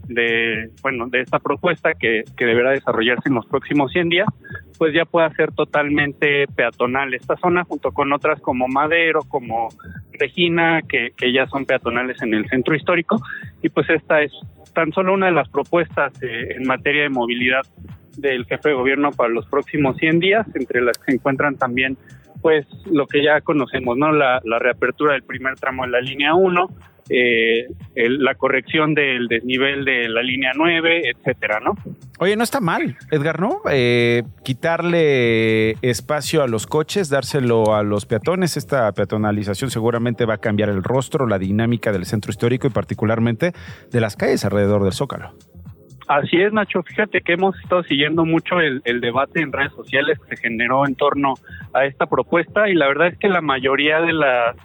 bueno 0.83 1.09
de 1.09 1.21
esta 1.21 1.39
propuesta 1.39 1.93
que, 1.95 2.25
deberá 2.37 2.71
desarrollarse 2.71 3.29
en 3.29 3.35
los 3.35 3.47
próximos 3.47 3.93
100 3.93 4.09
días 4.09 4.29
pues 4.79 4.95
ya 4.95 5.05
pueda 5.05 5.29
ser 5.35 5.53
totalmente 5.53 6.47
peatonal 6.49 7.13
esta 7.15 7.37
zona 7.37 7.65
junto 7.65 7.93
con 7.93 8.13
otras 8.13 8.41
como 8.41 8.69
Madero 8.69 9.21
como 9.29 9.69
Regina 10.13 10.83
que, 10.89 11.11
que 11.17 11.33
ya 11.33 11.47
son 11.47 11.67
peatonales 11.67 12.21
en 12.23 12.35
el 12.35 12.49
centro 12.49 12.75
histórico 12.75 13.21
y 13.63 13.69
pues 13.69 13.89
esta 13.91 14.23
es 14.23 14.33
tan 14.73 14.93
solo 14.93 15.15
una 15.15 15.27
de 15.27 15.33
las 15.33 15.49
propuestas 15.49 16.13
eh, 16.23 16.55
en 16.57 16.67
materia 16.67 17.03
de 17.03 17.11
movilidad 17.11 17.63
del 18.17 18.47
jefe 18.47 18.71
de 18.71 18.75
gobierno 18.75 19.11
para 19.13 19.29
los 19.29 19.47
próximos 19.47 19.97
100 19.97 20.21
días 20.21 20.47
entre 20.55 20.81
las 20.81 20.97
que 20.99 21.13
se 21.13 21.17
encuentran 21.17 21.57
también 21.57 21.97
pues 22.41 22.67
lo 22.91 23.07
que 23.07 23.23
ya 23.23 23.41
conocemos, 23.41 23.97
¿no? 23.97 24.13
La, 24.13 24.41
la 24.45 24.61
reapertura 24.61 25.15
del 25.15 25.25
primer 25.25 25.57
tramo 25.57 25.85
de 25.85 25.91
la 25.91 26.01
línea 26.01 26.35
1, 26.35 26.69
eh, 27.11 27.67
la 27.95 28.35
corrección 28.35 28.95
del 28.95 29.29
desnivel 29.29 29.85
de 29.85 30.09
la 30.09 30.23
línea 30.23 30.53
9, 30.55 31.11
etcétera, 31.11 31.61
¿no? 31.61 31.75
Oye, 32.19 32.37
no 32.37 32.45
está 32.45 32.61
mal, 32.61 32.97
Edgar, 33.11 33.41
¿no? 33.41 33.61
Eh, 33.71 34.23
quitarle 34.45 35.73
espacio 35.83 36.43
a 36.43 36.49
los 36.49 36.67
coches, 36.67 37.09
dárselo 37.09 37.75
a 37.75 37.83
los 37.83 38.07
peatones, 38.07 38.57
esta 38.57 38.91
peatonalización 38.93 39.71
seguramente 39.71 40.25
va 40.25 40.35
a 40.35 40.39
cambiar 40.39 40.69
el 40.69 40.83
rostro, 40.83 41.27
la 41.27 41.39
dinámica 41.39 41.93
del 41.93 42.05
centro 42.05 42.31
histórico 42.31 42.67
y 42.67 42.71
particularmente 42.71 43.53
de 43.91 44.01
las 44.01 44.17
calles 44.17 44.45
alrededor 44.45 44.83
del 44.83 44.93
Zócalo. 44.93 45.33
Así 46.09 46.41
es, 46.41 46.53
Nacho. 46.55 46.83
Fíjate 46.83 47.21
que 47.21 47.35
hemos 47.35 47.55
estado 47.61 47.83
siguiendo 47.83 48.25
mucho 48.25 48.59
el, 48.61 49.01
debate 49.01 49.43
en 49.43 49.53
redes 49.53 49.73
sociales 49.73 50.19
que 50.19 50.37
se 50.37 50.43
generó 50.43 50.87
en 50.87 50.95
torno 50.95 51.35
a 51.75 51.85
esta 51.85 52.07
propuesta 52.07 52.69
y 52.69 52.75
la 52.75 52.89
verdad 52.89 53.09
es 53.09 53.19
que 53.19 53.29
la 53.29 53.43
mayoría 53.43 54.01
de 54.01 54.15
las 54.15 54.57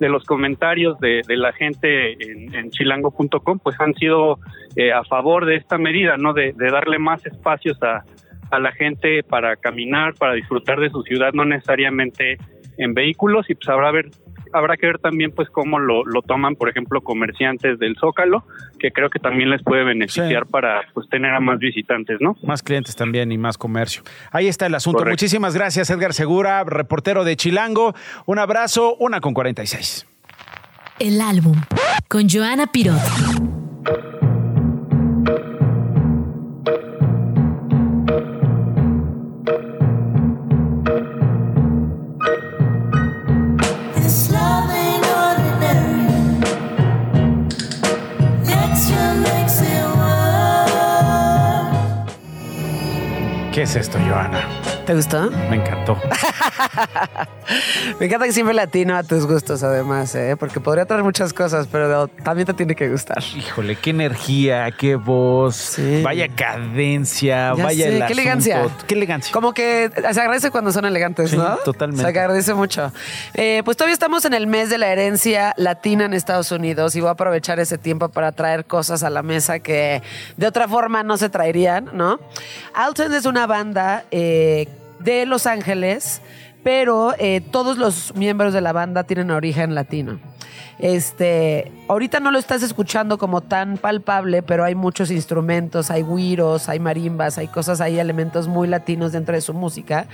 de 0.00 0.08
los 0.08 0.24
comentarios 0.24 0.98
de, 0.98 1.22
la 1.28 1.52
gente 1.52 2.12
en, 2.12 2.70
chilango.com 2.70 3.58
pues 3.58 3.78
han 3.78 3.94
sido 3.94 4.38
eh, 4.74 4.92
a 4.92 5.04
favor 5.04 5.44
de 5.46 5.56
esta 5.56 5.78
medida, 5.78 6.16
¿no? 6.16 6.32
De, 6.32 6.52
darle 6.52 6.98
más 6.98 7.24
espacios 7.26 7.80
a, 7.82 8.02
a 8.50 8.58
la 8.58 8.72
gente 8.72 9.22
para 9.22 9.56
caminar, 9.56 10.14
para 10.14 10.32
disfrutar 10.34 10.80
de 10.80 10.90
su 10.90 11.02
ciudad, 11.02 11.32
no 11.34 11.44
necesariamente 11.44 12.38
en 12.78 12.94
vehículos 12.94 13.48
y 13.50 13.54
pues 13.54 13.68
habrá 13.68 13.90
ver 13.90 14.06
habrá 14.52 14.76
que 14.76 14.86
ver 14.86 14.98
también 14.98 15.32
pues 15.32 15.48
cómo 15.50 15.78
lo, 15.78 16.04
lo 16.04 16.22
toman 16.22 16.56
por 16.56 16.68
ejemplo 16.68 17.00
comerciantes 17.00 17.78
del 17.78 17.96
Zócalo 17.96 18.44
que 18.78 18.90
creo 18.92 19.10
que 19.10 19.18
también 19.18 19.50
les 19.50 19.62
puede 19.62 19.84
beneficiar 19.84 20.46
para 20.46 20.82
pues 20.94 21.08
tener 21.08 21.32
a 21.32 21.40
más 21.40 21.58
visitantes 21.58 22.18
no 22.20 22.36
más 22.42 22.62
clientes 22.62 22.96
también 22.96 23.32
y 23.32 23.38
más 23.38 23.58
comercio. 23.58 24.02
Ahí 24.30 24.48
está 24.48 24.66
el 24.66 24.74
asunto. 24.74 25.04
Muchísimas 25.04 25.54
gracias 25.54 25.90
Edgar 25.90 26.12
Segura 26.12 26.64
reportero 26.64 27.24
de 27.24 27.36
Chilango. 27.36 27.94
Un 28.26 28.38
abrazo 28.38 28.96
una 28.98 29.20
con 29.20 29.34
46 29.34 30.06
el 31.00 31.20
álbum 31.20 31.56
con 32.08 32.28
Joana 32.28 32.66
Pirot 32.66 33.00
es 53.70 53.76
esto, 53.76 53.98
Joana? 54.00 54.69
¿Te 54.90 54.96
gustó? 54.96 55.30
Me 55.30 55.54
encantó. 55.54 55.96
Me 58.00 58.06
encanta 58.06 58.26
que 58.26 58.32
siempre 58.32 58.54
latino 58.54 58.96
a 58.96 59.04
tus 59.04 59.24
gustos, 59.24 59.62
además, 59.62 60.12
¿eh? 60.16 60.36
porque 60.36 60.58
podría 60.58 60.84
traer 60.84 61.04
muchas 61.04 61.32
cosas, 61.32 61.68
pero 61.70 62.08
también 62.08 62.46
te 62.46 62.54
tiene 62.54 62.74
que 62.74 62.88
gustar. 62.88 63.22
Híjole, 63.36 63.76
qué 63.76 63.90
energía, 63.90 64.68
qué 64.72 64.96
voz, 64.96 65.76
vaya 66.02 66.26
cadencia, 66.28 67.52
vaya 67.54 67.86
el 67.86 68.04
qué 68.04 68.12
elegancia. 68.12 68.66
Qué 68.88 68.94
elegancia. 68.94 69.32
Como 69.32 69.52
que 69.52 69.92
se 69.94 70.20
agradece 70.20 70.50
cuando 70.50 70.72
son 70.72 70.84
elegantes, 70.84 71.34
¿no? 71.34 71.56
Totalmente. 71.64 72.02
Se 72.02 72.08
agradece 72.08 72.54
mucho. 72.54 72.92
Eh, 73.34 73.62
pues 73.64 73.76
todavía 73.76 73.94
estamos 73.94 74.24
en 74.24 74.34
el 74.34 74.48
mes 74.48 74.70
de 74.70 74.78
la 74.78 74.88
herencia 74.88 75.54
latina 75.56 76.06
en 76.06 76.14
Estados 76.14 76.50
Unidos 76.50 76.96
y 76.96 77.00
voy 77.00 77.10
a 77.10 77.12
aprovechar 77.12 77.60
ese 77.60 77.78
tiempo 77.78 78.08
para 78.08 78.32
traer 78.32 78.64
cosas 78.64 79.04
a 79.04 79.10
la 79.10 79.22
mesa 79.22 79.60
que 79.60 80.02
de 80.36 80.46
otra 80.48 80.66
forma 80.66 81.04
no 81.04 81.16
se 81.16 81.28
traerían, 81.28 81.90
¿no? 81.92 82.18
Alton 82.74 83.14
es 83.14 83.24
una 83.24 83.46
banda 83.46 84.04
eh, 84.10 84.66
de 85.00 85.26
Los 85.26 85.46
Ángeles 85.46 86.22
pero 86.62 87.14
eh, 87.18 87.40
todos 87.40 87.78
los 87.78 88.14
miembros 88.14 88.52
de 88.52 88.60
la 88.60 88.72
banda 88.72 89.04
tienen 89.04 89.30
origen 89.30 89.74
latino. 89.74 90.20
Este, 90.78 91.72
ahorita 91.90 92.20
no 92.20 92.30
lo 92.30 92.38
estás 92.38 92.62
escuchando 92.62 93.18
como 93.18 93.40
tan 93.40 93.76
palpable, 93.76 94.42
pero 94.42 94.64
hay 94.64 94.76
muchos 94.76 95.10
instrumentos, 95.10 95.90
hay 95.90 96.02
güiros, 96.02 96.68
hay 96.68 96.78
marimbas, 96.78 97.36
hay 97.36 97.48
cosas, 97.48 97.80
hay 97.80 97.98
elementos 97.98 98.46
muy 98.46 98.68
latinos 98.68 99.10
dentro 99.10 99.34
de 99.34 99.40
su 99.40 99.54
música, 99.54 100.06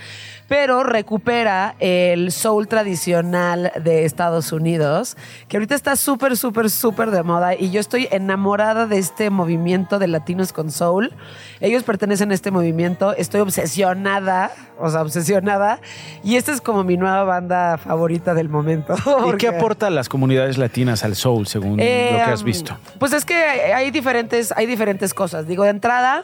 pero 0.47 0.83
recupera 0.83 1.75
el 1.77 2.31
soul 2.31 2.67
tradicional 2.67 3.71
de 3.79 4.05
Estados 4.05 4.51
Unidos, 4.51 5.17
que 5.47 5.57
ahorita 5.57 5.75
está 5.75 5.95
súper, 5.95 6.35
súper, 6.35 6.71
súper 6.71 7.11
de 7.11 7.21
moda 7.21 7.53
y 7.53 7.69
yo 7.69 7.79
estoy 7.79 8.07
enamorada 8.09 8.87
de 8.87 8.97
este 8.97 9.29
movimiento 9.29 9.99
de 9.99 10.07
latinos 10.07 10.53
con 10.53 10.71
soul. 10.71 11.13
Ellos 11.59 11.83
pertenecen 11.83 12.31
a 12.31 12.33
este 12.33 12.49
movimiento, 12.49 13.15
estoy 13.15 13.41
obsesionada, 13.41 14.51
o 14.79 14.89
sea, 14.89 15.03
obsesionada, 15.03 15.79
y 16.23 16.37
esta 16.37 16.53
es 16.53 16.61
como 16.61 16.83
mi 16.83 16.97
nueva 16.97 17.23
banda 17.23 17.77
favorita 17.77 18.33
del 18.33 18.49
momento. 18.49 18.95
¿Y 19.33 19.37
qué 19.37 19.47
aporta 19.47 19.87
a 19.87 19.89
las 19.91 20.09
comunidades 20.09 20.57
latinas 20.57 21.03
al 21.03 21.15
soul, 21.15 21.45
según 21.45 21.66
lo 21.71 21.77
que 21.77 22.21
has 22.21 22.41
Eh, 22.41 22.45
visto? 22.45 22.77
Pues 22.99 23.13
es 23.13 23.25
que 23.25 23.35
hay 23.35 23.91
diferentes, 23.91 24.51
hay 24.55 24.65
diferentes 24.65 25.13
cosas. 25.13 25.47
Digo, 25.47 25.63
de 25.63 25.69
entrada, 25.71 26.23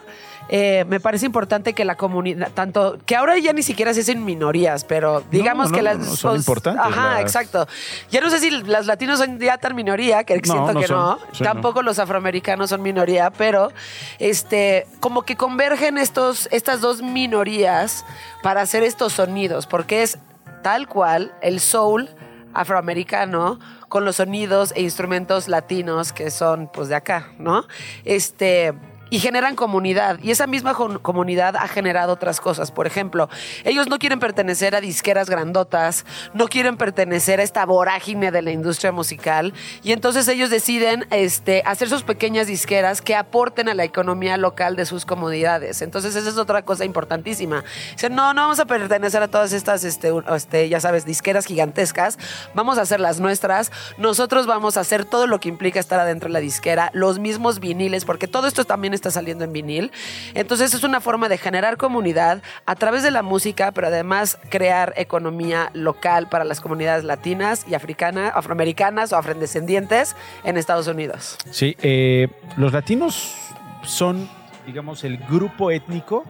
eh, 0.50 0.84
me 0.90 1.00
parece 1.00 1.26
importante 1.26 1.74
que 1.74 1.86
la 1.86 1.96
comunidad, 1.96 2.52
tanto, 2.54 3.00
que 3.06 3.16
ahora 3.16 3.38
ya 3.38 3.54
ni 3.54 3.64
siquiera 3.64 3.94
se 3.94 4.02
hacen 4.02 4.26
minorías, 4.26 4.84
pero 4.84 5.24
digamos 5.32 5.72
no, 5.72 5.76
que 5.78 5.82
las... 5.82 5.98
no, 6.00 6.16
son 6.18 6.36
importantes 6.36 6.84
Ajá, 6.86 7.12
las- 7.14 7.22
exacto. 7.22 7.66
Ya 8.12 8.20
no 8.20 8.30
sé 8.30 8.40
si 8.40 8.50
las 8.52 8.86
latinos 8.86 9.20
son 9.20 9.40
ya 9.40 9.58
tan 9.58 9.74
minoría, 9.76 10.24
que 10.26 10.40
siento 10.44 10.74
que 10.78 10.88
son. 10.88 10.98
no. 10.98 11.20
Tampoco 11.42 11.82
los 11.82 11.98
afroamericanos 11.98 12.70
son 12.72 12.82
minoría, 12.82 13.32
pero 13.32 13.72
este, 14.20 14.86
como 15.00 15.22
que 15.24 15.36
convergen 15.38 15.98
estos, 15.98 16.50
estas 16.52 16.82
dos 16.82 17.02
minorías 17.02 18.06
para 18.42 18.62
hacer 18.62 18.84
estos 18.84 19.14
sonidos, 19.14 19.66
porque 19.66 20.04
es 20.04 20.18
tal 20.62 20.88
cual 20.90 21.32
el 21.42 21.62
soul 21.62 22.10
afroamericano 22.54 23.60
con 23.94 24.06
los 24.06 24.16
sonidos 24.16 24.74
e 24.76 24.82
instrumentos 24.82 25.48
latinos 25.48 26.14
que 26.14 26.32
son 26.32 26.68
pues 26.74 26.88
de 26.88 26.96
acá, 26.96 27.32
¿no? 27.38 27.68
Este 28.06 28.74
y 29.14 29.20
generan 29.20 29.56
comunidad. 29.56 30.18
Y 30.24 30.32
esa 30.32 30.48
misma 30.48 30.74
comunidad 30.74 31.56
ha 31.56 31.68
generado 31.68 32.14
otras 32.14 32.42
cosas. 32.42 32.72
Por 32.72 32.88
ejemplo, 32.88 33.30
ellos 33.64 33.88
no 33.88 34.00
quieren 34.00 34.20
pertenecer 34.20 34.74
a 34.74 34.82
disqueras 34.82 35.30
grandotas, 35.30 36.04
no 36.34 36.48
quieren 36.48 36.78
pertenecer 36.78 37.40
a 37.40 37.44
esta 37.44 37.64
vorágine 37.68 38.32
de 38.32 38.42
la 38.42 38.50
industria 38.50 38.92
musical. 38.92 39.54
Y 39.84 39.92
entonces 39.92 40.28
ellos 40.28 40.50
deciden 40.50 41.06
este, 41.12 41.62
hacer 41.64 41.90
sus 41.90 42.02
pequeñas 42.02 42.48
disqueras 42.48 43.04
que 43.04 43.14
aporten 43.14 43.70
a 43.70 43.76
la 43.76 43.84
economía 43.84 44.36
local 44.38 44.76
de 44.76 44.88
sus 44.88 45.06
comunidades. 45.06 45.84
Entonces 45.84 46.16
esa 46.16 46.30
es 46.30 46.38
otra 46.38 46.64
cosa 46.64 46.84
importantísima. 46.84 47.64
Dicen, 47.92 48.16
no, 48.16 48.34
no 48.34 48.42
vamos 48.42 48.60
a 48.60 48.66
pertenecer 48.66 49.22
a 49.22 49.28
todas 49.28 49.54
estas, 49.54 49.84
este, 49.84 50.12
este, 50.36 50.70
ya 50.70 50.80
sabes, 50.80 51.06
disqueras 51.06 51.46
gigantescas. 51.46 52.18
Vamos 52.56 52.80
a 52.80 52.82
hacer 52.82 53.00
las 53.00 53.20
nuestras. 53.20 53.72
Nosotros 54.00 54.48
vamos 54.48 54.76
a 54.76 54.80
hacer 54.80 55.06
todo 55.06 55.28
lo 55.28 55.40
que 55.40 55.50
implica 55.50 55.80
estar 55.80 56.00
adentro 56.00 56.30
de 56.30 56.34
la 56.34 56.40
disquera, 56.40 56.90
los 56.96 57.20
mismos 57.20 57.60
viniles, 57.60 58.06
porque 58.06 58.28
todo 58.28 58.48
esto 58.48 58.66
también 58.66 58.96
está 59.04 59.12
saliendo 59.12 59.44
en 59.44 59.52
vinil. 59.52 59.92
Entonces 60.34 60.74
es 60.74 60.84
una 60.84 61.02
forma 61.02 61.28
de 61.28 61.38
generar 61.38 61.76
comunidad 61.76 62.42
a 62.66 62.76
través 62.76 63.04
de 63.04 63.12
la 63.12 63.22
música, 63.22 63.74
pero 63.74 63.88
además 63.88 64.40
crear 64.50 64.94
economía 64.96 65.70
local 65.74 66.30
para 66.30 66.46
las 66.46 66.62
comunidades 66.62 67.04
latinas 67.04 67.66
y 67.70 67.76
africanas, 67.76 68.32
afroamericanas 68.34 69.12
o 69.12 69.18
afrodescendientes 69.18 70.16
en 70.46 70.56
Estados 70.58 70.88
Unidos. 70.88 71.38
Sí, 71.52 71.76
eh, 71.82 72.30
los 72.56 72.72
latinos 72.72 73.36
son, 73.84 74.30
digamos, 74.66 75.04
el 75.04 75.18
grupo 75.18 75.70
étnico 75.70 76.24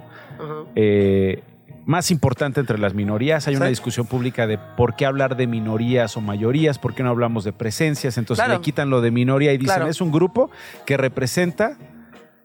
eh, 0.76 1.44
más 1.86 2.10
importante 2.10 2.60
entre 2.60 2.80
las 2.80 2.94
minorías. 2.96 3.48
Hay 3.48 3.56
una 3.56 3.68
discusión 3.68 4.08
pública 4.08 4.48
de 4.48 4.58
por 4.58 4.96
qué 4.96 5.06
hablar 5.06 5.36
de 5.36 5.46
minorías 5.46 6.18
o 6.18 6.22
mayorías, 6.22 6.80
por 6.80 6.96
qué 6.96 7.04
no 7.04 7.10
hablamos 7.10 7.44
de 7.44 7.54
presencias. 7.54 8.18
Entonces 8.18 8.44
Claro. 8.44 8.58
le 8.60 8.64
quitan 8.64 8.90
lo 8.90 9.02
de 9.02 9.12
minoría 9.12 9.54
y 9.54 9.58
dicen 9.58 9.76
Claro. 9.76 9.92
es 9.92 10.02
un 10.02 10.12
grupo 10.12 10.50
que 10.86 10.98
representa 10.98 11.78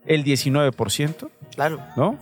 el 0.08 0.24
19%. 0.24 1.30
Claro. 1.54 1.80
¿No? 1.96 2.18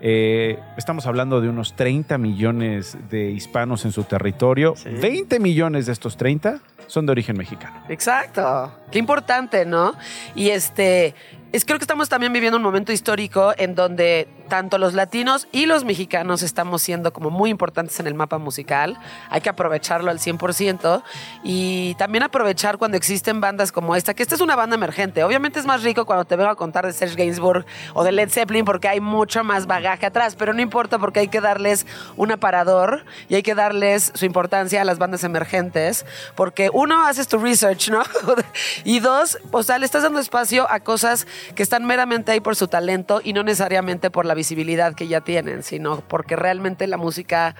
Eh, 0.00 0.58
estamos 0.76 1.06
hablando 1.06 1.40
de 1.40 1.48
unos 1.48 1.74
30 1.74 2.18
millones 2.18 2.96
de 3.10 3.30
hispanos 3.30 3.84
en 3.84 3.92
su 3.92 4.04
territorio. 4.04 4.74
20 4.84 5.40
millones 5.40 5.86
de 5.86 5.92
estos 5.92 6.16
30 6.16 6.60
son 6.86 7.06
de 7.06 7.12
origen 7.12 7.36
mexicano. 7.36 7.82
Exacto. 7.88 8.72
Qué 8.90 8.98
importante, 8.98 9.64
¿no? 9.64 9.94
Y 10.34 10.50
este, 10.50 11.14
es, 11.52 11.64
creo 11.64 11.78
que 11.78 11.84
estamos 11.84 12.08
también 12.08 12.32
viviendo 12.32 12.58
un 12.58 12.62
momento 12.62 12.92
histórico 12.92 13.54
en 13.56 13.74
donde 13.74 14.28
tanto 14.48 14.78
los 14.78 14.94
latinos 14.94 15.46
y 15.52 15.66
los 15.66 15.84
mexicanos 15.84 16.42
estamos 16.42 16.82
siendo 16.82 17.12
como 17.12 17.30
muy 17.30 17.50
importantes 17.50 18.00
en 18.00 18.06
el 18.06 18.14
mapa 18.14 18.38
musical. 18.38 18.98
Hay 19.30 19.40
que 19.40 19.48
aprovecharlo 19.48 20.10
al 20.10 20.18
100% 20.18 21.02
y 21.44 21.94
también 21.94 22.24
aprovechar 22.24 22.78
cuando 22.78 22.96
existen 22.96 23.40
bandas 23.40 23.72
como 23.72 23.94
esta, 23.94 24.14
que 24.14 24.22
esta 24.22 24.34
es 24.34 24.40
una 24.40 24.56
banda 24.56 24.76
emergente. 24.76 25.22
Obviamente 25.24 25.58
es 25.58 25.66
más 25.66 25.82
rico 25.82 26.06
cuando 26.06 26.24
te 26.24 26.36
vengo 26.36 26.50
a 26.50 26.56
contar 26.56 26.86
de 26.86 26.92
Serge 26.92 27.16
Gainsbourg 27.16 27.64
o 27.94 28.04
de 28.04 28.12
Led 28.12 28.30
Zeppelin 28.30 28.64
porque 28.64 28.88
hay 28.88 29.00
mucho 29.00 29.44
más 29.44 29.66
bagaje 29.66 30.06
atrás, 30.06 30.34
pero 30.36 30.52
no 30.52 30.60
importa 30.60 30.98
porque 30.98 31.20
hay 31.20 31.28
que 31.28 31.40
darles 31.40 31.86
un 32.16 32.32
aparador 32.32 33.04
y 33.28 33.36
hay 33.36 33.42
que 33.42 33.54
darles 33.54 34.12
su 34.14 34.24
importancia 34.24 34.80
a 34.80 34.84
las 34.84 34.98
bandas 34.98 35.24
emergentes 35.24 36.04
porque 36.34 36.70
uno, 36.72 37.06
haces 37.06 37.28
tu 37.28 37.38
research, 37.38 37.90
¿no? 37.90 38.02
y 38.84 39.00
dos, 39.00 39.38
o 39.50 39.62
sea, 39.62 39.78
le 39.78 39.86
estás 39.86 40.02
dando 40.02 40.20
espacio 40.20 40.70
a 40.70 40.80
cosas 40.80 41.26
que 41.54 41.62
están 41.62 41.84
meramente 41.84 42.32
ahí 42.32 42.40
por 42.40 42.56
su 42.56 42.68
talento 42.68 43.20
y 43.22 43.32
no 43.32 43.42
necesariamente 43.42 44.10
por 44.10 44.26
la 44.26 44.34
visibilidad 44.34 44.94
que 44.94 45.08
ya 45.08 45.20
tienen, 45.20 45.62
sino 45.62 46.00
porque 46.00 46.36
realmente 46.36 46.86
la 46.86 46.96
música 46.96 47.54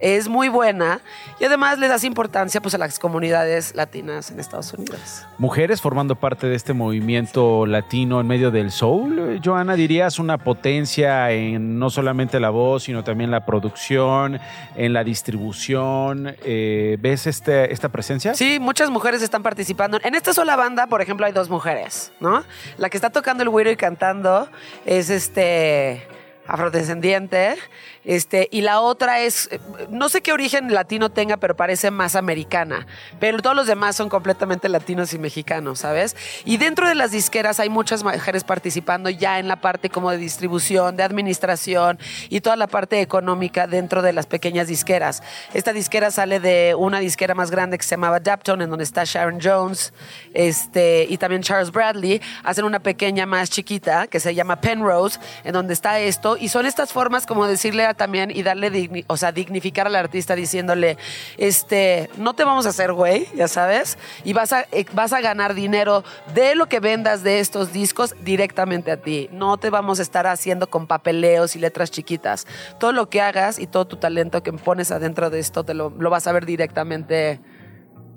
es 0.00 0.28
muy 0.28 0.48
buena 0.48 1.00
y 1.38 1.44
además 1.44 1.78
le 1.78 1.88
das 1.88 2.04
importancia 2.04 2.60
pues 2.60 2.74
a 2.74 2.78
las 2.78 2.98
comunidades 2.98 3.74
latinas 3.74 4.30
en 4.30 4.40
Estados 4.40 4.72
Unidos. 4.72 5.26
Mujeres 5.38 5.80
formando 5.80 6.16
parte 6.16 6.46
de 6.46 6.54
este 6.54 6.72
movimiento 6.72 7.66
latino 7.66 8.20
en 8.20 8.26
medio 8.26 8.50
del 8.50 8.70
soul, 8.70 9.40
Joana, 9.44 9.74
dirías 9.74 10.18
una 10.18 10.38
potencia 10.38 11.30
en 11.30 11.78
no 11.78 11.90
solamente 11.90 12.40
la 12.40 12.50
voz, 12.50 12.84
sino 12.84 13.04
también 13.04 13.30
la 13.30 13.44
producción, 13.44 14.40
en 14.76 14.92
la 14.92 15.04
distribución. 15.04 16.34
Eh, 16.44 16.96
¿Ves 17.00 17.26
este, 17.26 17.72
esta 17.72 17.88
presencia? 17.88 18.34
Sí, 18.34 18.58
muchas 18.60 18.90
mujeres 18.90 19.22
están 19.22 19.42
participando. 19.42 19.98
En 20.02 20.14
esta 20.14 20.32
sola 20.32 20.56
banda, 20.56 20.86
por 20.86 21.02
ejemplo, 21.02 21.26
hay 21.26 21.32
dos 21.32 21.48
mujeres, 21.48 22.12
¿no? 22.20 22.44
La 22.78 22.90
que 22.90 22.96
está 22.96 23.10
tocando 23.10 23.42
el 23.42 23.48
güiro 23.48 23.70
y 23.70 23.76
cantando 23.76 24.48
es 24.86 25.10
este... 25.10 26.06
afrodescendiente. 26.50 27.56
Este, 28.04 28.48
y 28.50 28.62
la 28.62 28.80
otra 28.80 29.20
es, 29.20 29.48
eh, 29.52 29.60
no 29.90 30.08
sé 30.08 30.22
qué 30.22 30.32
origen 30.32 30.72
latino 30.72 31.10
tenga, 31.10 31.36
pero 31.36 31.54
parece 31.54 31.90
más 31.90 32.16
americana. 32.16 32.86
Pero 33.20 33.40
todos 33.40 33.54
los 33.54 33.66
demás 33.66 33.94
son 33.94 34.08
completamente 34.08 34.68
latinos 34.68 35.12
y 35.12 35.18
mexicanos, 35.18 35.80
¿sabes? 35.80 36.16
Y 36.44 36.56
dentro 36.56 36.88
de 36.88 36.94
las 36.94 37.12
disqueras 37.12 37.60
hay 37.60 37.68
muchas 37.68 38.02
mujeres 38.02 38.42
participando 38.42 39.10
ya 39.10 39.38
en 39.38 39.48
la 39.48 39.60
parte 39.60 39.90
como 39.90 40.10
de 40.10 40.16
distribución, 40.16 40.96
de 40.96 41.02
administración 41.02 41.98
y 42.30 42.40
toda 42.40 42.56
la 42.56 42.66
parte 42.66 43.00
económica 43.00 43.66
dentro 43.66 44.02
de 44.02 44.12
las 44.12 44.26
pequeñas 44.26 44.66
disqueras. 44.66 45.22
Esta 45.54 45.72
disquera 45.72 46.10
sale 46.10 46.40
de 46.40 46.74
una 46.76 46.98
disquera 46.98 47.34
más 47.34 47.50
grande 47.50 47.78
que 47.78 47.84
se 47.84 47.90
llamaba 47.90 48.18
Dapton, 48.18 48.62
en 48.62 48.70
donde 48.70 48.84
está 48.84 49.04
Sharon 49.04 49.38
Jones 49.40 49.92
este, 50.34 51.06
y 51.08 51.18
también 51.18 51.42
Charles 51.42 51.70
Bradley. 51.70 52.20
Hacen 52.42 52.64
una 52.64 52.80
pequeña 52.80 53.26
más 53.26 53.50
chiquita 53.50 54.06
que 54.06 54.18
se 54.18 54.34
llama 54.34 54.56
Penrose, 54.56 55.20
en 55.44 55.52
donde 55.52 55.74
está 55.74 56.00
esto. 56.00 56.38
Y 56.40 56.48
son 56.48 56.66
estas 56.66 56.92
formas 56.92 57.26
como 57.26 57.46
decirle 57.46 57.92
también 57.94 58.30
y 58.30 58.42
darle, 58.42 59.04
o 59.06 59.16
sea, 59.16 59.32
dignificar 59.32 59.86
al 59.86 59.94
artista 59.94 60.34
diciéndole, 60.34 60.96
este, 61.36 62.10
no 62.16 62.34
te 62.34 62.44
vamos 62.44 62.66
a 62.66 62.70
hacer 62.70 62.92
güey, 62.92 63.26
ya 63.34 63.48
sabes, 63.48 63.98
y 64.24 64.32
vas 64.32 64.52
a, 64.52 64.66
eh, 64.72 64.84
vas 64.92 65.12
a 65.12 65.20
ganar 65.20 65.54
dinero 65.54 66.02
de 66.34 66.54
lo 66.54 66.66
que 66.66 66.80
vendas 66.80 67.22
de 67.22 67.40
estos 67.40 67.72
discos 67.72 68.14
directamente 68.22 68.90
a 68.90 68.96
ti. 68.96 69.28
No 69.32 69.58
te 69.58 69.70
vamos 69.70 69.98
a 69.98 70.02
estar 70.02 70.26
haciendo 70.26 70.68
con 70.68 70.86
papeleos 70.86 71.56
y 71.56 71.58
letras 71.58 71.90
chiquitas. 71.90 72.46
Todo 72.78 72.92
lo 72.92 73.08
que 73.08 73.20
hagas 73.20 73.58
y 73.58 73.66
todo 73.66 73.86
tu 73.86 73.96
talento 73.96 74.42
que 74.42 74.52
pones 74.52 74.90
adentro 74.90 75.30
de 75.30 75.40
esto 75.40 75.64
te 75.64 75.74
lo 75.74 75.90
vas 75.90 76.26
a 76.26 76.32
ver 76.32 76.46
directamente 76.46 77.40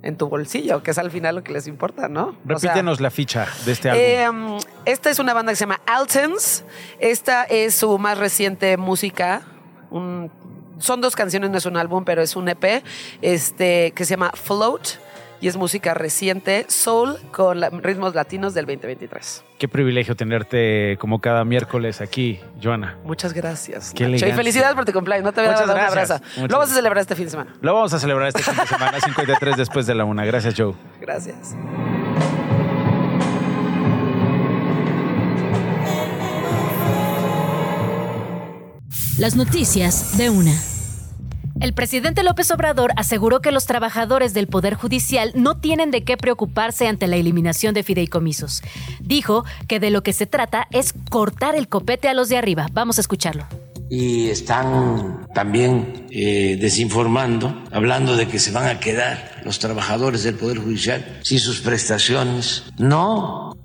en 0.04 0.18
tu 0.18 0.30
bolsillo, 0.30 0.84
que 0.84 0.92
es 0.92 0.98
al 0.98 1.10
final 1.10 1.36
lo 1.36 1.44
que 1.44 1.52
les 1.52 1.68
importa, 1.68 2.10
¿no? 2.10 2.36
Repítenos 2.46 3.00
la 3.02 3.10
ficha 3.10 3.48
de 3.66 3.72
este 3.72 3.90
álbum. 3.90 4.58
Eh, 4.58 4.66
esta 4.86 5.10
es 5.10 5.20
una 5.20 5.34
banda 5.34 5.52
que 5.52 5.56
se 5.56 5.62
llama 5.62 5.82
Altons. 5.86 6.64
Esta 7.00 7.44
es 7.46 7.74
su 7.74 7.98
más 7.98 8.18
reciente 8.18 8.78
música 8.78 9.44
son 10.80 11.02
dos 11.02 11.16
canciones, 11.16 11.50
no 11.50 11.58
es 11.58 11.66
un 11.66 11.78
álbum, 11.78 12.04
pero 12.04 12.22
es 12.22 12.36
un 12.36 12.50
EP 12.50 12.84
este, 13.22 13.92
que 13.96 14.06
se 14.06 14.12
llama 14.12 14.32
Float 14.34 14.88
y 15.44 15.50
es 15.50 15.58
música 15.58 15.94
reciente, 15.94 16.66
soul 16.70 17.18
con 17.34 17.62
ritmos 17.84 18.16
latinos 18.16 18.54
del 18.54 18.66
2023. 18.66 19.44
Qué 19.60 19.68
privilegio 19.68 20.16
tenerte 20.16 20.96
como 21.02 21.20
cada 21.20 21.44
miércoles 21.44 22.00
aquí, 22.00 22.40
Joana. 22.64 22.96
Muchas 23.04 23.34
gracias. 23.34 23.92
Qué 23.94 24.10
y 24.10 24.20
felicidades 24.20 24.74
por 24.74 24.86
tu 24.86 24.94
cumpleaños. 24.94 25.26
No 25.26 25.34
te 25.34 25.42
voy 25.42 25.50
a 25.50 25.66
dar 25.66 25.76
un 25.76 25.82
abrazo. 25.82 26.22
Lo 26.38 26.48
vamos 26.48 26.72
a 26.72 26.76
celebrar 26.76 27.00
este 27.00 27.16
fin 27.16 27.26
de 27.26 27.32
semana. 27.32 27.54
Lo 27.60 27.74
vamos 27.74 27.94
a 27.94 28.00
celebrar 28.00 28.30
este 28.30 28.42
fin 28.42 28.56
de 28.56 28.68
semana, 28.68 28.98
53 29.02 29.58
después 29.58 29.86
de 29.86 29.96
la 29.96 30.06
una. 30.06 30.24
Gracias, 30.24 30.54
Joe. 30.58 30.76
Gracias. 31.02 31.58
Las 39.20 39.36
noticias 39.36 40.18
de 40.18 40.30
una. 40.30 40.73
El 41.64 41.72
presidente 41.72 42.24
López 42.24 42.52
Obrador 42.52 42.92
aseguró 42.98 43.40
que 43.40 43.54
los 43.54 43.66
trabajadores 43.66 44.34
del 44.34 44.48
Poder 44.48 44.74
Judicial 44.74 45.32
no 45.34 45.56
tienen 45.56 45.92
de 45.92 46.04
qué 46.04 46.18
preocuparse 46.18 46.90
ante 46.90 47.08
la 47.08 47.16
eliminación 47.16 47.74
de 47.74 47.84
fideicomisos. 47.84 48.62
Dijo 49.00 49.46
que 49.70 49.80
de 49.80 49.90
lo 49.90 50.04
que 50.04 50.12
se 50.12 50.26
trata 50.26 50.68
es 50.72 50.94
cortar 51.10 51.56
el 51.56 51.70
copete 51.70 52.10
a 52.10 52.14
los 52.14 52.28
de 52.28 52.36
arriba. 52.36 52.68
Vamos 52.74 52.98
a 52.98 53.02
escucharlo. 53.02 53.46
Y 53.90 54.28
están 54.28 55.26
también 55.34 56.06
eh, 56.12 56.58
desinformando, 56.60 57.64
hablando 57.72 58.18
de 58.18 58.28
que 58.28 58.40
se 58.40 58.52
van 58.52 58.68
a 58.68 58.82
quedar 58.82 59.42
los 59.46 59.60
trabajadores 59.60 60.24
del 60.24 60.36
Poder 60.36 60.58
Judicial 60.58 61.20
sin 61.22 61.40
sus 61.40 61.62
prestaciones. 61.62 62.66
No. 62.78 63.56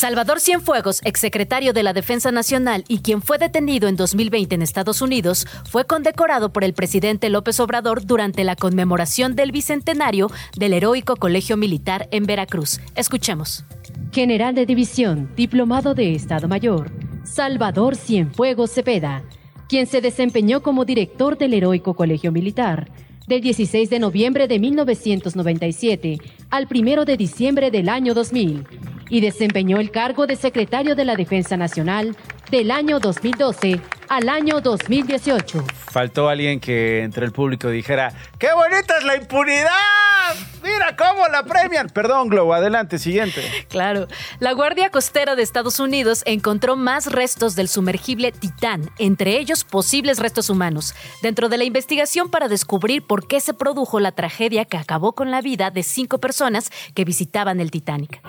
Salvador 0.00 0.40
Cienfuegos, 0.40 1.02
exsecretario 1.04 1.74
de 1.74 1.82
la 1.82 1.92
Defensa 1.92 2.32
Nacional 2.32 2.86
y 2.88 3.00
quien 3.00 3.20
fue 3.20 3.36
detenido 3.36 3.86
en 3.86 3.96
2020 3.96 4.54
en 4.54 4.62
Estados 4.62 5.02
Unidos, 5.02 5.46
fue 5.68 5.84
condecorado 5.84 6.54
por 6.54 6.64
el 6.64 6.72
presidente 6.72 7.28
López 7.28 7.60
Obrador 7.60 8.06
durante 8.06 8.42
la 8.42 8.56
conmemoración 8.56 9.36
del 9.36 9.52
bicentenario 9.52 10.30
del 10.56 10.72
heroico 10.72 11.16
Colegio 11.16 11.58
Militar 11.58 12.08
en 12.12 12.24
Veracruz. 12.24 12.80
Escuchemos. 12.94 13.66
General 14.10 14.54
de 14.54 14.64
División, 14.64 15.30
diplomado 15.36 15.94
de 15.94 16.14
Estado 16.14 16.48
Mayor, 16.48 16.90
Salvador 17.24 17.94
Cienfuegos 17.94 18.70
Cepeda, 18.70 19.22
quien 19.68 19.86
se 19.86 20.00
desempeñó 20.00 20.62
como 20.62 20.86
director 20.86 21.36
del 21.36 21.52
heroico 21.52 21.92
Colegio 21.92 22.32
Militar 22.32 22.90
del 23.30 23.40
16 23.40 23.88
de 23.88 24.00
noviembre 24.00 24.48
de 24.48 24.58
1997 24.58 26.18
al 26.50 26.66
1 26.68 27.04
de 27.04 27.16
diciembre 27.16 27.70
del 27.70 27.88
año 27.88 28.12
2000 28.12 28.66
y 29.08 29.20
desempeñó 29.20 29.78
el 29.78 29.92
cargo 29.92 30.26
de 30.26 30.34
secretario 30.34 30.96
de 30.96 31.04
la 31.04 31.14
Defensa 31.14 31.56
Nacional 31.56 32.16
del 32.50 32.72
año 32.72 32.98
2012 32.98 33.80
al 34.08 34.28
año 34.28 34.60
2018. 34.60 35.64
Faltó 35.92 36.28
alguien 36.28 36.58
que 36.58 37.04
entre 37.04 37.24
el 37.24 37.30
público 37.30 37.70
dijera, 37.70 38.12
¡qué 38.36 38.48
bonita 38.52 38.98
es 38.98 39.04
la 39.04 39.16
impunidad! 39.16 40.19
Mira 40.62 40.96
cómo 40.96 41.26
la 41.28 41.44
premian. 41.44 41.88
Perdón, 41.88 42.28
Globo, 42.28 42.54
adelante, 42.54 42.98
siguiente. 42.98 43.42
Claro. 43.68 44.08
La 44.38 44.52
Guardia 44.52 44.90
Costera 44.90 45.34
de 45.36 45.42
Estados 45.42 45.80
Unidos 45.80 46.22
encontró 46.26 46.76
más 46.76 47.06
restos 47.06 47.56
del 47.56 47.68
sumergible 47.68 48.32
Titán, 48.32 48.90
entre 48.98 49.38
ellos 49.38 49.64
posibles 49.64 50.18
restos 50.18 50.50
humanos, 50.50 50.94
dentro 51.22 51.48
de 51.48 51.58
la 51.58 51.64
investigación 51.64 52.30
para 52.30 52.48
descubrir 52.48 53.06
por 53.06 53.26
qué 53.26 53.40
se 53.40 53.54
produjo 53.54 54.00
la 54.00 54.12
tragedia 54.12 54.64
que 54.64 54.76
acabó 54.76 55.12
con 55.12 55.30
la 55.30 55.40
vida 55.40 55.70
de 55.70 55.82
cinco 55.82 56.18
personas 56.18 56.70
que 56.94 57.04
visitaban 57.04 57.60
el 57.60 57.70
Titanic. 57.70 58.20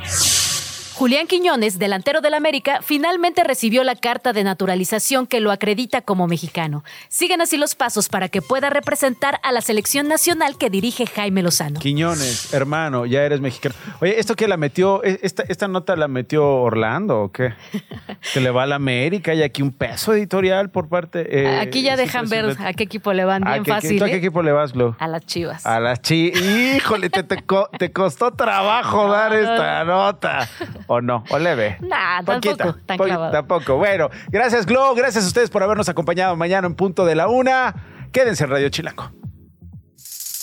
Julián 1.01 1.25
Quiñones, 1.25 1.79
delantero 1.79 2.21
del 2.21 2.35
América, 2.35 2.81
finalmente 2.83 3.43
recibió 3.43 3.83
la 3.83 3.95
carta 3.95 4.33
de 4.33 4.43
naturalización 4.43 5.25
que 5.25 5.39
lo 5.39 5.49
acredita 5.49 6.03
como 6.03 6.27
mexicano. 6.27 6.83
Siguen 7.09 7.41
así 7.41 7.57
los 7.57 7.73
pasos 7.73 8.07
para 8.07 8.29
que 8.29 8.43
pueda 8.43 8.69
representar 8.69 9.39
a 9.41 9.51
la 9.51 9.61
selección 9.61 10.07
nacional 10.07 10.59
que 10.59 10.69
dirige 10.69 11.07
Jaime 11.07 11.41
Lozano. 11.41 11.79
Quiñones, 11.79 12.53
hermano, 12.53 13.07
ya 13.07 13.23
eres 13.23 13.41
mexicano. 13.41 13.73
Oye, 13.99 14.19
¿esto 14.19 14.35
qué 14.35 14.47
la 14.47 14.57
metió? 14.57 15.03
¿E-, 15.03 15.19
¿Esta, 15.23 15.41
esta 15.47 15.67
nota 15.67 15.95
la 15.95 16.07
metió 16.07 16.47
Orlando 16.47 17.23
o 17.23 17.31
qué? 17.31 17.55
¿Que 18.35 18.39
le 18.39 18.51
va 18.51 18.61
a 18.61 18.65
la 18.67 18.75
América? 18.75 19.31
¿Hay 19.31 19.41
aquí 19.41 19.63
un 19.63 19.71
peso 19.71 20.13
editorial 20.13 20.69
por 20.69 20.87
parte? 20.87 21.25
Eh, 21.35 21.59
aquí 21.61 21.81
ya 21.81 21.95
dejan 21.95 22.29
ver 22.29 22.55
a 22.59 22.73
qué 22.73 22.83
equipo 22.83 23.11
le 23.11 23.25
van 23.25 23.41
bien 23.43 23.65
fácil. 23.65 23.97
¿Tú 23.97 24.03
a 24.03 24.07
qué 24.07 24.13
¿eh? 24.13 24.17
equipo 24.17 24.43
le 24.43 24.51
vas, 24.51 24.73
Glo? 24.73 24.95
A 24.99 25.07
las 25.07 25.25
chivas. 25.25 25.65
A 25.65 25.79
las 25.79 25.99
chivas. 26.03 26.39
Híjole, 26.39 27.09
te, 27.09 27.23
te, 27.23 27.91
costó 27.91 28.33
trabajo 28.33 29.11
dar 29.11 29.33
esta 29.33 29.83
nota. 29.85 30.47
¿O 30.93 30.99
no? 30.99 31.23
¿O 31.29 31.39
leve? 31.39 31.77
Nah, 31.79 32.21
tampoco, 32.21 32.75
tan 32.85 32.97
Tampoco. 33.31 33.77
Bueno, 33.77 34.09
gracias, 34.27 34.65
Glo. 34.65 34.93
Gracias 34.93 35.23
a 35.23 35.27
ustedes 35.27 35.49
por 35.49 35.63
habernos 35.63 35.87
acompañado 35.87 36.35
mañana 36.35 36.67
en 36.67 36.75
punto 36.75 37.05
de 37.05 37.15
la 37.15 37.29
una. 37.29 37.73
Quédense 38.11 38.43
en 38.43 38.49
Radio 38.49 38.67
Chilango. 38.67 39.09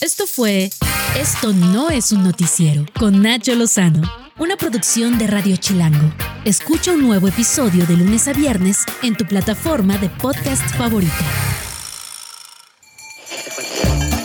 Esto 0.01 0.27
fue 0.27 0.71
Esto 1.21 1.53
no 1.53 1.91
es 1.91 2.13
un 2.13 2.25
noticiero 2.25 2.87
con 2.99 3.21
Nacho 3.21 3.55
Lozano, 3.57 4.01
una 4.39 4.57
producción 4.57 5.19
de 5.19 5.27
Radio 5.27 5.57
Chilango. 5.57 6.15
Escucha 6.47 6.93
un 6.93 7.03
nuevo 7.03 7.29
episodio 7.29 7.85
de 7.85 7.99
lunes 7.99 8.27
a 8.27 8.33
viernes 8.33 8.87
en 9.03 9.17
tu 9.17 9.27
plataforma 9.27 9.99
de 9.99 10.09
podcast 10.09 10.65
favorita. 10.77 11.13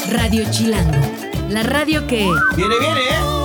Radio 0.10 0.46
Chilango, 0.50 1.02
la 1.50 1.64
radio 1.64 2.08
que... 2.08 2.26
Viene, 2.56 2.80
viene, 2.80 3.02
¿eh? 3.02 3.43